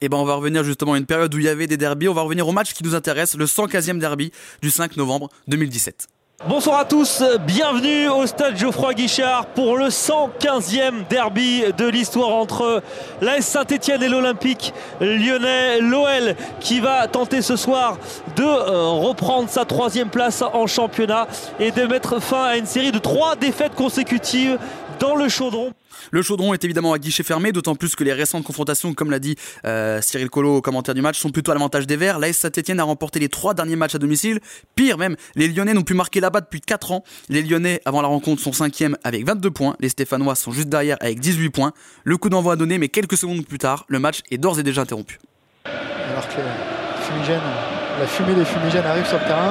Et 0.00 0.06
eh 0.06 0.08
ben 0.08 0.16
on 0.16 0.24
va 0.24 0.34
revenir 0.34 0.64
justement 0.64 0.94
à 0.94 0.98
une 0.98 1.06
période 1.06 1.34
où 1.34 1.38
il 1.38 1.44
y 1.44 1.48
avait 1.48 1.66
des 1.66 1.76
derbies. 1.76 2.08
On 2.08 2.14
va 2.14 2.22
revenir 2.22 2.48
au 2.48 2.52
match 2.52 2.72
qui 2.72 2.82
nous 2.82 2.94
intéresse, 2.94 3.36
le 3.36 3.44
115e 3.44 3.98
derby 3.98 4.30
du 4.62 4.70
5 4.70 4.96
novembre 4.96 5.28
2017. 5.48 6.08
Bonsoir 6.44 6.80
à 6.80 6.84
tous, 6.84 7.24
bienvenue 7.46 8.08
au 8.08 8.26
stade 8.26 8.58
Geoffroy 8.58 8.92
Guichard 8.92 9.46
pour 9.46 9.78
le 9.78 9.86
115e 9.86 11.08
derby 11.08 11.64
de 11.76 11.88
l'histoire 11.88 12.28
entre 12.28 12.82
l'AS 13.22 13.40
Saint-Etienne 13.40 14.02
et 14.02 14.08
l'Olympique 14.08 14.74
lyonnais. 15.00 15.80
L'OL 15.80 16.36
qui 16.60 16.80
va 16.80 17.08
tenter 17.08 17.40
ce 17.40 17.56
soir 17.56 17.96
de 18.36 18.44
euh, 18.44 18.90
reprendre 18.90 19.48
sa 19.48 19.64
troisième 19.64 20.10
place 20.10 20.42
en 20.42 20.66
championnat 20.66 21.26
et 21.58 21.70
de 21.70 21.84
mettre 21.86 22.20
fin 22.20 22.44
à 22.44 22.56
une 22.58 22.66
série 22.66 22.92
de 22.92 22.98
trois 22.98 23.34
défaites 23.34 23.74
consécutives 23.74 24.58
dans 24.98 25.14
le 25.14 25.28
chaudron. 25.28 25.72
Le 26.10 26.22
chaudron 26.22 26.54
est 26.54 26.64
évidemment 26.64 26.92
à 26.92 26.98
guichet 26.98 27.22
fermé, 27.22 27.52
d'autant 27.52 27.74
plus 27.74 27.96
que 27.96 28.04
les 28.04 28.12
récentes 28.12 28.44
confrontations, 28.44 28.94
comme 28.94 29.10
l'a 29.10 29.18
dit 29.18 29.36
euh, 29.64 30.00
Cyril 30.00 30.30
Collot 30.30 30.56
au 30.56 30.60
commentaire 30.60 30.94
du 30.94 31.02
match, 31.02 31.18
sont 31.18 31.30
plutôt 31.30 31.50
à 31.50 31.54
l'avantage 31.54 31.86
des 31.86 31.96
Verts. 31.96 32.18
L'AS 32.18 32.34
Saint-Etienne 32.34 32.80
a 32.80 32.84
remporté 32.84 33.18
les 33.18 33.28
trois 33.28 33.54
derniers 33.54 33.76
matchs 33.76 33.94
à 33.94 33.98
domicile. 33.98 34.40
Pire 34.74 34.98
même, 34.98 35.16
les 35.34 35.48
Lyonnais 35.48 35.74
n'ont 35.74 35.82
plus 35.82 35.94
marqué 35.94 36.20
là-bas 36.20 36.40
depuis 36.40 36.60
4 36.60 36.92
ans. 36.92 37.04
Les 37.28 37.42
Lyonnais, 37.42 37.80
avant 37.84 38.02
la 38.02 38.08
rencontre, 38.08 38.42
sont 38.42 38.52
5 38.52 38.84
avec 39.04 39.26
22 39.26 39.50
points. 39.50 39.76
Les 39.80 39.88
Stéphanois 39.88 40.34
sont 40.34 40.52
juste 40.52 40.68
derrière 40.68 40.96
avec 41.00 41.20
18 41.20 41.50
points. 41.50 41.72
Le 42.04 42.16
coup 42.16 42.28
d'envoi 42.28 42.54
a 42.54 42.56
donné, 42.56 42.78
mais 42.78 42.88
quelques 42.88 43.16
secondes 43.16 43.44
plus 43.44 43.58
tard, 43.58 43.84
le 43.88 43.98
match 43.98 44.20
est 44.30 44.38
d'ores 44.38 44.58
et 44.58 44.62
déjà 44.62 44.82
interrompu. 44.82 45.18
Alors 45.64 46.28
que 46.28 46.40
la 48.00 48.06
fumée 48.06 48.34
des 48.34 48.44
fumigènes 48.44 48.84
arrive 48.84 49.06
sur 49.06 49.18
le 49.18 49.24
terrain. 49.24 49.50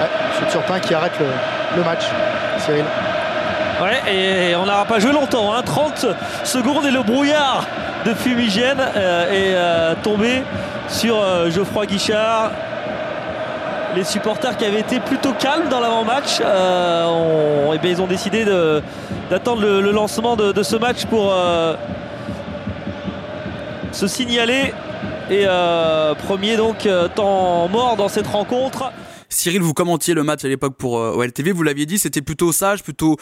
Ouais, 0.00 0.50
Turpin 0.50 0.80
qui 0.80 0.94
arrête 0.94 1.12
le, 1.18 1.26
le 1.76 1.84
match. 1.84 2.04
Cyril. 2.64 2.84
Ouais, 3.80 4.12
et 4.12 4.56
on 4.56 4.66
n'aura 4.66 4.84
pas 4.86 4.98
joué 4.98 5.12
longtemps. 5.12 5.52
30 5.62 6.04
hein. 6.04 6.14
secondes 6.42 6.84
et 6.84 6.90
le 6.90 7.02
brouillard 7.02 7.64
de 8.04 8.12
fumigène 8.12 8.80
euh, 8.80 9.30
est 9.30 9.54
euh, 9.54 9.94
tombé 10.02 10.42
sur 10.88 11.16
euh, 11.22 11.48
Geoffroy 11.48 11.86
Guichard. 11.86 12.50
Les 13.94 14.02
supporters 14.02 14.56
qui 14.56 14.64
avaient 14.64 14.80
été 14.80 14.98
plutôt 14.98 15.32
calmes 15.32 15.68
dans 15.68 15.80
l'avant-match, 15.80 16.40
ont, 16.40 17.72
eh 17.72 17.88
ils 17.88 18.02
ont 18.02 18.06
décidé 18.06 18.44
d'attendre 19.30 19.62
le, 19.62 19.90
lancement 19.92 20.36
de, 20.36 20.62
ce 20.62 20.76
match 20.76 21.06
pour 21.06 21.32
se 23.92 24.06
signaler. 24.06 24.74
Et 25.30 25.46
premier 26.26 26.58
donc 26.58 26.86
temps 27.14 27.66
mort 27.68 27.96
dans 27.96 28.08
cette 28.08 28.26
rencontre. 28.26 28.92
Cyril, 29.28 29.60
vous 29.60 29.74
commentiez 29.74 30.14
le 30.14 30.22
match 30.22 30.44
à 30.44 30.48
l'époque 30.48 30.76
pour 30.76 30.98
euh, 30.98 31.12
OLTV, 31.14 31.52
vous 31.52 31.62
l'aviez 31.62 31.86
dit, 31.86 31.98
c'était 31.98 32.22
plutôt 32.22 32.52
sage, 32.52 32.82
plutôt 32.82 33.16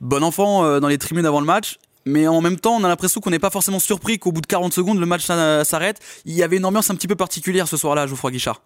bon 0.00 0.22
enfant 0.22 0.64
euh, 0.64 0.80
dans 0.80 0.88
les 0.88 0.98
tribunes 0.98 1.26
avant 1.26 1.40
le 1.40 1.46
match. 1.46 1.78
Mais 2.04 2.26
en 2.26 2.40
même 2.40 2.58
temps, 2.58 2.74
on 2.74 2.82
a 2.82 2.88
l'impression 2.88 3.20
qu'on 3.20 3.30
n'est 3.30 3.38
pas 3.38 3.50
forcément 3.50 3.78
surpris 3.78 4.18
qu'au 4.18 4.32
bout 4.32 4.40
de 4.40 4.46
40 4.46 4.72
secondes, 4.72 4.98
le 4.98 5.06
match 5.06 5.22
s'arrête. 5.22 6.00
Il 6.24 6.34
y 6.34 6.42
avait 6.42 6.56
une 6.56 6.64
ambiance 6.64 6.90
un 6.90 6.96
petit 6.96 7.06
peu 7.06 7.14
particulière 7.14 7.68
ce 7.68 7.76
soir-là, 7.76 8.08
Geoffroy 8.08 8.32
Guichard. 8.32 8.60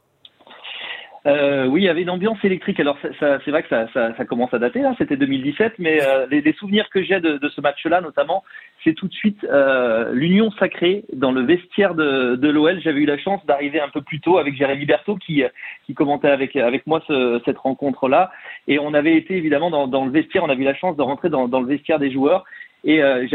Euh, 1.26 1.66
oui, 1.66 1.82
il 1.82 1.84
y 1.84 1.88
avait 1.88 2.02
une 2.02 2.10
ambiance 2.10 2.38
électrique. 2.44 2.78
Alors 2.78 2.96
c'est 3.18 3.50
vrai 3.50 3.62
que 3.64 3.68
ça, 3.68 4.24
commence 4.26 4.54
à 4.54 4.58
dater, 4.58 4.84
hein, 4.84 4.94
c'était 4.96 5.16
2017, 5.16 5.74
mais 5.78 6.00
euh, 6.02 6.26
les, 6.30 6.52
souvenirs 6.52 6.88
que 6.90 7.02
j'ai 7.02 7.20
de, 7.20 7.48
ce 7.48 7.60
match-là, 7.60 8.00
notamment, 8.00 8.44
c'est 8.86 8.94
tout 8.94 9.08
de 9.08 9.12
suite 9.12 9.44
euh, 9.44 10.12
l'union 10.12 10.52
sacrée 10.52 11.04
dans 11.12 11.32
le 11.32 11.42
vestiaire 11.42 11.96
de, 11.96 12.48
l'OL. 12.48 12.80
J'avais 12.80 13.00
eu 13.00 13.04
la 13.04 13.18
chance 13.18 13.44
d'arriver 13.44 13.80
un 13.80 13.88
peu 13.88 14.00
plus 14.00 14.20
tôt 14.20 14.38
avec 14.38 14.54
Jérémy 14.54 14.86
Berthaud 14.86 15.16
qui, 15.16 15.42
commentait 15.94 16.28
avec, 16.28 16.56
moi 16.86 17.02
cette 17.44 17.58
rencontre-là, 17.58 18.30
et 18.68 18.78
on 18.78 18.94
avait 18.94 19.16
été 19.16 19.36
évidemment 19.36 19.70
dans, 19.88 20.04
le 20.04 20.10
vestiaire, 20.10 20.44
on 20.44 20.48
avait 20.48 20.62
eu 20.62 20.66
la 20.66 20.74
chance 20.74 20.96
de 20.96 21.02
rentrer 21.02 21.28
dans, 21.28 21.46
le 21.46 21.66
vestiaire 21.66 21.98
des 21.98 22.12
joueurs. 22.12 22.44
Et 22.84 23.02
euh, 23.02 23.26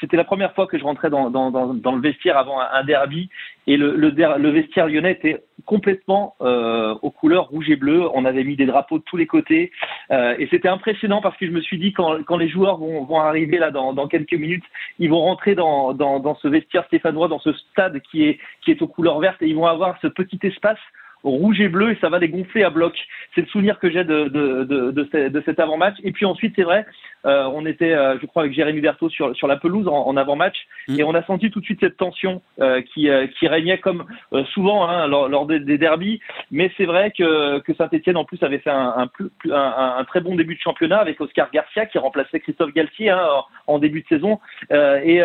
c'était 0.00 0.16
la 0.16 0.24
première 0.24 0.54
fois 0.54 0.66
que 0.66 0.78
je 0.78 0.84
rentrais 0.84 1.10
dans, 1.10 1.28
le 1.28 2.00
vestiaire 2.00 2.38
avant 2.38 2.58
un, 2.60 2.84
derby. 2.84 3.28
Et 3.66 3.76
le, 3.76 4.08
vestiaire 4.50 4.86
lyonnais 4.86 5.12
était 5.12 5.42
complètement 5.66 6.34
euh, 6.40 6.94
aux 7.02 7.10
couleurs 7.10 7.48
rouge 7.48 7.70
et 7.70 7.76
bleu. 7.76 8.08
On 8.14 8.24
avait 8.24 8.44
mis 8.44 8.56
des 8.56 8.66
drapeaux 8.66 8.98
de 8.98 9.04
tous 9.04 9.16
les 9.16 9.26
côtés. 9.26 9.70
Euh, 10.10 10.34
et 10.38 10.46
c'était 10.50 10.68
impressionnant 10.68 11.20
parce 11.20 11.36
que 11.36 11.46
je 11.46 11.50
me 11.50 11.60
suis 11.60 11.78
dit, 11.78 11.92
quand, 11.92 12.22
quand 12.24 12.36
les 12.36 12.48
joueurs 12.48 12.78
vont, 12.78 13.04
vont 13.04 13.20
arriver 13.20 13.58
là 13.58 13.70
dans, 13.70 13.92
dans 13.92 14.08
quelques 14.08 14.34
minutes, 14.34 14.64
ils 14.98 15.10
vont 15.10 15.20
rentrer 15.20 15.54
dans, 15.54 15.94
dans, 15.94 16.20
dans 16.20 16.36
ce 16.36 16.48
vestiaire 16.48 16.84
stéphanois, 16.86 17.28
dans 17.28 17.38
ce 17.38 17.52
stade 17.52 18.00
qui 18.10 18.24
est, 18.24 18.38
qui 18.62 18.70
est 18.70 18.82
aux 18.82 18.88
couleurs 18.88 19.20
vertes. 19.20 19.40
Et 19.42 19.46
ils 19.46 19.56
vont 19.56 19.66
avoir 19.66 19.98
ce 20.00 20.06
petit 20.06 20.38
espace 20.42 20.78
rouge 21.24 21.60
et 21.60 21.68
bleu 21.68 21.92
et 21.92 21.98
ça 22.00 22.08
va 22.08 22.18
les 22.18 22.28
gonfler 22.28 22.62
à 22.62 22.70
bloc. 22.70 22.94
C'est 23.34 23.40
le 23.40 23.46
souvenir 23.48 23.78
que 23.78 23.90
j'ai 23.90 24.04
de, 24.04 24.28
de, 24.28 24.64
de, 24.64 25.28
de, 25.28 25.42
cet 25.44 25.58
avant-match. 25.58 25.96
Et 26.04 26.12
puis 26.12 26.26
ensuite, 26.26 26.52
c'est 26.54 26.62
vrai, 26.62 26.86
euh, 27.26 27.48
on 27.52 27.66
était, 27.66 27.92
euh, 27.92 28.18
je 28.20 28.26
crois, 28.26 28.42
avec 28.42 28.54
Jérémy 28.54 28.80
Berthaud 28.80 29.08
sur, 29.08 29.34
sur 29.34 29.48
la 29.48 29.56
pelouse 29.56 29.88
en, 29.88 30.16
avant-match 30.16 30.56
mm. 30.88 31.00
et 31.00 31.04
on 31.04 31.14
a 31.14 31.24
senti 31.24 31.50
tout 31.50 31.60
de 31.60 31.64
suite 31.64 31.80
cette 31.80 31.96
tension 31.96 32.42
euh, 32.60 32.82
qui, 32.82 33.08
qui 33.38 33.48
régnait 33.48 33.78
comme 33.78 34.04
souvent 34.52 34.86
hein, 34.86 35.06
lors, 35.06 35.28
lors, 35.28 35.46
des, 35.46 35.58
des 35.58 35.78
derbies. 35.78 36.20
Mais 36.50 36.70
c'est 36.76 36.86
vrai 36.86 37.10
que, 37.10 37.58
que 37.60 37.74
Saint-Etienne, 37.74 38.16
en 38.16 38.24
plus, 38.24 38.42
avait 38.42 38.58
fait 38.58 38.70
un, 38.70 38.94
un, 38.96 39.06
plus, 39.06 39.30
un, 39.50 39.96
un, 39.98 40.04
très 40.04 40.20
bon 40.20 40.36
début 40.36 40.54
de 40.54 40.60
championnat 40.60 40.98
avec 40.98 41.20
Oscar 41.20 41.50
Garcia 41.52 41.86
qui 41.86 41.98
remplaçait 41.98 42.40
Christophe 42.40 42.74
Galtier 42.74 43.10
hein, 43.10 43.26
en, 43.66 43.78
début 43.78 44.02
de 44.02 44.08
saison. 44.08 44.38
et 44.70 45.22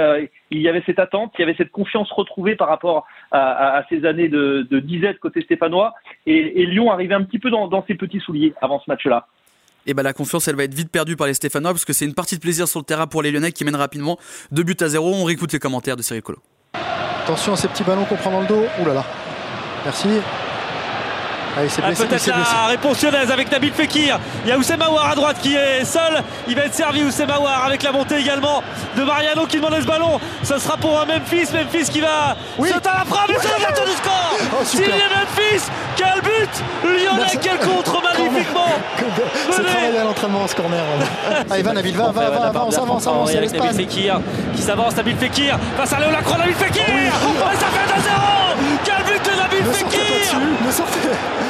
il 0.52 0.62
y 0.62 0.68
avait 0.68 0.84
cette 0.86 1.00
attente, 1.00 1.34
il 1.38 1.42
y 1.42 1.44
avait 1.44 1.56
cette 1.56 1.72
confiance 1.72 2.12
retrouvée 2.12 2.56
par 2.56 2.68
rapport 2.68 3.06
à, 3.32 3.78
à, 3.78 3.86
ces 3.90 4.06
années 4.06 4.30
de, 4.30 4.68
de 4.70 4.80
disette 4.80 5.20
côté 5.20 5.42
stéphanois. 5.42 5.94
Et, 6.26 6.66
Lyon 6.66 6.92
arrivait 6.92 7.16
un 7.16 7.24
petit 7.24 7.40
peu 7.40 7.50
dans, 7.50 7.86
ses 7.88 7.96
petits 7.96 8.20
souliers 8.20 8.54
avant 8.62 8.80
ce 8.80 8.90
match-là. 8.90 9.28
Et 9.86 9.94
ben 9.94 10.04
la 10.04 10.14
confiance, 10.14 10.48
elle 10.48 10.56
va 10.56 10.64
être 10.64 10.74
vite 10.74 10.92
perdue 10.92 11.16
par 11.16 11.28
les 11.28 11.34
Stéphanois 11.34 11.72
parce 11.72 11.86
que 11.86 11.94
c'est 11.94 12.06
une 12.06 12.14
partie 12.14 12.36
de 12.36 12.42
plaisir 12.42 12.68
sur 12.68 12.80
le 12.80 12.86
terrain 12.86 13.08
pour 13.08 13.24
les 13.24 13.32
Lyonnais 13.32 13.52
qui 13.52 13.64
mènent 13.64 13.76
rapidement 13.76 14.20
deux 14.52 14.64
buts 14.64 14.76
à 14.82 14.88
zéro. 14.88 15.14
On 15.14 15.24
réécoute 15.24 15.54
les 15.54 15.60
commentaires 15.60 15.96
de 15.96 16.02
Cyril 16.02 16.22
Colo. 16.22 16.40
Attention 17.24 17.54
à 17.54 17.56
ces 17.56 17.68
petits 17.70 17.84
ballons 17.84 18.06
qu'on 18.06 18.16
prend 18.16 18.32
dans 18.32 18.42
le 18.42 18.48
dos. 18.48 18.66
Ouh 18.82 18.86
là 18.86 18.94
là. 18.94 19.06
Merci. 19.86 20.10
Ah, 21.58 21.62
il 21.64 21.70
Peut-être 21.70 22.10
blessé. 22.10 22.32
la 22.32 22.68
réponse 22.68 23.02
lyonnaise 23.04 23.32
avec 23.32 23.52
Nabil 23.52 23.72
Fekir. 23.74 24.20
Il 24.46 24.50
y 24.50 24.52
a 24.52 24.58
Oussem 24.58 24.80
à 24.82 25.16
droite 25.16 25.38
qui 25.42 25.56
est 25.56 25.84
seul. 25.84 26.22
Il 26.48 26.56
va 26.56 26.66
être 26.66 26.74
servi 26.74 27.04
Oussem 27.04 27.30
avec 27.66 27.84
la 27.84 27.92
montée 27.92 28.18
également 28.18 28.62
de 28.96 29.04
Mariano 29.04 29.46
qui 29.46 29.58
demande 29.58 29.76
ce 29.82 29.86
ballon. 29.86 30.20
Ce 30.44 30.58
sera 30.60 30.78
pour 30.78 31.00
un 31.00 31.06
Memphis. 31.06 31.48
Memphis 31.54 31.90
qui 31.92 32.02
va 32.02 32.36
Oui. 32.58 32.70
sauter 32.70 32.90
à 32.90 33.00
la 33.00 33.06
frappe 33.06 33.30
et 33.30 33.36
c'est 33.42 33.54
l'ouverture 33.54 33.86
du 33.86 33.92
score. 33.92 34.16
Oh. 34.52 34.64
Signé 34.66 34.88
Memphis. 34.88 35.64
Quel 35.96 36.22
but 36.22 36.50
Lyonnais, 36.84 37.20
Merci. 37.20 37.38
quel 37.42 37.58
contre 37.60 38.02
magnifiquement. 38.02 38.66
C'est 39.52 39.64
travaillé 39.64 39.98
à 39.98 40.04
l'entraînement 40.04 40.48
ce 40.48 40.56
corner. 40.56 40.80
Allez, 41.52 41.62
va 41.62 41.74
Nabil, 41.74 41.96
va, 41.96 42.12
va, 42.12 42.30
va, 42.30 42.48
avance, 42.48 42.78
avance, 42.78 43.08
avance, 43.08 43.30
avec 43.36 43.52
Nabil. 43.52 43.74
Fekir 43.74 44.20
qui 44.56 44.62
s'avance, 44.62 44.96
Nabil 44.96 45.16
Fekir 45.18 45.58
face 45.78 45.94
à 45.94 46.00
Léo 46.00 46.10
Lacroix, 46.12 46.38
Nabil 46.38 46.54
Fekir 46.54 46.84
Et 46.84 47.10
ça 47.10 47.68
fait 47.68 48.00
2-0 48.00 48.10
Quel 48.86 48.96
but 48.96 48.99
de 48.99 48.99
Nabil 49.60 49.74
Fekir 49.74 50.40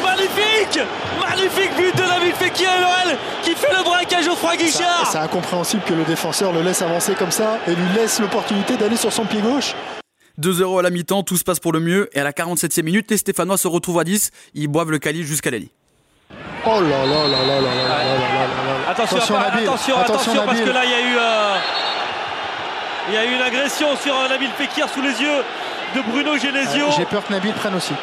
Magnifique 0.04 0.80
Magnifique 1.20 1.76
but 1.78 1.96
de 1.96 2.02
Nabil 2.02 2.34
Fekir 2.34 2.68
et 2.70 2.82
l'OL 2.82 3.18
qui 3.44 3.54
fait 3.54 3.72
le 3.72 3.84
braquage 3.84 4.28
au 4.28 4.36
Franck 4.36 4.58
Guichard 4.58 5.10
C'est 5.12 5.18
incompréhensible 5.20 5.84
que 5.86 5.94
le 5.94 6.04
défenseur 6.04 6.52
le 6.52 6.62
laisse 6.62 6.82
avancer 6.82 7.14
comme 7.14 7.32
ça 7.32 7.60
et 7.68 7.76
lui 7.76 7.88
laisse 7.96 8.20
l'opportunité 8.20 8.78
d'aller 8.78 8.98
sur 8.98 9.14
son 9.14 9.26
pied 9.26 9.42
gauche. 9.42 9.76
2-0 10.42 10.80
à 10.80 10.82
la 10.82 10.90
mi-temps, 10.90 11.24
tout 11.24 11.38
se 11.38 11.44
passe 11.44 11.60
pour 11.60 11.72
le 11.72 11.80
mieux 11.80 12.10
et 12.14 12.20
à 12.20 12.24
la 12.24 12.32
47e 12.32 12.82
minute, 12.84 13.12
les 13.12 13.18
Stéphanois 13.18 13.58
se 13.58 13.68
retrouvent 13.68 14.00
à 14.00 14.04
10, 14.04 14.32
ils 14.56 14.68
boivent 14.68 14.92
le 14.92 15.00
calice 15.00 15.28
jusqu'à 15.28 15.52
l'Eli. 15.52 15.70
Oh 16.66 16.82
là 16.82 17.06
là 17.06 17.28
là 17.28 17.46
là 17.46 17.46
là 17.46 17.62
là 17.62 17.62
là 17.62 18.90
Attention, 18.90 19.18
attention, 19.18 19.40
Nabil, 19.40 19.64
attention, 19.64 19.98
attention 19.98 20.34
Nabil. 20.34 20.48
parce 20.48 20.62
que 20.62 20.70
là 20.70 20.86
il 20.86 20.92
y 20.92 20.94
a 20.94 21.02
eu 21.02 21.18
euh, 21.18 21.56
il 23.10 23.14
y 23.14 23.18
a 23.18 23.26
eu 23.26 23.36
une 23.36 23.42
agression 23.42 23.88
sur 23.98 24.14
Nabil 24.30 24.50
Fekir 24.58 24.90
sous 24.90 25.02
les 25.02 25.22
yeux 25.22 25.44
de 25.96 26.02
Bruno 26.12 26.38
Genesio. 26.38 26.86
Ouais, 26.88 26.92
J'ai 26.98 27.06
peur 27.06 27.26
que 27.26 27.34
Nabil 27.34 27.54
prenne 27.54 27.76
aussi. 27.76 27.94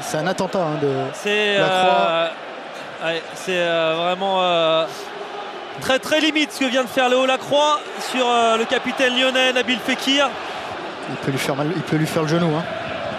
C'est- 0.00 0.16
un 0.18 0.26
attentat 0.26 0.60
hein, 0.60 0.78
de. 0.80 0.88
C'est 1.12 1.56
euh, 1.58 2.26
ouais, 3.04 3.22
euh, 3.48 3.94
vraiment 3.98 4.42
euh, 4.42 4.86
très 5.80 5.98
très 5.98 6.20
limite 6.20 6.52
ce 6.52 6.60
que 6.60 6.64
vient 6.64 6.82
de 6.84 6.88
faire 6.88 7.08
Léo 7.08 7.26
Lacroix 7.26 7.80
sur 8.10 8.26
euh, 8.26 8.56
le 8.56 8.64
capitaine 8.64 9.18
lyonnais 9.18 9.52
Nabil 9.52 9.78
Fekir. 9.78 10.28
Il 11.10 11.16
peut 11.16 11.30
lui 11.32 11.38
faire 11.38 11.56
mal, 11.56 11.68
il 11.74 11.82
peut 11.82 11.96
lui 11.96 12.06
faire 12.06 12.22
le 12.22 12.28
genou. 12.28 12.54
Hein. 12.56 12.62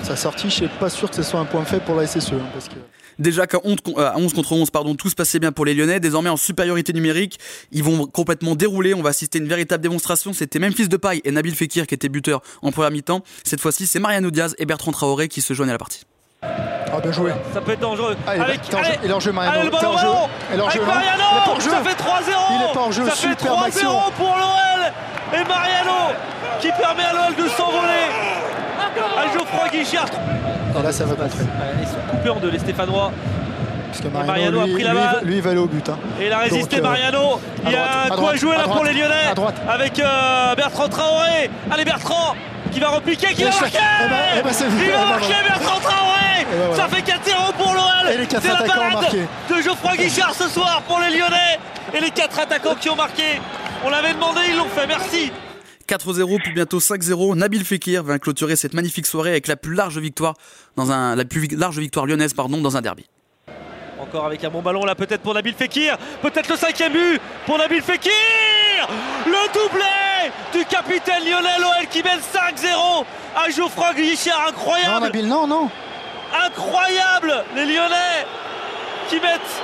Sa 0.03 0.15
sortie, 0.15 0.49
je 0.49 0.55
suis 0.55 0.67
pas 0.67 0.89
sûr 0.89 1.09
que 1.09 1.15
ce 1.15 1.23
soit 1.23 1.39
un 1.39 1.45
point 1.45 1.63
faible 1.63 1.83
pour 1.83 1.95
la 1.95 2.07
SSE. 2.07 2.33
hein, 2.33 2.37
parce 2.53 2.67
que... 2.67 2.75
Déjà 3.19 3.47
qu'à 3.47 3.60
11, 3.63 3.78
con- 3.84 3.93
euh, 3.97 4.10
à 4.12 4.17
11 4.17 4.34
contre 4.34 4.52
11, 4.54 4.69
pardon, 4.71 4.95
tout 4.95 5.10
se 5.10 5.15
passait 5.15 5.39
bien 5.39 5.52
pour 5.52 5.65
les 5.65 5.73
Lyonnais. 5.73 5.99
Désormais 5.99 6.30
en 6.30 6.38
supériorité 6.38 6.93
numérique, 6.93 7.39
ils 7.71 7.84
vont 7.84 8.06
complètement 8.08 8.56
dérouler. 8.56 8.93
On 8.93 9.02
va 9.02 9.10
assister 9.10 9.39
à 9.39 9.41
une 9.41 9.47
véritable 9.47 9.84
démonstration. 9.84 10.34
C'était 10.34 10.60
Memphis 10.60 10.88
Depay 10.88 11.21
et 11.23 11.32
Nabil 11.32 11.56
Fekir 11.56 11.88
qui 11.88 11.93
étaient 11.95 12.10
buteurs 12.10 12.41
en 12.62 12.71
première 12.71 12.91
mi-temps. 12.91 13.21
Cette 13.43 13.62
fois-ci, 13.62 13.88
c'est 13.88 13.99
Mariano 13.99 14.32
Diaz 14.32 14.56
et 14.58 14.65
Bertrand 14.65 14.91
Traoré 14.91 15.28
qui 15.28 15.41
se 15.41 15.54
joignent 15.54 15.69
à 15.69 15.73
la 15.73 15.78
partie. 15.80 16.04
Ah, 16.41 16.99
bien 17.02 17.12
joué. 17.12 17.32
Ça 17.54 17.62
peut 17.62 17.71
être 17.71 17.80
dangereux. 17.80 18.15
Allez, 18.28 18.41
Avec, 18.41 18.60
jeu- 18.69 18.78
il 19.04 19.10
est 19.10 19.13
en 19.13 19.19
jeu, 19.19 19.32
Mariano. 19.32 19.60
allez, 19.62 19.69
le 19.69 19.71
ballon, 19.71 19.97
jeu. 19.97 20.08
Il 20.54 20.60
est 20.60 20.62
en 20.62 20.69
jeu, 20.69 20.80
non 20.82 20.86
Mariano, 20.88 21.23
Il 21.32 21.38
est 21.38 21.45
pas 21.45 21.52
en 21.52 21.60
jeu. 21.60 21.69
ça 21.71 21.84
fait 21.84 21.95
3-0. 21.95 22.38
Il 22.52 22.69
est 22.69 22.73
pas 22.73 22.82
en 22.82 22.91
jeu, 22.91 23.06
Ça 23.06 23.12
fait 23.12 23.30
superbe 23.30 23.56
3-0 23.60 23.63
action. 23.65 23.91
pour 24.17 24.36
l'OL. 24.36 24.91
Et 25.34 25.43
Mariano 25.47 26.13
qui 26.62 26.67
permet 26.80 27.04
à 27.04 27.13
l'OL 27.13 27.36
de 27.36 27.49
s'envoler. 27.49 28.06
À 29.17 29.34
Geoffroy 29.34 29.69
Guichard. 29.71 30.10
Là, 30.81 30.91
ça 30.91 31.05
va 31.05 31.15
contrer. 31.15 31.45
Ils 31.81 31.88
sont 31.88 31.93
coupés 32.09 32.29
en 32.29 32.36
deux, 32.39 32.49
les 32.49 32.59
Stéphanois. 32.59 33.12
Parce 33.88 34.01
que 34.01 34.07
Mariano 34.07 34.57
Mariano, 34.57 34.59
a 34.59 34.63
pris 34.75 34.83
la 34.83 34.93
balle. 34.93 35.19
lui, 35.23 35.36
il 35.36 35.41
va 35.41 35.49
aller 35.51 35.59
au 35.59 35.67
but. 35.67 35.88
hein. 35.88 35.97
Et 36.19 36.25
il 36.25 36.33
a 36.33 36.39
résisté 36.39 36.77
Donc, 36.77 36.86
euh, 36.86 36.89
Mariano. 36.89 37.39
Il 37.65 37.71
y 37.71 37.75
a 37.75 38.01
à 38.12 38.15
droite, 38.15 38.36
jouer 38.38 38.57
là 38.57 38.63
pour 38.63 38.83
les 38.83 38.93
Lyonnais. 38.93 39.27
à 39.29 39.36
droite. 39.36 39.55
Avec 39.69 39.99
euh, 39.99 40.55
Bertrand 40.55 40.89
Traoré. 40.89 41.49
Allez 41.69 41.86
Bertrand 41.86 42.36
qui 42.71 42.79
va 42.79 42.89
repliquer, 42.89 43.36
qui 43.36 43.43
va 43.43 43.51
marquer. 43.51 43.77
eh 43.77 44.09
ben- 44.09 44.15
eh 44.39 44.41
ben, 44.41 44.49
il 44.49 44.83
eh 44.83 44.91
va 44.91 44.97
ben, 44.97 45.09
marquer. 45.09 45.33
Bertrand 45.47 45.79
Traoré. 45.79 46.45
ben, 46.49 46.57
voilà. 46.69 46.75
Ça 46.75 46.88
fait 46.89 47.01
4-0 47.03 47.53
pour 47.55 47.73
l'OL. 47.73 48.27
C'est 48.29 48.47
la 48.47 48.62
balade 48.62 49.27
de 49.49 49.62
Geoffroy 49.62 49.95
Guichard 49.95 50.33
ce 50.33 50.47
soir 50.49 50.81
pour 50.88 50.99
les 50.99 51.15
Lyonnais. 51.15 51.59
Et 51.93 51.99
les 51.99 52.09
quatre 52.09 52.39
attaquants 52.39 52.73
qui 52.73 52.89
ont 52.89 52.95
marqué. 52.95 53.39
On 53.86 53.89
l'avait 53.91 54.13
demandé, 54.13 54.39
ils 54.49 54.57
l'ont 54.57 54.65
fait. 54.75 54.88
Merci. 54.88 55.31
4-0 55.88 56.41
puis 56.41 56.54
bientôt 56.54 56.80
5-0. 56.80 57.36
Nabil 57.36 57.63
Fekir 57.63 58.04
vient 58.04 58.17
clôturer 58.19 58.56
cette 58.56 58.74
magnifique 58.74 59.06
soirée 59.06 59.32
avec 59.32 59.48
la 59.48 59.56
plus 59.56 59.74
large 59.76 59.98
victoire 59.98 60.34
dans 60.76 60.91
un, 60.91 61.15
la 61.15 61.26
plus 61.26 61.48
large 61.56 61.78
victoire 61.80 62.06
lyonnaise 62.06 62.34
pardon, 62.34 62.58
dans 62.62 62.78
un 62.78 62.82
derby. 62.82 63.06
Encore 64.00 64.26
avec 64.26 64.43
un 64.43 64.50
bon 64.50 64.62
ballon 64.62 64.84
là 64.86 64.96
peut-être 64.96 65.22
pour 65.22 65.34
Nabil 65.34 65.54
Fekir. 65.54 65.98
Peut-être 66.22 66.50
le 66.50 66.56
cinquième 66.58 66.91
but 66.93 67.22
pour 67.46 67.58
Nabil 67.58 67.82
Fekir. 67.82 68.12
Le 69.26 69.54
doublé 69.54 70.32
du 70.54 70.65
capitaine 70.65 71.24
Lionel 71.24 71.62
l'OL 71.62 71.88
qui 71.89 72.04
mène 72.04 72.19
5-0 72.19 73.06
à 73.36 73.50
Geoffroy 73.50 73.93
Guichard. 73.93 74.41
Non, 74.41 74.50
Incroyable. 74.50 75.06
Nabil, 75.06 75.28
non, 75.28 75.48
non. 75.48 75.69
Incroyable 76.46 77.43
les 77.56 77.65
Lyonnais 77.65 78.26
qui 79.10 79.15
mettent 79.15 79.62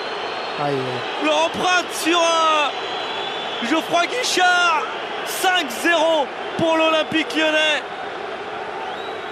Aïe, 0.62 0.74
aïe. 0.74 1.26
leur 1.26 1.46
empreinte 1.46 1.86
sur 2.04 2.20
euh, 2.20 3.68
Geoffroy 3.70 4.04
Guichard. 4.08 4.84
5-0 5.44 6.28
pour 6.58 6.76
l'Olympique 6.78 7.34
lyonnais. 7.36 7.82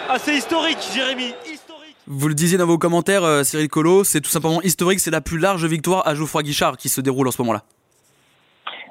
Assez 0.09 0.33
historique 0.35 0.77
Jérémy. 0.93 1.33
Historique. 1.45 1.95
Vous 2.07 2.29
le 2.29 2.33
disiez 2.33 2.57
dans 2.57 2.65
vos 2.65 2.77
commentaires, 2.77 3.23
euh, 3.25 3.43
Cyril 3.43 3.67
Collot, 3.67 4.05
c'est 4.05 4.21
tout 4.21 4.29
simplement 4.29 4.61
historique. 4.61 4.99
C'est 5.01 5.11
la 5.11 5.19
plus 5.19 5.37
large 5.37 5.65
victoire 5.65 6.07
à 6.07 6.15
Geoffroy 6.15 6.43
Guichard 6.43 6.77
qui 6.77 6.87
se 6.87 7.01
déroule 7.01 7.27
en 7.27 7.31
ce 7.31 7.41
moment-là. 7.41 7.63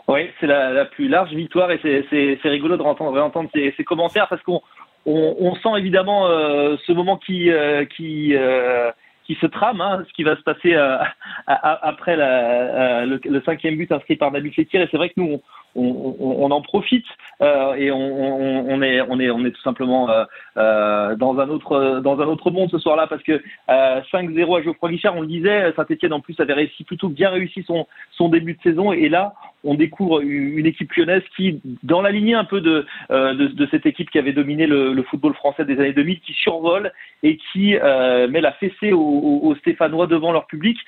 Oui, 0.09 0.29
c'est 0.38 0.46
la, 0.46 0.70
la 0.72 0.85
plus 0.85 1.09
large 1.09 1.31
victoire 1.33 1.70
et 1.72 1.81
c'est- 1.83 2.48
rigolo 2.48 2.76
de 2.76 2.83
entendre, 2.83 3.12
de 3.12 3.20
entendre 3.20 3.48
ces, 3.55 3.72
ces 3.76 3.83
commentaires 3.85 4.29
parce 4.29 4.42
qu'on 4.42 4.61
on, 5.07 5.37
on 5.40 5.55
sent 5.57 5.79
évidemment 5.79 6.26
euh, 6.29 6.76
ce 6.87 6.92
moment 6.92 7.16
qui 7.16 7.50
euh, 7.50 7.85
qui 7.87 8.35
euh, 8.37 8.90
qui 9.26 9.35
se 9.40 9.46
trame, 9.46 9.81
hein, 9.81 10.05
ce 10.07 10.12
qui 10.12 10.22
va 10.22 10.37
se 10.37 10.42
passer 10.42 10.74
euh, 10.74 10.98
après 11.48 12.14
la, 12.16 12.26
euh, 12.29 13.07
le, 13.07 13.20
le 13.24 13.42
cinquième 13.44 13.76
but 13.76 13.90
inscrit 13.90 14.14
par 14.16 14.31
Nabil 14.31 14.52
Fekir 14.52 14.81
et 14.83 14.88
c'est 14.90 14.96
vrai 14.98 15.09
que 15.09 15.14
nous 15.16 15.40
on, 15.77 16.45
on, 16.45 16.51
en 16.51 16.62
profite 16.62 17.05
euh, 17.43 17.75
et 17.75 17.91
on, 17.91 18.71
on, 18.71 18.83
est 18.83 19.01
on 19.03 19.21
est 19.21 19.31
on 19.31 19.45
est 19.45 19.51
tout 19.51 19.61
simplement 19.62 20.09
euh, 20.11 20.25
euh, 20.57 21.17
dans 21.17 21.39
un 21.39 21.49
autre 21.49 22.01
dans 22.01 22.19
un 22.21 22.27
autre 22.27 22.51
monde 22.51 22.71
ce 22.71 22.79
soir-là 22.79 23.07
parce 23.07 23.23
que 23.23 23.43
euh, 23.71 24.01
5-0 24.12 24.59
à 24.59 24.62
Geoffroy 24.62 24.91
Guichard, 24.91 25.17
on 25.17 25.21
le 25.21 25.27
disait, 25.27 25.73
Saint-Etienne 25.77 26.12
en 26.12 26.21
plus 26.21 26.39
avait 26.41 26.55
réussi 26.55 26.85
plutôt 26.85 27.09
bien 27.09 27.31
réussi 27.31 27.62
son 27.67 27.87
son 28.12 28.29
début 28.29 28.55
de 28.55 28.62
saison 28.62 28.93
et 28.93 29.09
là 29.09 29.35
on 29.65 29.75
découvre 29.75 30.21
une 30.21 30.65
équipe 30.67 30.93
lyonnaise 30.95 31.25
qui, 31.37 31.61
dans 31.83 32.01
la 32.01 32.12
lignée 32.12 32.35
un 32.35 32.45
peu 32.45 32.61
de, 32.61 32.87
euh, 33.11 33.35
de, 33.35 33.49
de 33.49 33.67
cette 33.71 33.85
équipe 33.85 34.11
qui 34.11 34.19
avait 34.19 34.33
dominé 34.33 34.67
le, 34.67 34.93
le 34.93 35.03
football 35.03 35.35
français 35.35 35.65
des 35.65 35.79
années 35.81 35.93
2000, 35.93 36.21
qui 36.21 36.33
survole 36.35 36.93
et 37.25 37.37
qui 37.53 37.77
euh, 37.77 38.29
met 38.29 38.41
la 38.41 38.53
fessée 38.53 38.93
aux- 38.93 39.41
aux 39.43 39.55
Stéphanois 39.57 40.07
devant 40.07 40.31
leur 40.31 40.47
public. 40.47 40.79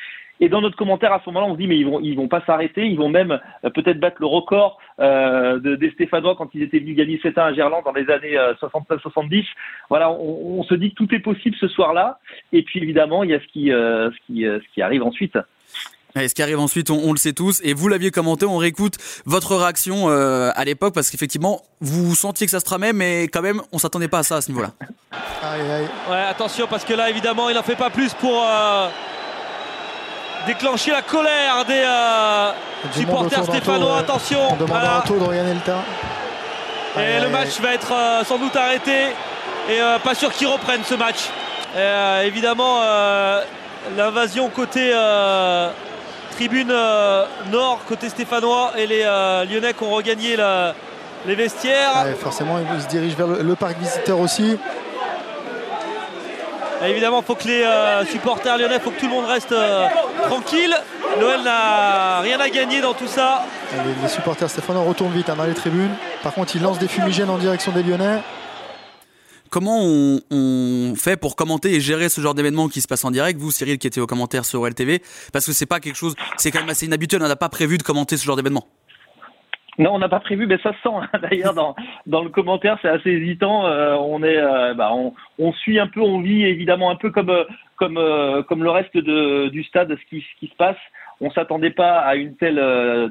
Et 0.41 0.49
dans 0.49 0.61
notre 0.61 0.77
commentaire 0.77 1.13
à 1.13 1.21
ce 1.21 1.31
moment-là, 1.31 1.47
on 1.47 1.55
se 1.55 1.59
dit 1.59 1.67
mais 1.67 1.79
ils 1.79 1.87
vont 1.87 2.01
ils 2.01 2.15
vont 2.17 2.29
pas 2.29 2.43
s'arrêter, 2.47 2.87
ils 2.87 2.97
vont 2.97 3.09
même 3.09 3.39
euh, 3.65 3.71
peut-être 3.71 3.99
battre 3.99 4.19
le 4.21 4.27
record 4.27 4.79
euh, 5.01 5.59
de, 5.59 5.77
des 5.77 5.91
Stéphanois 5.91 6.37
quand 6.37 6.49
ils 6.55 6.63
étaient 6.63 6.79
venus 6.79 6.97
gagner 6.97 7.19
7-1 7.19 7.41
à 7.41 7.55
Gerland 7.55 7.83
dans 7.85 7.93
les 7.93 8.09
années 8.11 8.39
euh, 8.39 8.55
69-70. 8.55 9.45
Voilà, 9.89 10.11
on, 10.11 10.61
on 10.61 10.63
se 10.65 10.75
dit 10.75 10.91
que 10.91 10.95
tout 10.95 11.15
est 11.15 11.21
possible 11.21 11.57
ce 11.59 11.69
soir-là. 11.69 12.19
Et 12.53 12.63
puis 12.63 12.81
évidemment, 12.81 13.25
il 13.25 13.31
y 13.31 13.35
a 13.35 13.41
ce 13.41 13.47
qui 13.47 13.73
euh, 13.73 14.11
ce 14.11 14.17
qui 14.27 14.47
euh, 14.47 14.61
ce 14.61 14.75
qui 14.75 14.83
arrive 14.83 15.03
ensuite. 15.03 15.37
Et 16.17 16.29
ce 16.29 16.35
qui 16.35 16.43
arrive 16.43 16.59
ensuite, 16.59 16.91
on, 16.91 16.99
on 16.99 17.13
le 17.13 17.19
sait 17.19 17.33
tous. 17.33 17.61
Et 17.63 17.75
vous 17.75 17.89
l'aviez 17.89 18.11
commenté, 18.11 18.47
on 18.47 18.57
réécoute 18.57 18.97
votre 19.27 19.57
réaction 19.57 20.09
euh, 20.09 20.51
à 20.55 20.65
l'époque 20.65 20.95
parce 20.95 21.11
qu'effectivement, 21.11 21.63
vous 21.81 22.15
sentiez 22.15 22.47
que 22.47 22.51
ça 22.51 22.61
se 22.61 22.65
tramait, 22.65 22.93
mais 22.93 23.25
quand 23.25 23.43
même, 23.43 23.61
on 23.73 23.79
s'attendait 23.79 24.09
pas 24.09 24.21
à 24.21 24.23
ça 24.23 24.37
à 24.37 24.41
ce 24.41 24.51
niveau-là. 24.51 24.73
Aïe, 25.43 25.61
aïe. 25.71 25.89
Ouais, 26.11 26.25
attention 26.29 26.67
parce 26.69 26.85
que 26.85 26.95
là, 26.95 27.11
évidemment, 27.11 27.49
il 27.51 27.55
n'en 27.55 27.63
fait 27.63 27.77
pas 27.77 27.91
plus 27.91 28.15
pour 28.15 28.43
euh, 28.43 28.89
déclencher 30.49 30.91
la 30.93 31.03
colère 31.03 31.65
des 31.67 31.83
euh, 31.85 32.51
supporters 32.93 33.45
stéphanois. 33.45 33.99
Attention, 33.99 34.41
On 34.51 34.55
demande 34.57 34.69
voilà. 34.69 35.03
terrain. 35.65 35.85
Et 36.99 37.21
le 37.21 37.29
match 37.29 37.61
va 37.61 37.75
être 37.75 37.93
euh, 37.93 38.25
sans 38.25 38.39
doute 38.39 38.57
arrêté. 38.57 38.99
Et 39.71 39.81
euh, 39.81 39.99
pas 39.99 40.15
sûr 40.15 40.33
qu'ils 40.33 40.47
reprennent 40.49 40.85
ce 40.85 40.95
match. 40.95 41.29
Et, 41.77 42.27
évidemment, 42.27 42.81
l'invasion 43.97 44.49
côté 44.49 44.91
tribune 46.35 46.73
nord, 47.53 47.81
côté 47.87 48.09
stéphanois, 48.09 48.73
et 48.79 48.87
les 48.87 49.05
Lyonnais 49.51 49.75
qui 49.75 49.83
ont 49.85 49.91
regagné 49.91 50.35
la- 50.37 50.75
les 51.27 51.35
vestiaires. 51.35 52.05
Ouais, 52.05 52.15
forcément, 52.15 52.59
il 52.75 52.83
se 52.83 52.89
dirige 52.89 53.15
vers 53.15 53.27
le, 53.27 53.43
le 53.43 53.55
parc 53.55 53.77
visiteur 53.79 54.19
aussi. 54.19 54.59
Et 56.85 56.91
évidemment, 56.91 57.21
il 57.21 57.25
faut 57.25 57.35
que 57.35 57.49
les 57.49 57.63
euh, 57.63 58.05
supporters 58.07 58.57
lyonnais, 58.57 58.77
il 58.77 58.81
faut 58.81 58.91
que 58.91 59.01
tout 59.01 59.07
le 59.07 59.13
monde 59.13 59.27
reste 59.27 59.53
euh, 59.53 59.87
tranquille. 60.27 60.75
Noël 61.21 61.43
n'a 61.43 62.21
rien 62.21 62.39
à 62.39 62.49
gagner 62.49 62.81
dans 62.81 62.95
tout 62.95 63.09
ça. 63.09 63.45
Les, 63.85 64.03
les 64.03 64.09
supporters 64.09 64.49
stéphanois 64.49 64.83
retournent 64.83 65.13
vite 65.13 65.29
hein, 65.29 65.37
dans 65.37 65.45
les 65.45 65.55
tribunes. 65.55 65.95
Par 66.23 66.33
contre, 66.33 66.55
ils 66.55 66.63
lancent 66.63 66.79
des 66.79 66.89
fumigènes 66.89 67.31
en 67.31 67.39
direction 67.39 67.73
des 67.73 67.83
Lyonnais. 67.83 68.21
Comment 69.51 69.81
on, 69.83 70.21
on 70.31 70.95
fait 70.95 71.17
pour 71.17 71.35
commenter 71.35 71.75
et 71.75 71.81
gérer 71.81 72.09
ce 72.09 72.21
genre 72.21 72.35
d'événement 72.35 72.69
qui 72.69 72.81
se 72.81 72.87
passe 72.87 73.05
en 73.05 73.11
direct? 73.11 73.41
Vous, 73.41 73.51
Cyril, 73.51 73.79
qui 73.79 73.87
était 73.87 74.01
au 74.01 74.07
commentaire 74.07 74.45
sur 74.45 74.67
LTV, 74.67 75.03
parce 75.33 75.47
que 75.47 75.53
c'est 75.53 75.67
pas 75.67 75.81
quelque 75.81 75.97
chose, 75.97 76.15
c'est 76.37 76.51
quand 76.51 76.61
même 76.61 76.69
assez 76.69 76.87
inhabituel. 76.87 77.23
On 77.23 77.29
n'a 77.29 77.37
pas 77.37 77.49
prévu 77.49 77.79
de 77.79 77.83
commenter 77.83 78.17
ce 78.17 78.25
genre 78.25 78.37
d'événement. 78.37 78.67
Non, 79.79 79.95
on 79.95 79.99
n'a 79.99 80.09
pas 80.09 80.19
prévu, 80.19 80.47
mais 80.47 80.59
ça 80.59 80.73
se 80.73 80.81
sent. 80.83 80.95
Hein. 80.95 81.09
D'ailleurs, 81.23 81.55
dans, 81.55 81.77
dans 82.07 82.23
le 82.23 82.31
commentaire, 82.31 82.79
c'est 82.83 82.89
assez 82.89 83.11
hésitant. 83.11 83.67
Euh, 83.67 83.95
on 83.95 84.23
est, 84.23 84.37
euh, 84.37 84.75
bah, 84.75 84.93
on, 84.93 85.53
suit 85.53 85.79
un 85.79 85.87
peu, 85.87 86.01
on 86.01 86.21
vit 86.21 86.45
évidemment 86.45 86.91
un 86.91 86.97
peu 86.97 87.11
comme 87.11 87.31
euh, 87.31 87.45
comme 87.77 87.99
comme 88.49 88.65
le 88.65 88.71
reste 88.71 88.97
de, 88.97 89.49
du 89.49 89.63
stade, 89.63 89.97
ce 89.97 90.17
qui, 90.17 90.49
se 90.49 90.57
passe. 90.57 90.77
On 91.21 91.31
s'attendait 91.31 91.71
pas 91.71 91.99
à 91.99 92.17
une 92.17 92.37
telle 92.37 92.61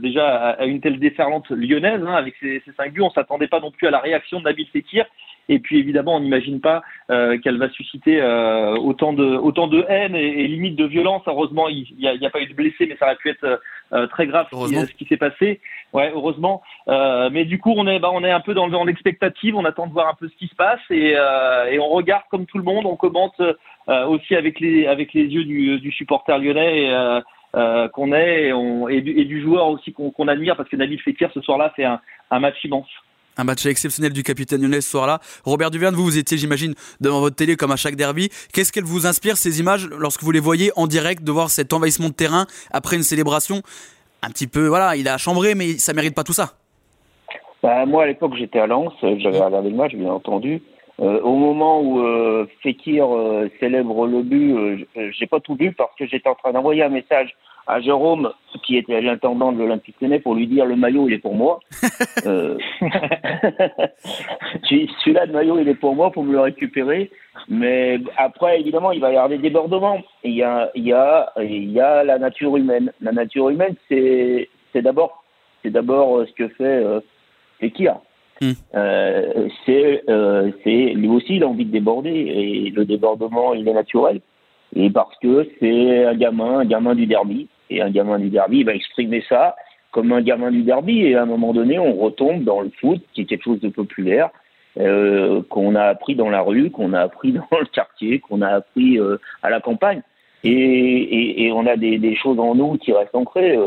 déjà 0.02 0.50
à 0.52 0.66
une 0.66 0.82
telle 0.82 1.00
déferlante 1.00 1.50
lyonnaise 1.50 2.02
hein, 2.06 2.14
avec 2.14 2.36
ces, 2.42 2.62
ces 2.66 2.74
cinq 2.74 2.94
buts. 2.94 3.02
On 3.02 3.12
s'attendait 3.12 3.48
pas 3.48 3.62
non 3.62 3.72
plus 3.72 3.88
à 3.88 3.92
la 3.92 4.00
réaction 4.00 4.40
de 4.40 4.46
Nabil 4.46 4.68
et 5.50 5.60
puis 5.60 5.80
évidemment, 5.80 6.16
on 6.16 6.20
n'imagine 6.20 6.60
pas 6.60 6.82
euh, 7.10 7.38
qu'elle 7.40 7.58
va 7.58 7.70
susciter 7.70 8.22
euh, 8.22 8.76
autant 8.76 9.14
de 9.14 9.26
autant 9.26 9.68
de 9.68 9.86
haine 9.88 10.16
et, 10.16 10.44
et 10.44 10.48
limite 10.48 10.76
de 10.76 10.86
violence. 10.86 11.24
Heureusement, 11.28 11.68
il 11.70 11.86
n'y 11.98 12.08
a, 12.08 12.12
a, 12.12 12.30
pas 12.30 12.42
eu 12.42 12.48
de 12.48 12.54
blessés, 12.54 12.86
mais 12.88 12.98
ça 12.98 13.06
aurait 13.06 13.16
pu 13.16 13.30
être 13.30 13.60
euh, 13.94 14.08
très 14.08 14.28
grave 14.28 14.48
ce 14.52 14.68
qui, 14.68 14.76
ce 14.76 14.94
qui 14.94 15.06
s'est 15.06 15.18
passé. 15.18 15.60
Ouais, 15.94 16.12
heureusement. 16.14 16.62
Euh, 16.90 17.30
mais 17.32 17.46
du 17.46 17.60
coup, 17.60 17.74
on 17.76 17.88
est 17.88 18.00
bah, 18.00 18.10
on 18.14 18.24
est 18.24 18.32
un 18.32 18.42
peu 18.42 18.54
dans, 18.54 18.68
dans 18.68 18.84
l'expectative. 18.84 19.56
On 19.56 19.66
attend 19.66 19.88
de 19.88 19.94
voir 19.94 20.10
un 20.10 20.16
peu 20.16 20.28
ce 20.28 20.36
qui 20.36 20.48
se 20.48 20.56
passe 20.56 20.82
et, 20.90 21.14
euh, 21.16 21.72
et 21.72 21.80
on 21.80 21.90
regarde 21.90 22.24
comme 22.30 22.46
tout 22.46 22.58
le 22.58 22.64
monde. 22.64 22.86
On 22.86 22.96
commente 22.96 23.42
aussi 23.88 24.36
avec 24.36 24.60
les 24.60 24.86
avec 24.86 25.14
les 25.14 25.24
yeux 25.24 25.46
du, 25.46 25.80
du 25.80 25.92
supporter 25.92 26.38
lyonnais. 26.40 26.84
Et, 26.84 27.22
euh, 27.56 27.88
qu'on 27.88 28.12
est 28.12 28.48
et, 28.48 28.54
on, 28.54 28.88
et, 28.90 29.02
du, 29.02 29.12
et, 29.12 29.26
du, 29.26 29.42
joueur 29.42 29.68
aussi 29.68 29.94
qu'on 29.94 30.28
admire 30.28 30.58
parce 30.58 30.68
que 30.70 30.76
Nabil 30.76 31.00
Fekir 31.00 31.32
ce 31.34 31.42
soir-là 31.42 31.72
fait 31.76 31.86
un, 31.86 32.02
un 32.30 32.40
match 32.40 32.64
immense. 32.64 32.90
Un 33.38 33.44
match 33.44 33.66
exceptionnel 33.66 34.14
du 34.14 34.24
capitaine 34.24 34.62
lyonnais 34.62 34.82
ce 34.82 34.90
soir-là. 34.90 35.20
Robert 35.46 35.72
Duverne, 35.72 35.96
vous, 35.96 36.04
vous 36.04 36.18
étiez, 36.18 36.38
j'imagine, 36.38 36.74
devant 37.02 37.20
votre 37.20 37.36
télé 37.36 37.56
comme 37.56 37.72
à 37.72 37.76
chaque 37.76 37.96
derby. 37.96 38.30
Qu'est-ce 38.54 38.72
qu'elle 38.72 38.84
vous 38.84 39.06
inspire, 39.06 39.38
ces 39.38 39.60
images, 39.60 39.88
lorsque 39.98 40.24
vous 40.24 40.32
les 40.32 40.40
voyez 40.40 40.72
en 40.76 40.88
direct, 40.88 41.24
de 41.24 41.32
voir 41.32 41.50
cet 41.50 41.74
envahissement 41.74 42.10
de 42.10 42.14
terrain 42.14 42.48
après 42.72 42.96
une 42.96 43.04
célébration 43.04 43.62
Un 44.24 44.30
petit 44.30 44.48
peu, 44.48 44.68
voilà, 44.68 44.96
il 44.96 45.08
a 45.08 45.18
chambré, 45.18 45.54
mais 45.54 45.74
ça 45.74 45.94
mérite 45.94 46.16
pas 46.16 46.24
tout 46.24 46.34
ça. 46.34 46.54
Bah, 47.62 47.86
moi, 47.86 48.04
à 48.04 48.08
l'époque, 48.08 48.34
j'étais 48.38 48.60
à 48.60 48.68
Lens, 48.68 48.94
j'avais 49.02 49.40
regardé 49.40 49.70
le 49.70 49.76
match, 49.76 49.94
bien 49.94 50.12
entendu. 50.12 50.62
Euh, 51.00 51.22
au 51.22 51.36
moment 51.36 51.82
où 51.82 52.00
euh, 52.00 52.48
Fekir 52.64 53.06
euh, 53.16 53.50
célèbre 53.60 54.08
le 54.08 54.24
but, 54.24 54.58
euh, 54.58 55.12
j'ai 55.12 55.28
pas 55.28 55.40
tout 55.40 55.56
vu 55.56 55.72
parce 55.72 55.96
que 55.96 56.08
j'étais 56.08 56.28
en 56.28 56.36
train 56.36 56.52
d'envoyer 56.52 56.84
un 56.84 56.90
message 56.90 57.36
à 57.68 57.82
Jérôme, 57.82 58.32
qui 58.64 58.78
était 58.78 59.02
l'intendant 59.02 59.52
de 59.52 59.60
l'Olympique 59.60 59.98
Lyonnais, 60.02 60.20
pour 60.20 60.36
lui 60.36 60.48
dire 60.48 60.66
le 60.66 60.78
maillot, 60.78 61.10
il 61.10 61.14
est 61.16 61.20
pour 61.20 61.36
moi. 61.36 61.60
euh, 62.26 62.58
Celui-là, 64.64 65.26
le 65.26 65.34
maillot, 65.34 65.60
il 65.60 65.68
est 65.68 65.76
pour 65.76 65.94
moi, 65.94 66.12
pour 66.12 66.24
me 66.24 66.32
le 66.32 66.40
récupérer. 66.40 67.12
Mais 67.50 68.00
après, 68.16 68.62
évidemment, 68.62 68.94
il 68.94 69.02
va 69.02 69.10
y 69.12 69.16
avoir 69.16 69.28
des 69.30 69.38
débordements. 69.38 70.02
Il 70.24 70.34
y 70.34 70.44
a, 70.44 70.72
il 70.76 70.86
y 70.86 70.94
a, 70.94 71.32
il 71.40 71.72
y 71.72 71.82
a 71.82 72.06
la 72.06 72.18
nature 72.18 72.56
humaine. 72.56 72.94
La 73.02 73.12
nature 73.12 73.50
humaine, 73.50 73.76
c'est, 73.90 74.50
c'est 74.72 74.82
d'abord, 74.82 75.24
c'est 75.62 75.70
d'abord 75.70 76.26
ce 76.26 76.32
que 76.32 76.48
fait 76.48 76.64
euh, 76.64 77.02
Fekir. 77.60 77.98
Mm. 78.42 78.52
Euh, 78.76 79.50
c'est, 79.66 80.04
euh, 80.10 80.52
c'est 80.64 80.94
lui 80.94 81.08
aussi, 81.08 81.36
il 81.36 81.44
a 81.44 81.48
envie 81.48 81.66
de 81.66 81.72
déborder 81.72 82.10
et 82.10 82.70
le 82.70 82.86
débordement, 82.86 83.54
il 83.54 83.68
est 83.68 83.74
naturel. 83.74 84.22
Et 84.76 84.90
parce 84.90 85.16
que 85.22 85.48
c'est 85.60 86.06
un 86.06 86.16
gamin, 86.16 86.60
un 86.60 86.66
gamin 86.66 86.96
du 86.96 87.06
derby. 87.06 87.48
Et 87.70 87.82
un 87.82 87.90
gamin 87.90 88.20
du 88.20 88.30
derby, 88.30 88.64
va 88.64 88.74
exprimer 88.74 89.24
ça 89.28 89.56
comme 89.92 90.12
un 90.12 90.22
gamin 90.22 90.52
du 90.52 90.64
derby. 90.64 91.02
Et 91.04 91.16
à 91.16 91.24
un 91.24 91.26
moment 91.26 91.54
donné, 91.54 91.80
on 91.80 91.96
retombe 91.96 92.44
dans 92.44 92.62
le 92.62 92.72
foot, 92.80 93.02
qui 93.14 93.22
est 93.22 93.26
quelque 93.26 93.44
chose 93.44 93.60
de 93.60 93.70
populaire, 93.70 94.30
euh, 94.80 95.42
qu'on 95.50 95.76
a 95.76 95.84
appris 95.84 96.16
dans 96.16 96.30
la 96.30 96.42
rue, 96.42 96.70
qu'on 96.70 96.94
a 96.94 97.02
appris 97.02 97.32
dans 97.52 97.60
le 97.60 97.66
quartier, 97.66 98.20
qu'on 98.20 98.42
a 98.42 98.50
appris 98.50 99.00
à 99.42 99.50
la 99.50 99.60
campagne. 99.60 100.02
Et, 100.44 101.50
on 101.54 101.66
a 101.66 101.76
des, 101.76 102.16
choses 102.16 102.40
en 102.40 102.56
nous 102.56 102.78
qui 102.78 102.94
restent 102.94 103.16
ancrées. 103.16 103.58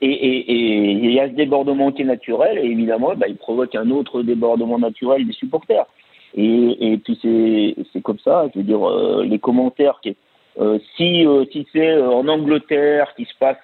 Et, 0.00 0.52
il 0.52 1.12
y 1.12 1.20
a 1.20 1.28
ce 1.28 1.34
débordement 1.34 1.92
qui 1.92 2.02
est 2.02 2.06
naturel, 2.06 2.58
et 2.58 2.66
évidemment, 2.66 3.14
bah, 3.16 3.26
il 3.28 3.36
provoque 3.36 3.74
un 3.74 3.90
autre 3.90 4.22
débordement 4.22 4.78
naturel 4.78 5.26
des 5.26 5.32
supporters. 5.32 5.86
Et, 6.34 6.92
et 6.92 6.98
puis 6.98 7.18
c'est 7.92 8.02
comme 8.02 8.18
ça, 8.18 8.46
je 8.52 8.58
veux 8.58 8.64
dire, 8.64 8.86
euh, 8.86 9.24
les 9.24 9.38
commentaires 9.38 10.00
qui, 10.02 10.16
euh, 10.58 10.78
si, 10.96 11.26
euh, 11.26 11.44
si 11.52 11.66
c'est 11.72 11.96
en 11.98 12.28
Angleterre 12.28 13.14
qui 13.16 13.24
se 13.24 13.34
passe 13.38 13.58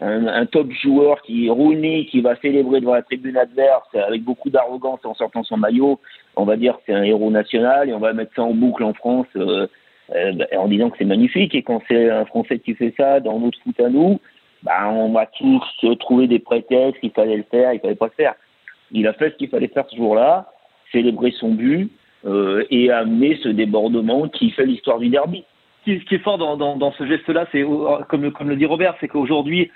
un, 0.00 0.46
top 0.46 0.70
joueur 0.72 1.20
qui 1.22 1.50
Rooney 1.50 2.06
qui 2.06 2.20
va 2.20 2.36
célébrer 2.36 2.80
devant 2.80 2.94
la 2.94 3.02
tribune 3.02 3.36
adverse 3.36 3.88
avec 3.94 4.22
beaucoup 4.22 4.48
d'arrogance 4.48 5.00
en 5.04 5.14
sortant 5.14 5.42
son 5.42 5.56
maillot, 5.56 5.98
on 6.36 6.44
va 6.44 6.56
dire 6.56 6.76
que 6.76 6.82
c'est 6.86 6.94
un 6.94 7.02
héros 7.02 7.30
national 7.30 7.88
et 7.88 7.94
on 7.94 7.98
va 7.98 8.12
mettre 8.12 8.32
ça 8.36 8.42
en 8.42 8.54
boucle 8.54 8.84
en 8.84 8.94
France 8.94 9.26
euh, 9.36 10.32
en 10.56 10.68
disant 10.68 10.88
que 10.88 10.96
c'est 10.98 11.04
magnifique 11.04 11.54
et 11.54 11.62
quand 11.62 11.82
c'est 11.88 12.08
un 12.08 12.24
Français 12.24 12.58
qui 12.58 12.74
fait 12.74 12.94
ça 12.96 13.20
dans 13.20 13.38
notre 13.38 13.58
foot 13.60 13.78
à 13.80 13.90
nous, 13.90 14.20
bah, 14.62 14.88
on 14.88 15.12
va 15.12 15.26
tous 15.26 15.62
trouver 16.00 16.26
des 16.26 16.38
prétextes, 16.38 17.00
il 17.02 17.10
fallait 17.10 17.36
le 17.36 17.44
faire, 17.50 17.72
il 17.72 17.80
fallait 17.80 17.94
pas 17.94 18.06
le 18.06 18.12
faire. 18.12 18.34
Il 18.90 19.06
a 19.06 19.12
fait 19.12 19.30
ce 19.30 19.36
qu'il 19.36 19.48
fallait 19.48 19.68
faire 19.68 19.86
ce 19.88 19.96
jour-là, 19.96 20.50
célébrer 20.92 21.32
son 21.32 21.50
but 21.50 21.90
euh, 22.24 22.64
et 22.70 22.90
amener 22.90 23.38
ce 23.42 23.48
débordement 23.48 24.28
qui 24.28 24.50
fait 24.50 24.66
l'histoire 24.66 24.98
du 24.98 25.08
derby 25.08 25.44
ce 25.96 26.04
qui 26.04 26.14
est 26.16 26.22
fort 26.22 26.38
dans, 26.38 26.92
ce 26.92 27.06
geste-là, 27.06 27.46
c'est 27.52 27.64
comme, 28.08 28.22
le 28.22 28.56
dit 28.56 28.66
Robert, 28.66 28.94
c'est 29.00 29.08
qu'aujourd'hui, 29.08 29.70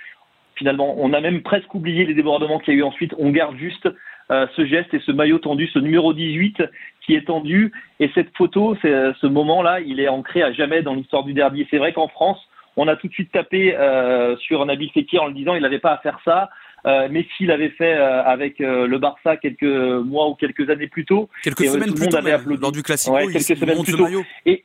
finalement, 0.56 0.94
on 0.98 1.12
a 1.12 1.20
même 1.20 1.42
presque 1.42 1.74
oublié 1.74 2.04
les 2.04 2.14
débordements 2.14 2.58
qu'il 2.58 2.74
y 2.74 2.76
a 2.76 2.80
eu 2.80 2.82
ensuite. 2.82 3.14
On 3.18 3.30
garde 3.30 3.56
juste 3.56 3.88
euh, 4.30 4.46
ce 4.54 4.66
geste 4.66 4.92
et 4.94 5.00
ce 5.00 5.12
maillot 5.12 5.38
tendu, 5.38 5.66
ce 5.68 5.78
numéro 5.78 6.12
18 6.12 6.62
qui 7.04 7.14
est 7.14 7.26
tendu. 7.26 7.72
Et 8.00 8.10
cette 8.14 8.36
photo, 8.36 8.76
ce 8.82 9.26
moment-là, 9.26 9.80
il 9.80 10.00
est 10.00 10.08
ancré 10.08 10.42
à 10.42 10.52
jamais 10.52 10.82
dans 10.82 10.94
l'histoire 10.94 11.24
du 11.24 11.32
derby. 11.32 11.66
C'est 11.70 11.78
vrai 11.78 11.92
qu'en 11.92 12.08
France, 12.08 12.40
on 12.76 12.88
a 12.88 12.96
tout 12.96 13.08
de 13.08 13.12
suite 13.12 13.32
tapé 13.32 13.74
euh, 13.76 14.36
sur 14.38 14.64
Nabil 14.64 14.90
Fekir 14.92 15.22
en 15.22 15.26
le 15.26 15.34
disant 15.34 15.54
il 15.54 15.62
n'avait 15.62 15.78
pas 15.78 15.92
à 15.92 15.98
faire 15.98 16.18
ça. 16.24 16.50
Euh, 16.84 17.08
mais 17.10 17.26
s'il 17.36 17.50
avait 17.52 17.70
fait 17.70 17.94
euh, 17.94 18.24
avec 18.24 18.60
euh, 18.60 18.88
le 18.88 18.98
Barça 18.98 19.36
quelques 19.36 19.62
mois 19.62 20.28
ou 20.28 20.34
quelques 20.34 20.68
années 20.68 20.88
plus 20.88 21.04
tôt, 21.04 21.28
quelques 21.44 21.66
semaines 21.66 21.94
plus 21.94 22.08
tôt, 22.08 22.18
lors 22.60 22.72
du 22.72 22.80
ouais, 22.80 23.32
quelques 23.32 23.56
semaines 23.56 23.84
plus 23.84 23.96
tôt. 23.96 24.08
Et, 24.46 24.64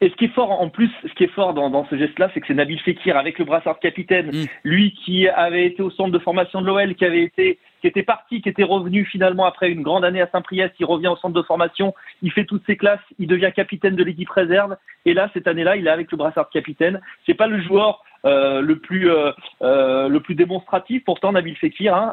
et 0.00 0.10
ce 0.10 0.14
qui 0.14 0.26
est 0.26 0.34
fort 0.34 0.52
en 0.52 0.68
plus, 0.68 0.90
ce 1.02 1.12
qui 1.14 1.24
est 1.24 1.32
fort 1.32 1.54
dans, 1.54 1.70
dans 1.70 1.86
ce 1.88 1.96
geste-là, 1.96 2.30
c'est 2.32 2.40
que 2.40 2.46
c'est 2.46 2.54
Nabil 2.54 2.78
Fekir 2.80 3.16
avec 3.16 3.38
le 3.38 3.44
brassard 3.44 3.74
de 3.76 3.80
capitaine, 3.80 4.28
mm. 4.28 4.46
lui 4.62 4.92
qui 4.92 5.28
avait 5.28 5.66
été 5.66 5.82
au 5.82 5.90
centre 5.90 6.12
de 6.12 6.18
formation 6.18 6.60
de 6.60 6.66
l'OL, 6.66 6.94
qui 6.94 7.04
avait 7.04 7.22
été, 7.22 7.58
qui 7.80 7.88
était 7.88 8.04
parti, 8.04 8.40
qui 8.40 8.48
était 8.48 8.62
revenu 8.62 9.04
finalement 9.04 9.44
après 9.44 9.70
une 9.70 9.82
grande 9.82 10.04
année 10.04 10.20
à 10.20 10.28
Saint-Priest, 10.30 10.74
il 10.78 10.86
revient 10.86 11.08
au 11.08 11.16
centre 11.16 11.34
de 11.34 11.42
formation, 11.42 11.94
il 12.22 12.30
fait 12.30 12.44
toutes 12.44 12.64
ses 12.66 12.76
classes, 12.76 13.00
il 13.18 13.26
devient 13.26 13.50
capitaine 13.54 13.96
de 13.96 14.04
l'équipe 14.04 14.30
réserve, 14.30 14.76
et 15.04 15.14
là 15.14 15.30
cette 15.34 15.48
année-là, 15.48 15.76
il 15.76 15.86
est 15.86 15.90
avec 15.90 16.12
le 16.12 16.16
brassard 16.16 16.46
de 16.46 16.52
capitaine. 16.52 17.00
C'est 17.26 17.34
pas 17.34 17.48
le 17.48 17.60
joueur 17.60 18.04
euh, 18.24 18.60
le 18.60 18.78
plus 18.78 19.10
euh, 19.10 19.30
euh, 19.62 20.08
le 20.08 20.20
plus 20.20 20.34
démonstratif. 20.34 21.04
Pourtant 21.04 21.32
Nabil 21.32 21.56
Fekir 21.56 21.94
hein, 21.94 22.12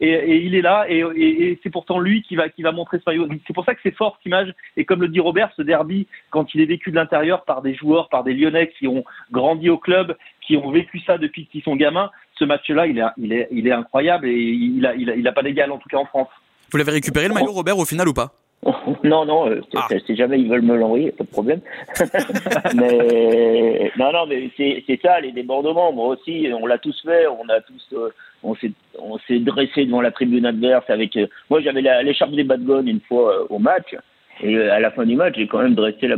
et, 0.00 0.10
et, 0.10 0.36
il 0.44 0.54
est 0.54 0.62
là 0.62 0.86
et, 0.88 1.58
c'est 1.62 1.70
pourtant 1.70 1.98
lui 1.98 2.22
qui 2.22 2.36
va 2.36 2.48
qui 2.48 2.62
va 2.62 2.72
montrer 2.72 2.98
ce 2.98 3.02
maillot. 3.06 3.28
C'est 3.46 3.52
pour 3.52 3.64
ça 3.64 3.74
que 3.74 3.80
c'est 3.82 3.94
fort 3.94 4.16
cette 4.18 4.26
image. 4.26 4.54
Et 4.76 4.84
comme 4.84 5.00
le 5.00 5.08
dit 5.08 5.20
Robert 5.20 5.50
ce 5.56 5.62
derby 5.62 6.06
quand 6.30 6.54
il 6.54 6.60
est 6.60 6.66
vécu 6.66 6.90
de 6.90 6.96
l'intérieur 6.96 7.44
par 7.44 7.62
des 7.62 7.74
joueurs 7.74 8.08
par 8.08 8.24
des 8.24 8.34
Lyonnais 8.34 8.70
qui 8.78 8.86
ont 8.86 9.04
grandi 9.32 9.68
au 9.68 9.78
club 9.78 10.16
qui 10.46 10.56
ont 10.56 10.70
vécu 10.70 11.00
ça 11.00 11.18
depuis 11.18 11.46
qu'ils 11.46 11.62
sont 11.62 11.76
gamins 11.76 12.10
ce 12.38 12.44
match-là 12.44 12.86
il 12.86 12.98
est 12.98 13.04
il 13.16 13.32
est 13.32 13.48
il 13.50 13.66
est 13.66 13.72
incroyable 13.72 14.26
et 14.26 14.38
il 14.38 14.86
a 14.86 14.94
il 14.94 15.10
a, 15.10 15.16
il 15.16 15.26
a 15.26 15.32
pas 15.32 15.42
d'égal 15.42 15.72
en 15.72 15.78
tout 15.78 15.88
cas 15.88 15.98
en 15.98 16.06
France. 16.06 16.28
Vous 16.70 16.78
l'avez 16.78 16.92
récupéré 16.92 17.26
le 17.26 17.34
maillot 17.34 17.52
Robert 17.52 17.78
au 17.78 17.84
final 17.84 18.08
ou 18.08 18.12
pas? 18.12 18.32
non, 19.04 19.24
non, 19.24 19.48
euh, 19.48 19.60
ah. 19.74 19.88
si 20.06 20.16
jamais 20.16 20.38
ils 20.38 20.50
veulent 20.50 20.62
me 20.62 20.76
l'envoyer, 20.76 21.12
pas 21.12 21.24
de 21.24 21.30
problème. 21.30 21.60
mais 22.74 23.90
non, 23.98 24.12
non, 24.12 24.26
mais 24.26 24.50
c'est 24.56 25.00
ça, 25.00 25.18
les 25.20 25.32
débordements. 25.32 25.92
Moi 25.92 26.08
aussi, 26.08 26.48
on 26.52 26.66
l'a 26.66 26.76
tous 26.76 27.00
fait. 27.02 27.26
On 27.26 27.48
a 27.48 27.60
tous, 27.62 27.88
euh, 27.94 28.10
on 28.42 28.54
s'est, 28.54 28.72
on 28.98 29.18
s'est 29.20 29.38
dressé 29.38 29.86
devant 29.86 30.02
la 30.02 30.10
tribune 30.10 30.44
adverse 30.44 30.88
avec. 30.90 31.16
Euh, 31.16 31.26
moi, 31.48 31.62
j'avais 31.62 31.80
l'écharpe 32.02 32.32
des 32.32 32.44
Badgones 32.44 32.88
une 32.88 33.00
fois 33.00 33.50
au 33.50 33.58
match, 33.58 33.96
et 34.42 34.58
à 34.58 34.78
la 34.78 34.90
fin 34.90 35.06
du 35.06 35.16
match, 35.16 35.36
j'ai 35.36 35.46
quand 35.46 35.62
même 35.62 35.74
dressé 35.74 36.10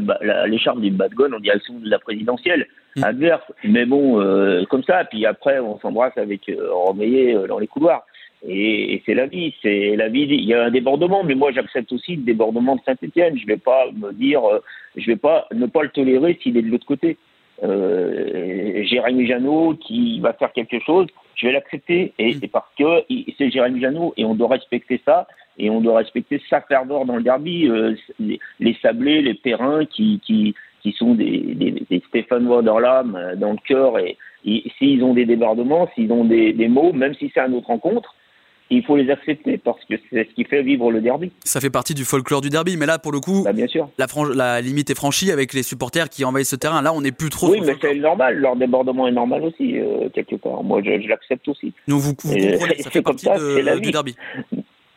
l'écharpe 0.47 0.81
des 0.81 0.91
Badgones 0.91 1.35
en 1.35 1.41
direction 1.41 1.75
de 1.75 1.89
la 1.89 2.01
présidentielle 2.01 2.67
mmh. 2.97 3.05
adverse. 3.05 3.53
Mais 3.63 3.87
bon, 3.87 4.17
comme 4.69 4.83
ça. 4.83 5.05
Puis 5.05 5.27
après, 5.27 5.61
on 5.61 5.79
s'embrasse 5.79 6.19
avec 6.19 6.51
Romeyer 6.71 7.37
dans 7.49 7.61
les 7.61 7.69
couloirs. 7.69 8.05
Et, 8.47 8.95
et 8.95 9.03
c'est 9.07 9.15
la 9.15 9.27
vie, 9.27 9.55
c'est 9.63 9.95
la 9.97 10.09
vie. 10.09 10.23
Il 10.23 10.45
y 10.45 10.55
a 10.55 10.65
un 10.65 10.71
débordement, 10.71 11.23
mais 11.23 11.35
moi 11.35 11.53
j'accepte 11.53 11.93
aussi 11.93 12.17
le 12.17 12.23
débordement 12.23 12.77
de 12.77 12.81
Saint-Etienne. 12.85 13.39
Je 13.39 13.47
vais 13.47 13.57
pas 13.57 13.87
me 13.93 14.13
dire, 14.13 14.45
euh, 14.45 14.59
je 14.97 15.07
vais 15.07 15.17
pas 15.17 15.47
ne 15.53 15.67
pas 15.67 15.83
le 15.83 15.91
tolérer 15.91 16.39
s'il 16.43 16.57
est 16.57 16.63
de 16.63 16.69
l'autre 16.69 16.87
côté. 16.87 17.17
Euh, 17.63 18.83
Jérémy 18.85 19.27
Janot 19.27 19.75
qui 19.75 20.19
va 20.19 20.33
faire 20.33 20.53
quelque 20.53 20.81
chose, 20.81 21.07
je 21.37 21.47
vais 21.47 21.53
l'accepter. 21.53 22.13
Et 22.19 22.33
c'est 22.35 22.49
parce 22.49 22.71
que 22.77 23.05
c'est 23.39 23.51
Jérémy 23.51 23.81
Janot 23.81 24.13
et 24.17 24.25
on 24.25 24.35
doit 24.35 24.49
respecter 24.49 25.01
ça 25.05 25.29
et 25.59 25.71
on 25.71 25.81
doit 25.81 25.99
respecter 25.99 26.41
sa 26.51 26.61
ferveur 26.63 27.05
dans 27.05 27.17
le 27.17 27.23
derby. 27.23 27.69
Euh, 27.69 27.95
les, 28.19 28.41
les, 28.59 28.77
sablés, 28.83 29.23
les 29.23 29.37
terrains 29.37 29.85
qui, 29.85 30.21
qui, 30.27 30.57
qui 30.83 30.91
sont 30.93 31.15
des, 31.15 31.55
des, 31.55 31.71
des 31.89 32.03
Stéphanois 32.09 32.63
dans 32.63 32.81
l'âme, 32.81 33.37
dans 33.37 33.53
le 33.53 33.59
cœur 33.69 34.01
et, 34.01 34.17
et 34.45 34.65
s'ils 34.79 35.05
ont 35.05 35.15
des 35.15 35.27
débordements, 35.27 35.89
s'ils 35.95 36.11
ont 36.11 36.25
des, 36.25 36.53
des 36.53 36.67
mots, 36.67 36.93
même 36.93 37.15
si 37.15 37.31
c'est 37.33 37.41
un 37.41 37.53
autre 37.53 37.69
rencontre, 37.69 38.17
il 38.77 38.85
faut 38.85 38.97
les 38.97 39.11
accepter 39.11 39.59
parce 39.59 39.85
que 39.85 39.95
c'est 40.11 40.29
ce 40.29 40.35
qui 40.35 40.45
fait 40.45 40.63
vivre 40.63 40.91
le 40.91 41.01
derby. 41.01 41.31
Ça 41.45 41.61
fait 41.61 41.71
partie 41.71 41.95
du 41.95 42.05
folklore 42.05 42.41
du 42.41 42.49
derby, 42.51 42.77
mais 42.77 42.87
là, 42.87 42.99
pour 42.99 43.13
le 43.13 43.21
coup, 43.21 43.43
Bah, 43.45 43.53
bien 43.53 43.67
sûr. 43.67 43.89
la, 44.35 44.61
limite 44.61 44.91
est 44.91 44.95
franchie 44.95 45.31
avec 45.31 45.53
les 45.53 45.63
supporters 45.63 46.09
qui 46.09 46.25
envahissent 46.25 46.51
ce 46.51 46.57
terrain. 46.57 46.83
Là, 46.83 46.93
on 46.95 47.01
n'est 47.01 47.13
plus 47.13 47.31
trop. 47.31 47.51
Oui, 47.51 47.61
mais 47.65 47.75
c'est 47.81 47.95
normal. 47.95 48.39
Leur 48.39 48.57
débordement 48.57 49.07
est 49.09 49.13
normal 49.13 49.43
aussi, 49.45 49.79
euh, 49.79 50.09
quelque 50.15 50.37
part. 50.37 50.63
Moi, 50.63 50.81
je, 50.85 51.01
je 51.01 51.09
l'accepte 51.09 51.47
aussi. 51.49 51.73
Donc 51.89 52.01
vous, 52.01 52.09
vous 52.11 52.15
comprenez, 52.15 52.57
ça 52.59 52.67
c'est 52.79 52.91
fait 52.91 53.03
comme 53.03 53.17
partie 53.17 53.25
ça, 53.27 53.39
de- 53.39 53.55
c'est 53.57 53.63
la 53.63 53.77
du 53.77 53.87
vie. 53.87 53.93
derby. 53.93 54.17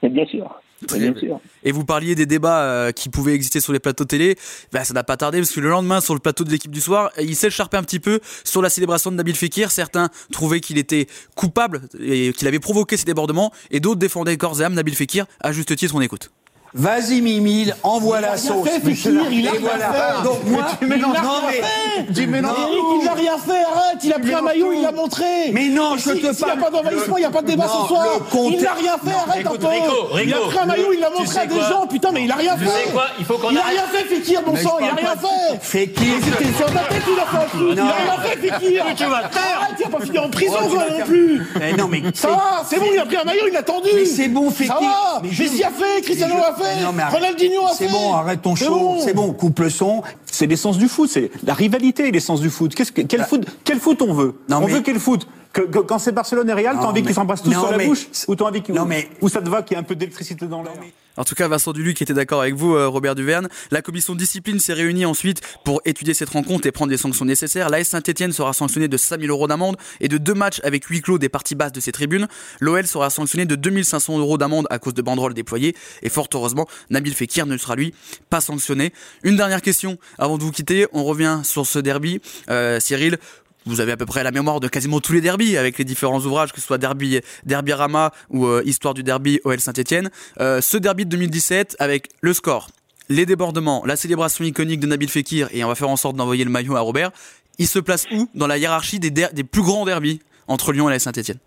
Et 0.06 0.10
bien 0.10 0.26
sûr. 0.26 0.62
Très 0.88 1.00
bien 1.00 1.12
bien. 1.12 1.20
sûr. 1.22 1.40
Et 1.64 1.72
vous 1.72 1.86
parliez 1.86 2.16
des 2.16 2.26
débats 2.26 2.62
euh, 2.64 2.92
qui 2.92 3.10
pouvaient 3.10 3.34
exister 3.34 3.60
sur 3.62 3.72
les 3.74 3.80
plateaux 3.80 4.04
télé. 4.06 4.38
Ben, 4.74 4.84
ça 4.84 4.94
n'a 4.94 5.04
pas 5.04 5.16
tardé 5.18 5.40
parce 5.40 5.52
que 5.52 5.62
le 5.62 5.70
lendemain, 5.70 6.02
sur 6.02 6.14
le 6.14 6.20
plateau 6.20 6.44
de 6.44 6.52
l'équipe 6.52 6.70
du 6.72 6.82
soir, 6.82 7.12
il 7.20 7.36
s'écharpait 7.36 7.78
un 7.78 7.84
petit 7.84 8.00
peu 8.02 8.20
sur 8.44 8.62
la 8.62 8.70
célébration 8.70 9.10
de 9.10 9.16
Nabil 9.16 9.36
Fekir. 9.36 9.72
Certains 9.72 10.10
trouvaient 10.34 10.60
qu'il 10.60 10.78
était 10.78 11.08
coupable 11.36 11.82
et 12.00 12.34
qu'il 12.34 12.48
avait 12.48 12.60
provoqué 12.60 12.98
ces 12.98 13.06
débordements, 13.06 13.52
et 13.72 13.80
d'autres 13.80 14.00
défendaient 14.00 14.38
corps 14.38 14.62
et 14.62 14.66
âme 14.66 14.74
Nabil 14.74 14.96
Fekir. 14.96 15.26
À 15.40 15.54
juste 15.54 15.76
titre, 15.76 15.96
on 15.96 16.02
écoute. 16.02 16.30
Vas-y 16.78 17.22
Mimi, 17.22 17.72
envoie 17.84 18.20
la 18.20 18.36
sauce. 18.36 18.68
fait, 18.68 18.82
Fekir, 18.82 19.32
il 19.32 19.48
a 19.48 19.56
Et 19.56 19.58
rien 19.58 19.60
voilà. 19.62 19.94
fait. 20.18 20.24
Donc 20.26 20.44
moi, 20.44 20.66
Mais 20.68 20.78
tu 20.78 20.86
mélanges- 20.88 21.24
non, 21.24 21.42
mais 21.48 21.62
mais- 21.62 22.14
tu 22.14 22.28
mélanges 22.28 22.58
Eric, 22.60 22.78
tout. 22.80 22.98
il 23.00 23.06
n'a 23.06 23.14
rien 23.14 23.38
fait, 23.38 23.64
arrête, 23.96 24.04
il 24.04 24.14
a 24.14 24.20
pris 24.20 24.34
un 24.34 24.42
maillot, 24.42 24.74
il 24.74 24.82
l'a 24.82 24.92
montré. 24.92 25.24
Mais 25.54 25.70
non, 25.70 25.96
je 25.98 26.04
te 26.12 26.16
S'il 26.16 26.24
n'y 26.24 26.30
a 26.30 26.56
parle- 26.56 26.60
pas 26.60 26.70
d'envahissement, 26.70 27.18
il 27.18 27.22
n'y 27.22 27.26
a 27.26 27.30
pas 27.30 27.42
de 27.42 27.48
débat 27.48 27.68
ce 27.68 27.88
soir. 27.88 28.06
Il 28.34 28.62
n'a 28.62 28.74
rien 28.74 28.96
fait, 29.04 29.32
arrête 29.32 29.48
un 29.48 29.50
peu. 29.56 29.68
Rico, 29.68 30.18
Il 30.24 30.34
a 30.34 30.38
pris 30.38 30.58
un 30.60 30.66
maillot, 30.66 30.94
il 30.94 31.00
l'a 31.00 31.10
montré 31.10 31.40
à 31.40 31.46
des 31.46 31.60
gens, 31.60 31.88
putain, 31.88 32.12
mais 32.12 32.24
il 32.26 32.32
a 32.32 32.36
rien 32.36 32.56
Tu 32.58 32.66
fait. 32.66 32.86
sais 32.86 32.92
quoi 32.92 33.06
Il 33.20 33.26
faut 33.26 33.38
qu'on 33.38 33.52
Il 33.52 33.58
a 33.58 33.62
arrête. 33.62 33.74
rien 33.78 33.88
fait, 34.00 34.16
Fekir, 34.16 34.42
bon 34.44 34.56
sang, 34.56 34.78
il 34.80 34.86
a 34.86 34.90
parle 34.90 35.00
rien 35.00 35.16
fait. 35.16 35.60
Fekir, 35.62 36.14
sur 36.58 36.66
ta 36.68 36.80
tête 36.80 37.04
qu'il 37.06 37.20
a 37.20 37.26
fait 37.26 37.38
un 37.38 37.50
truc. 37.58 37.68
Il 37.70 37.76
Non. 37.76 37.84
a 37.84 37.94
rien 37.94 38.22
fait, 38.24 38.38
Fekir. 38.48 38.84
Mais 38.88 38.96
tu 38.96 39.06
vas. 39.06 39.16
Arrête, 39.18 39.76
il 39.80 39.86
a 39.86 39.90
pas 39.90 40.00
fini 40.06 40.18
en 40.20 40.30
prison, 40.30 40.54
Oh, 40.66 40.70
toi, 40.70 40.84
non 40.98 41.06
plus. 41.06 41.48
Mais 41.60 41.74
non, 41.74 41.88
mais 41.88 42.02
Ça 42.14 42.30
va, 42.30 42.64
c'est 42.68 42.80
bon, 42.80 42.86
il 42.94 43.00
a 43.00 43.06
pris 43.06 43.18
un 43.18 43.24
maillot, 43.24 43.44
il 43.48 43.54
l'a 43.54 43.64
tendu. 43.64 43.90
Mais 43.94 44.06
c'est 44.06 44.28
bon, 44.28 44.50
Fekir. 44.52 44.74
Ça 44.74 44.80
va. 44.80 45.22
Messi 45.24 45.64
a 45.64 45.70
fait, 45.70 46.02
Cristiano 46.02 46.36
a 46.38 46.56
fait. 46.56 46.86
Ronaldinho 47.16 47.66
a 47.66 47.70
fait. 47.70 47.86
C'est 47.86 47.92
bon, 47.92 48.14
arrête 48.14 48.42
ton 48.42 48.56
C'est 48.56 48.66
show. 48.66 48.98
C'est 49.04 49.14
bon, 49.14 49.34
coupe 49.34 49.60
le 49.60 49.70
son. 49.70 50.04
C'est 50.36 50.48
l'essence 50.48 50.78
du 50.78 50.90
foot, 50.90 51.10
c'est 51.10 51.32
la 51.46 51.54
rivalité, 51.54 52.12
l'essence 52.12 52.42
du 52.42 52.50
foot. 52.50 52.76
Qu'est-ce 52.76 52.92
que, 52.92 53.02
quel, 53.02 53.24
foot 53.24 53.46
quel 53.64 53.80
foot 53.80 54.02
on 54.02 54.14
veut? 54.14 54.36
Non, 54.50 54.58
On 54.58 54.66
mais- 54.68 54.74
veut 54.74 54.82
quel 54.82 55.00
foot? 55.00 55.26
Que, 55.56 55.62
que- 55.62 55.80
Quand 55.80 55.98
c'est 56.00 56.12
Barcelone 56.12 56.50
et 56.50 56.54
Real, 56.54 56.76
t'as 56.80 56.86
envie 56.88 57.02
qu'ils 57.02 57.14
s'embrassent 57.14 57.42
tous 57.42 57.50
non, 57.52 57.62
sur 57.62 57.72
la 57.72 57.78
mais- 57.78 57.88
bouche 57.88 58.08
Ou 58.28 58.36
t'as 58.36 58.46
envie 58.46 58.62
qu'ils- 58.62 58.76
Non, 58.76 58.86
mais- 58.86 59.10
ou 59.22 59.30
ça 59.30 59.42
te 59.42 59.50
va 59.50 59.62
qu'il 59.64 59.76
y 59.76 59.80
ait 59.80 59.84
un 59.84 59.86
peu 59.86 59.96
d'électricité 59.96 60.46
dans 60.48 60.62
l'air? 60.62 60.74
En 61.18 61.24
tout 61.24 61.34
cas, 61.34 61.48
Vincent 61.48 61.72
Duluc 61.72 62.02
était 62.02 62.14
d'accord 62.14 62.42
avec 62.42 62.56
vous, 62.56 62.76
euh, 62.76 62.90
Robert 62.90 63.16
Duverne. 63.16 63.48
La 63.72 63.82
commission 63.82 64.16
discipline 64.16 64.60
s'est 64.60 64.74
réunie 64.74 65.06
ensuite 65.06 65.40
pour 65.64 65.82
étudier 65.86 66.14
cette 66.14 66.28
rencontre 66.28 66.68
et 66.68 66.74
prendre 66.74 66.92
les 66.92 66.98
sanctions 66.98 67.24
nécessaires. 67.24 67.70
L'AS 67.70 67.86
Saint-Etienne 67.88 68.34
sera 68.34 68.52
sanctionné 68.52 68.90
de 68.90 68.98
5000 68.98 69.30
euros 69.30 69.48
d'amende 69.48 69.78
et 70.02 70.10
de 70.10 70.18
deux 70.18 70.34
matchs 70.34 70.60
avec 70.66 70.84
huis 70.88 71.00
clos 71.02 71.18
des 71.18 71.30
parties 71.30 71.56
basses 71.56 71.72
de 71.72 71.80
ses 71.80 71.94
tribunes. 71.94 72.28
L'OL 72.60 72.86
sera 72.86 73.10
sanctionné 73.10 73.46
de 73.46 73.56
2500 73.56 74.20
euros 74.20 74.38
d'amende 74.38 74.68
à 74.70 74.78
cause 74.78 74.94
de 74.94 75.02
banderoles 75.02 75.34
déployées. 75.34 75.74
Et 76.04 76.10
fort 76.10 76.28
heureusement, 76.34 76.68
Nabil 76.90 77.14
Fekir 77.14 77.46
ne 77.46 77.56
sera 77.58 77.78
lui 77.78 77.94
pas 78.30 78.42
sanctionné. 78.42 78.92
Une 79.24 79.38
dernière 79.38 79.62
question 79.62 79.98
avant 80.18 80.38
de 80.38 80.44
vous 80.44 80.52
quitter. 80.52 80.86
On 80.92 81.06
revient 81.06 81.40
sur 81.44 81.66
ce 81.66 81.80
derby. 81.80 82.20
Euh, 82.50 82.82
Cyril, 82.82 83.20
vous 83.66 83.80
avez 83.82 83.92
à 83.92 83.98
peu 83.98 84.06
près 84.06 84.24
la 84.24 84.32
mémoire 84.32 84.60
de 84.60 84.68
quasiment 84.68 85.00
tous 85.00 85.14
les 85.14 85.22
derbys 85.22 85.58
avec 85.58 85.78
les 85.78 85.86
différents 85.86 86.20
ouvrages, 86.20 86.54
que 86.54 86.60
ce 86.62 86.68
soit 86.68 86.78
Derby, 86.78 87.20
derby 87.46 87.74
Rama 87.74 88.12
ou 88.30 88.46
euh, 88.46 88.62
Histoire 88.66 88.94
du 88.94 89.04
derby 89.04 89.40
OL 89.44 89.60
Saint-Etienne. 89.60 90.10
Euh, 90.40 90.62
ce 90.62 90.78
derby 90.78 91.06
de 91.06 91.10
2017 91.12 91.76
avec 91.80 92.10
le 92.22 92.34
score, 92.34 92.68
les 93.10 93.26
débordements, 93.26 93.84
la 93.86 93.96
célébration 93.96 94.44
iconique 94.46 94.80
de 94.80 94.88
Nabil 94.88 95.10
Fekir 95.10 95.48
et 95.52 95.64
on 95.64 95.68
va 95.68 95.76
faire 95.76 95.90
en 95.90 95.96
sorte 95.96 96.16
d'envoyer 96.16 96.44
le 96.44 96.50
maillot 96.52 96.76
à 96.76 96.82
Robert. 96.82 97.12
Il 97.58 97.68
se 97.68 97.80
place 97.80 98.06
où 98.12 98.30
dans 98.36 98.48
la 98.48 98.58
hiérarchie 98.58 99.00
des, 99.00 99.12
der- 99.12 99.34
des 99.34 99.44
plus 99.44 99.62
grands 99.62 99.86
derbys 99.86 100.20
entre 100.48 100.72
Lyon 100.74 100.90
et 100.90 100.92
la 100.94 101.00
Saint-Etienne 101.00 101.38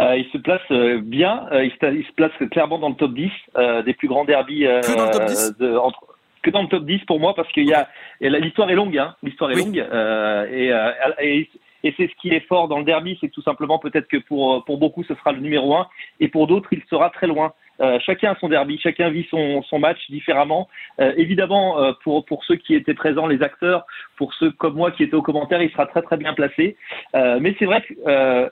Euh, 0.00 0.16
il 0.16 0.26
se 0.32 0.38
place 0.38 0.60
euh, 0.70 1.00
bien, 1.02 1.46
euh, 1.50 1.64
il, 1.64 1.72
se, 1.72 1.86
il 1.94 2.04
se 2.06 2.12
place 2.12 2.30
clairement 2.52 2.78
dans 2.78 2.88
le 2.90 2.94
top 2.94 3.14
10 3.14 3.30
euh, 3.56 3.82
des 3.82 3.94
plus 3.94 4.06
grands 4.06 4.24
derbys. 4.24 4.60
Que 4.82 4.96
dans 4.96 5.06
le 5.06 5.10
top 5.10 5.24
10 5.26 5.52
de- 5.58 5.76
entre- 5.76 6.06
que 6.42 6.50
dans 6.50 6.62
le 6.62 6.68
top 6.68 6.84
10 6.84 7.00
pour 7.06 7.20
moi, 7.20 7.34
parce 7.34 7.50
qu'il 7.52 7.66
y 7.66 7.74
a 7.74 7.88
l'histoire 8.20 8.70
est 8.70 8.74
longue, 8.74 8.96
hein, 8.98 9.14
l'histoire 9.22 9.50
est 9.50 9.56
Oui. 9.56 9.64
longue, 9.64 9.78
euh, 9.78 10.46
et, 10.50 10.72
euh, 10.72 10.90
et, 11.20 11.48
et 11.84 11.94
c'est 11.96 12.08
ce 12.08 12.14
qui 12.20 12.30
est 12.30 12.46
fort 12.46 12.68
dans 12.68 12.78
le 12.78 12.84
derby, 12.84 13.16
c'est 13.20 13.28
tout 13.30 13.42
simplement 13.42 13.78
peut-être 13.78 14.08
que 14.08 14.16
pour 14.18 14.64
pour 14.64 14.78
beaucoup 14.78 15.04
ce 15.04 15.14
sera 15.14 15.32
le 15.32 15.40
numéro 15.40 15.74
1 15.74 15.86
et 16.20 16.28
pour 16.28 16.46
d'autres 16.46 16.68
il 16.72 16.82
sera 16.90 17.10
très 17.10 17.26
loin. 17.26 17.52
Euh, 17.80 17.98
chacun 18.04 18.32
a 18.32 18.36
son 18.40 18.48
derby, 18.48 18.78
chacun 18.82 19.08
vit 19.10 19.26
son, 19.30 19.62
son 19.62 19.78
match 19.78 19.98
différemment. 20.10 20.68
Euh, 21.00 21.12
évidemment, 21.16 21.80
euh, 21.80 21.92
pour, 22.02 22.24
pour 22.24 22.44
ceux 22.44 22.56
qui 22.56 22.74
étaient 22.74 22.94
présents, 22.94 23.28
les 23.28 23.40
acteurs, 23.42 23.86
pour 24.16 24.34
ceux 24.34 24.50
comme 24.50 24.74
moi 24.74 24.90
qui 24.90 25.04
étaient 25.04 25.14
aux 25.14 25.22
commentaires, 25.22 25.62
il 25.62 25.70
sera 25.70 25.86
très 25.86 26.02
très 26.02 26.16
bien 26.16 26.34
placé. 26.34 26.76
Euh, 27.14 27.38
mais 27.40 27.54
c'est 27.58 27.66
vrai 27.66 27.82
que 27.82 28.50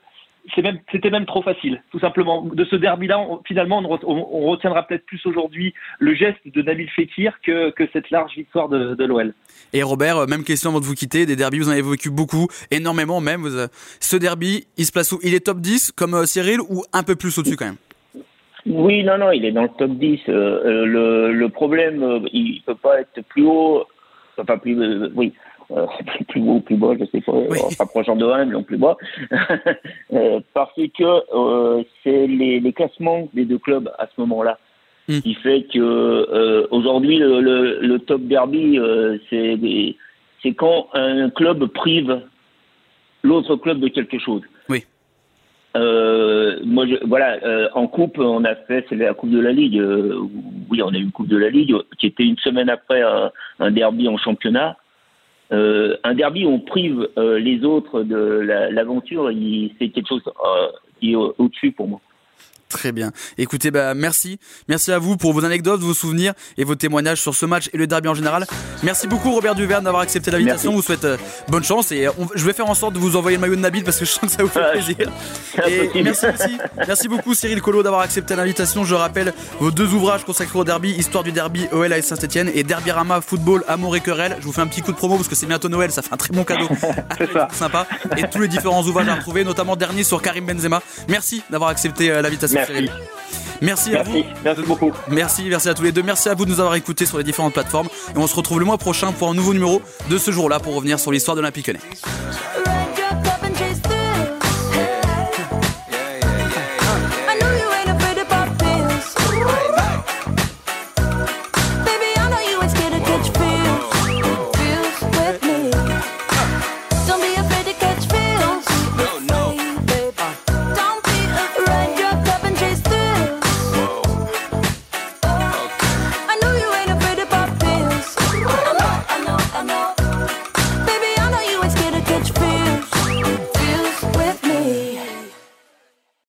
même, 0.59 0.78
c'était 0.92 1.11
même 1.11 1.26
trop 1.26 1.42
facile, 1.42 1.82
tout 1.90 1.99
simplement. 1.99 2.42
De 2.42 2.64
ce 2.64 2.76
derby-là, 2.76 3.18
finalement, 3.47 3.78
on, 3.78 3.82
re- 3.97 4.05
on- 4.05 4.28
on 4.32 4.47
retiendra 4.51 4.82
peut-être 4.86 5.05
plus 5.07 5.24
aujourd'hui 5.26 5.74
le 5.99 6.14
geste 6.14 6.38
de 6.47 6.62
Nabil 6.62 6.88
Fekir 6.90 7.34
que, 7.44 7.70
que 7.70 7.84
cette 7.92 8.11
large 8.11 8.32
victoire 8.34 8.68
de, 8.68 8.94
de 8.94 9.05
l'OL. 9.05 9.34
Et 9.72 9.82
Robert, 9.82 10.18
euh, 10.18 10.26
même 10.26 10.44
question 10.44 10.70
avant 10.70 10.80
de 10.80 10.84
vous 10.84 10.94
quitter, 10.94 11.26
des 11.26 11.36
derbys, 11.36 11.59
vous 11.59 11.68
en 11.68 11.72
avez 11.72 11.82
vécu 11.82 12.11
beaucoup, 12.11 12.47
énormément 12.70 13.20
même. 13.20 13.40
Vous, 13.42 13.57
euh, 13.57 13.68
ce 14.01 14.16
derby, 14.16 14.66
il 14.76 14.84
se 14.84 14.92
place 14.92 15.12
où? 15.12 15.18
Il 15.22 15.34
est 15.34 15.47
top 15.47 15.59
10 15.59 15.92
comme 15.92 16.14
euh, 16.14 16.24
Cyril 16.26 16.61
ou 16.68 16.84
un 16.92 17.03
peu 17.03 17.16
plus 17.16 17.36
au-dessus 17.38 17.57
quand 17.57 17.66
même? 17.66 17.76
Oui, 18.66 19.05
non, 19.05 19.16
non, 19.18 19.30
il 19.30 19.44
est 19.44 19.53
dans 19.53 19.62
le 19.62 19.68
top 19.78 19.92
10. 19.92 20.20
Euh, 20.28 20.32
euh, 20.32 20.84
le, 20.86 21.32
le 21.32 21.49
problème, 21.49 22.03
euh, 22.03 22.20
il 22.32 22.62
peut 22.66 22.74
pas 22.74 23.01
être 23.01 23.20
plus 23.28 23.44
haut, 23.44 23.84
enfin 24.38 24.59
plus, 24.59 24.76
euh, 24.80 25.09
oui, 25.14 25.32
euh, 25.71 25.87
plus 26.29 26.41
haut 26.43 26.55
ou 26.57 26.61
plus 26.61 26.77
bas, 26.77 26.93
je 26.99 27.05
sais 27.07 27.21
pas, 27.21 27.33
en 27.33 27.71
se 27.71 27.79
rapprochant 27.79 28.17
de 28.17 28.25
1, 28.27 28.47
non 28.47 28.62
plus 28.62 28.77
bas, 28.79 28.97
Euh, 30.12 30.41
parce 30.55 30.73
que 30.77 31.35
euh, 31.35 31.83
c'est 32.03 32.27
les, 32.27 32.61
les 32.61 32.73
classements 32.73 33.29
des 33.35 33.45
deux 33.45 33.59
clubs 33.59 33.91
à 33.99 34.07
ce 34.07 34.21
moment-là. 34.21 34.59
qui 35.09 35.35
fait 35.35 35.67
que 35.73 36.69
aujourd'hui 36.71 37.19
le, 37.19 37.41
le, 37.41 37.79
le 37.81 37.99
top 38.01 38.23
derby 38.23 38.79
c'est 39.31 39.57
c'est 40.43 40.55
quand 40.55 40.89
un 40.95 41.31
club 41.31 41.67
prive 41.67 42.21
l'autre 43.23 43.57
club 43.57 43.81
de 43.81 43.89
quelque 43.89 44.19
chose. 44.19 44.43
Oui. 44.69 44.85
Euh, 45.77 46.59
moi, 46.64 46.87
je, 46.87 46.95
voilà, 47.07 47.37
euh, 47.45 47.69
en 47.75 47.87
coupe, 47.87 48.19
on 48.19 48.45
a 48.45 48.55
fait, 48.55 48.87
c'est 48.89 48.95
la 48.97 49.12
coupe 49.14 49.31
de 49.31 49.41
la 49.41 49.53
Ligue. 49.53 49.79
euh, 49.79 50.19
oui, 50.71 50.81
on 50.83 50.89
a 50.89 50.97
eu 50.97 51.03
une 51.03 51.12
coupe 51.12 51.29
de 51.29 51.37
la 51.37 51.51
Ligue 51.51 51.75
qui 51.99 52.07
était 52.07 52.25
une 52.25 52.39
semaine 52.39 52.71
après 52.71 53.03
un, 53.03 53.31
un 53.61 53.71
derby 53.71 54.09
en 54.09 54.17
championnat. 54.17 54.77
Euh, 55.53 55.97
un 56.03 56.14
derby 56.14 56.44
on 56.44 56.59
prive 56.59 57.09
euh, 57.18 57.38
les 57.38 57.64
autres 57.64 58.03
de 58.03 58.16
la- 58.16 58.70
l'aventure, 58.70 59.30
il 59.30 59.72
c'est 59.78 59.90
quelque 59.90 60.09
chose 60.09 60.22
euh, 60.26 60.68
qui 60.99 61.12
est 61.12 61.14
au- 61.14 61.34
au-dessus 61.38 61.70
pour 61.72 61.86
moi. 61.88 62.01
Très 62.69 62.91
bien. 62.93 63.12
Écoutez, 63.39 63.71
bah, 63.71 63.95
merci. 63.95 64.39
Merci 64.69 64.91
à 64.91 64.99
vous 64.99 65.17
pour 65.17 65.33
vos 65.33 65.45
anecdotes, 65.45 65.81
vos 65.81 65.95
souvenirs 65.95 66.33
et 66.59 66.64
vos 66.64 66.75
témoignages 66.75 67.21
sur 67.23 67.35
ce 67.35 67.47
match 67.47 67.71
et 67.73 67.77
le 67.79 67.87
derby 67.87 68.09
en 68.09 68.14
général. 68.14 68.45
Merci 68.83 69.07
beaucoup, 69.07 69.31
Robert 69.33 69.55
Duverne, 69.55 69.85
d'avoir 69.85 70.03
accepté 70.03 70.31
l'invitation. 70.33 70.73
Vous 70.73 70.83
souhaite 70.83 71.05
euh, 71.05 71.17
bonne 71.49 71.62
chance 71.64 71.93
et 71.93 72.07
euh, 72.07 72.11
on- 72.19 72.27
je 72.35 72.45
vais 72.45 72.53
faire 72.53 72.69
en 72.69 72.75
sorte 72.75 72.95
de 72.95 72.99
vous 72.99 73.14
envoyer 73.17 73.37
le 73.37 73.41
maillot 73.41 73.55
de 73.55 73.61
Nabil 73.61 73.85
parce 73.85 73.99
que 73.99 74.05
je 74.05 74.11
sens 74.11 74.21
que 74.23 74.29
ça 74.37 74.43
vous 74.43 74.49
fait 74.49 74.61
Ah, 74.62 74.73
plaisir. 74.73 74.97
Et 75.69 76.03
merci, 76.03 76.27
aussi. 76.27 76.59
merci 76.77 77.09
beaucoup, 77.09 77.35
Cyril 77.35 77.62
Collot, 77.62 77.83
d'avoir 77.85 78.03
accepté 78.03 78.35
l'invitation. 78.37 78.85
Je 78.85 78.95
rappelle 78.97 79.33
vos 79.61 79.71
deux 79.71 79.93
ouvrages 79.95 80.25
consacrés 80.25 80.59
au 80.59 80.64
derby 80.64 80.91
Histoire 80.91 81.23
du 81.25 81.33
derby, 81.33 81.67
OL 81.73 81.93
à 81.93 82.03
Saint-Etienne 82.03 82.51
et 82.53 82.64
Derby 82.64 82.91
Rama, 82.91 83.21
Football, 83.21 83.62
Amour 83.69 83.95
et 83.97 84.01
Querelle. 84.01 84.37
Je 84.41 84.45
vous 84.45 84.53
fais 84.53 84.61
un 84.61 84.67
petit 84.67 84.83
coup 84.83 84.91
de 84.93 84.97
promo 84.97 85.17
parce 85.17 85.29
que 85.29 85.35
c'est 85.37 85.47
bientôt 85.47 85.69
Noël, 85.69 85.91
ça 85.93 86.03
fait 86.03 86.12
un 86.12 86.17
très 86.17 86.35
bon 86.35 86.43
cadeau. 86.45 86.69
C'est 87.19 87.33
ça. 87.33 87.49
Sympa. 87.53 87.87
Et 88.17 88.23
tous 88.29 88.41
les 88.41 88.49
différents 88.49 88.83
ouvrages 88.83 89.09
à 89.09 89.14
retrouver, 89.14 89.45
notamment 89.45 89.77
dernier 89.77 90.03
sur 90.05 90.21
Karim 90.21 90.47
Benzema. 90.47 90.83
Merci 91.09 91.43
d'avoir 91.51 91.71
accepté 91.71 92.11
euh, 92.11 92.21
l'invitation, 92.23 92.56
Merci. 92.57 92.73
Cyril. 92.73 92.91
Merci, 93.63 93.97
à 93.97 94.03
vous. 94.03 94.23
Merci 94.45 94.63
beaucoup. 94.63 94.93
Merci, 95.09 95.45
merci 95.49 95.69
à 95.69 95.75
tous 95.75 95.83
les 95.83 95.93
deux. 95.93 96.03
Merci 96.03 96.29
à 96.29 96.35
vous 96.35 96.45
de 96.45 96.51
nous 96.51 96.61
avoir 96.61 96.75
écoutés 96.75 97.07
sur 97.07 97.19
les 97.19 97.25
différentes 97.25 97.55
plateformes. 97.55 97.89
Et 98.15 98.19
on 98.19 98.27
se 98.27 98.35
retrouve 98.35 98.59
le 98.59 98.67
mois 98.67 98.79
prochain 98.79 99.13
pour 99.13 99.29
un 99.29 99.35
nouveau 99.35 99.55
numéro 99.55 99.81
de 100.11 100.19
ce 100.19 100.31
jour-là 100.31 100.61
pour 100.61 100.75
revenir 100.75 100.99
sur 100.99 101.13
l'histoire 101.13 101.37
de 101.37 101.41
l'Olympique 101.41 101.67
Lyonnais. 101.67 101.81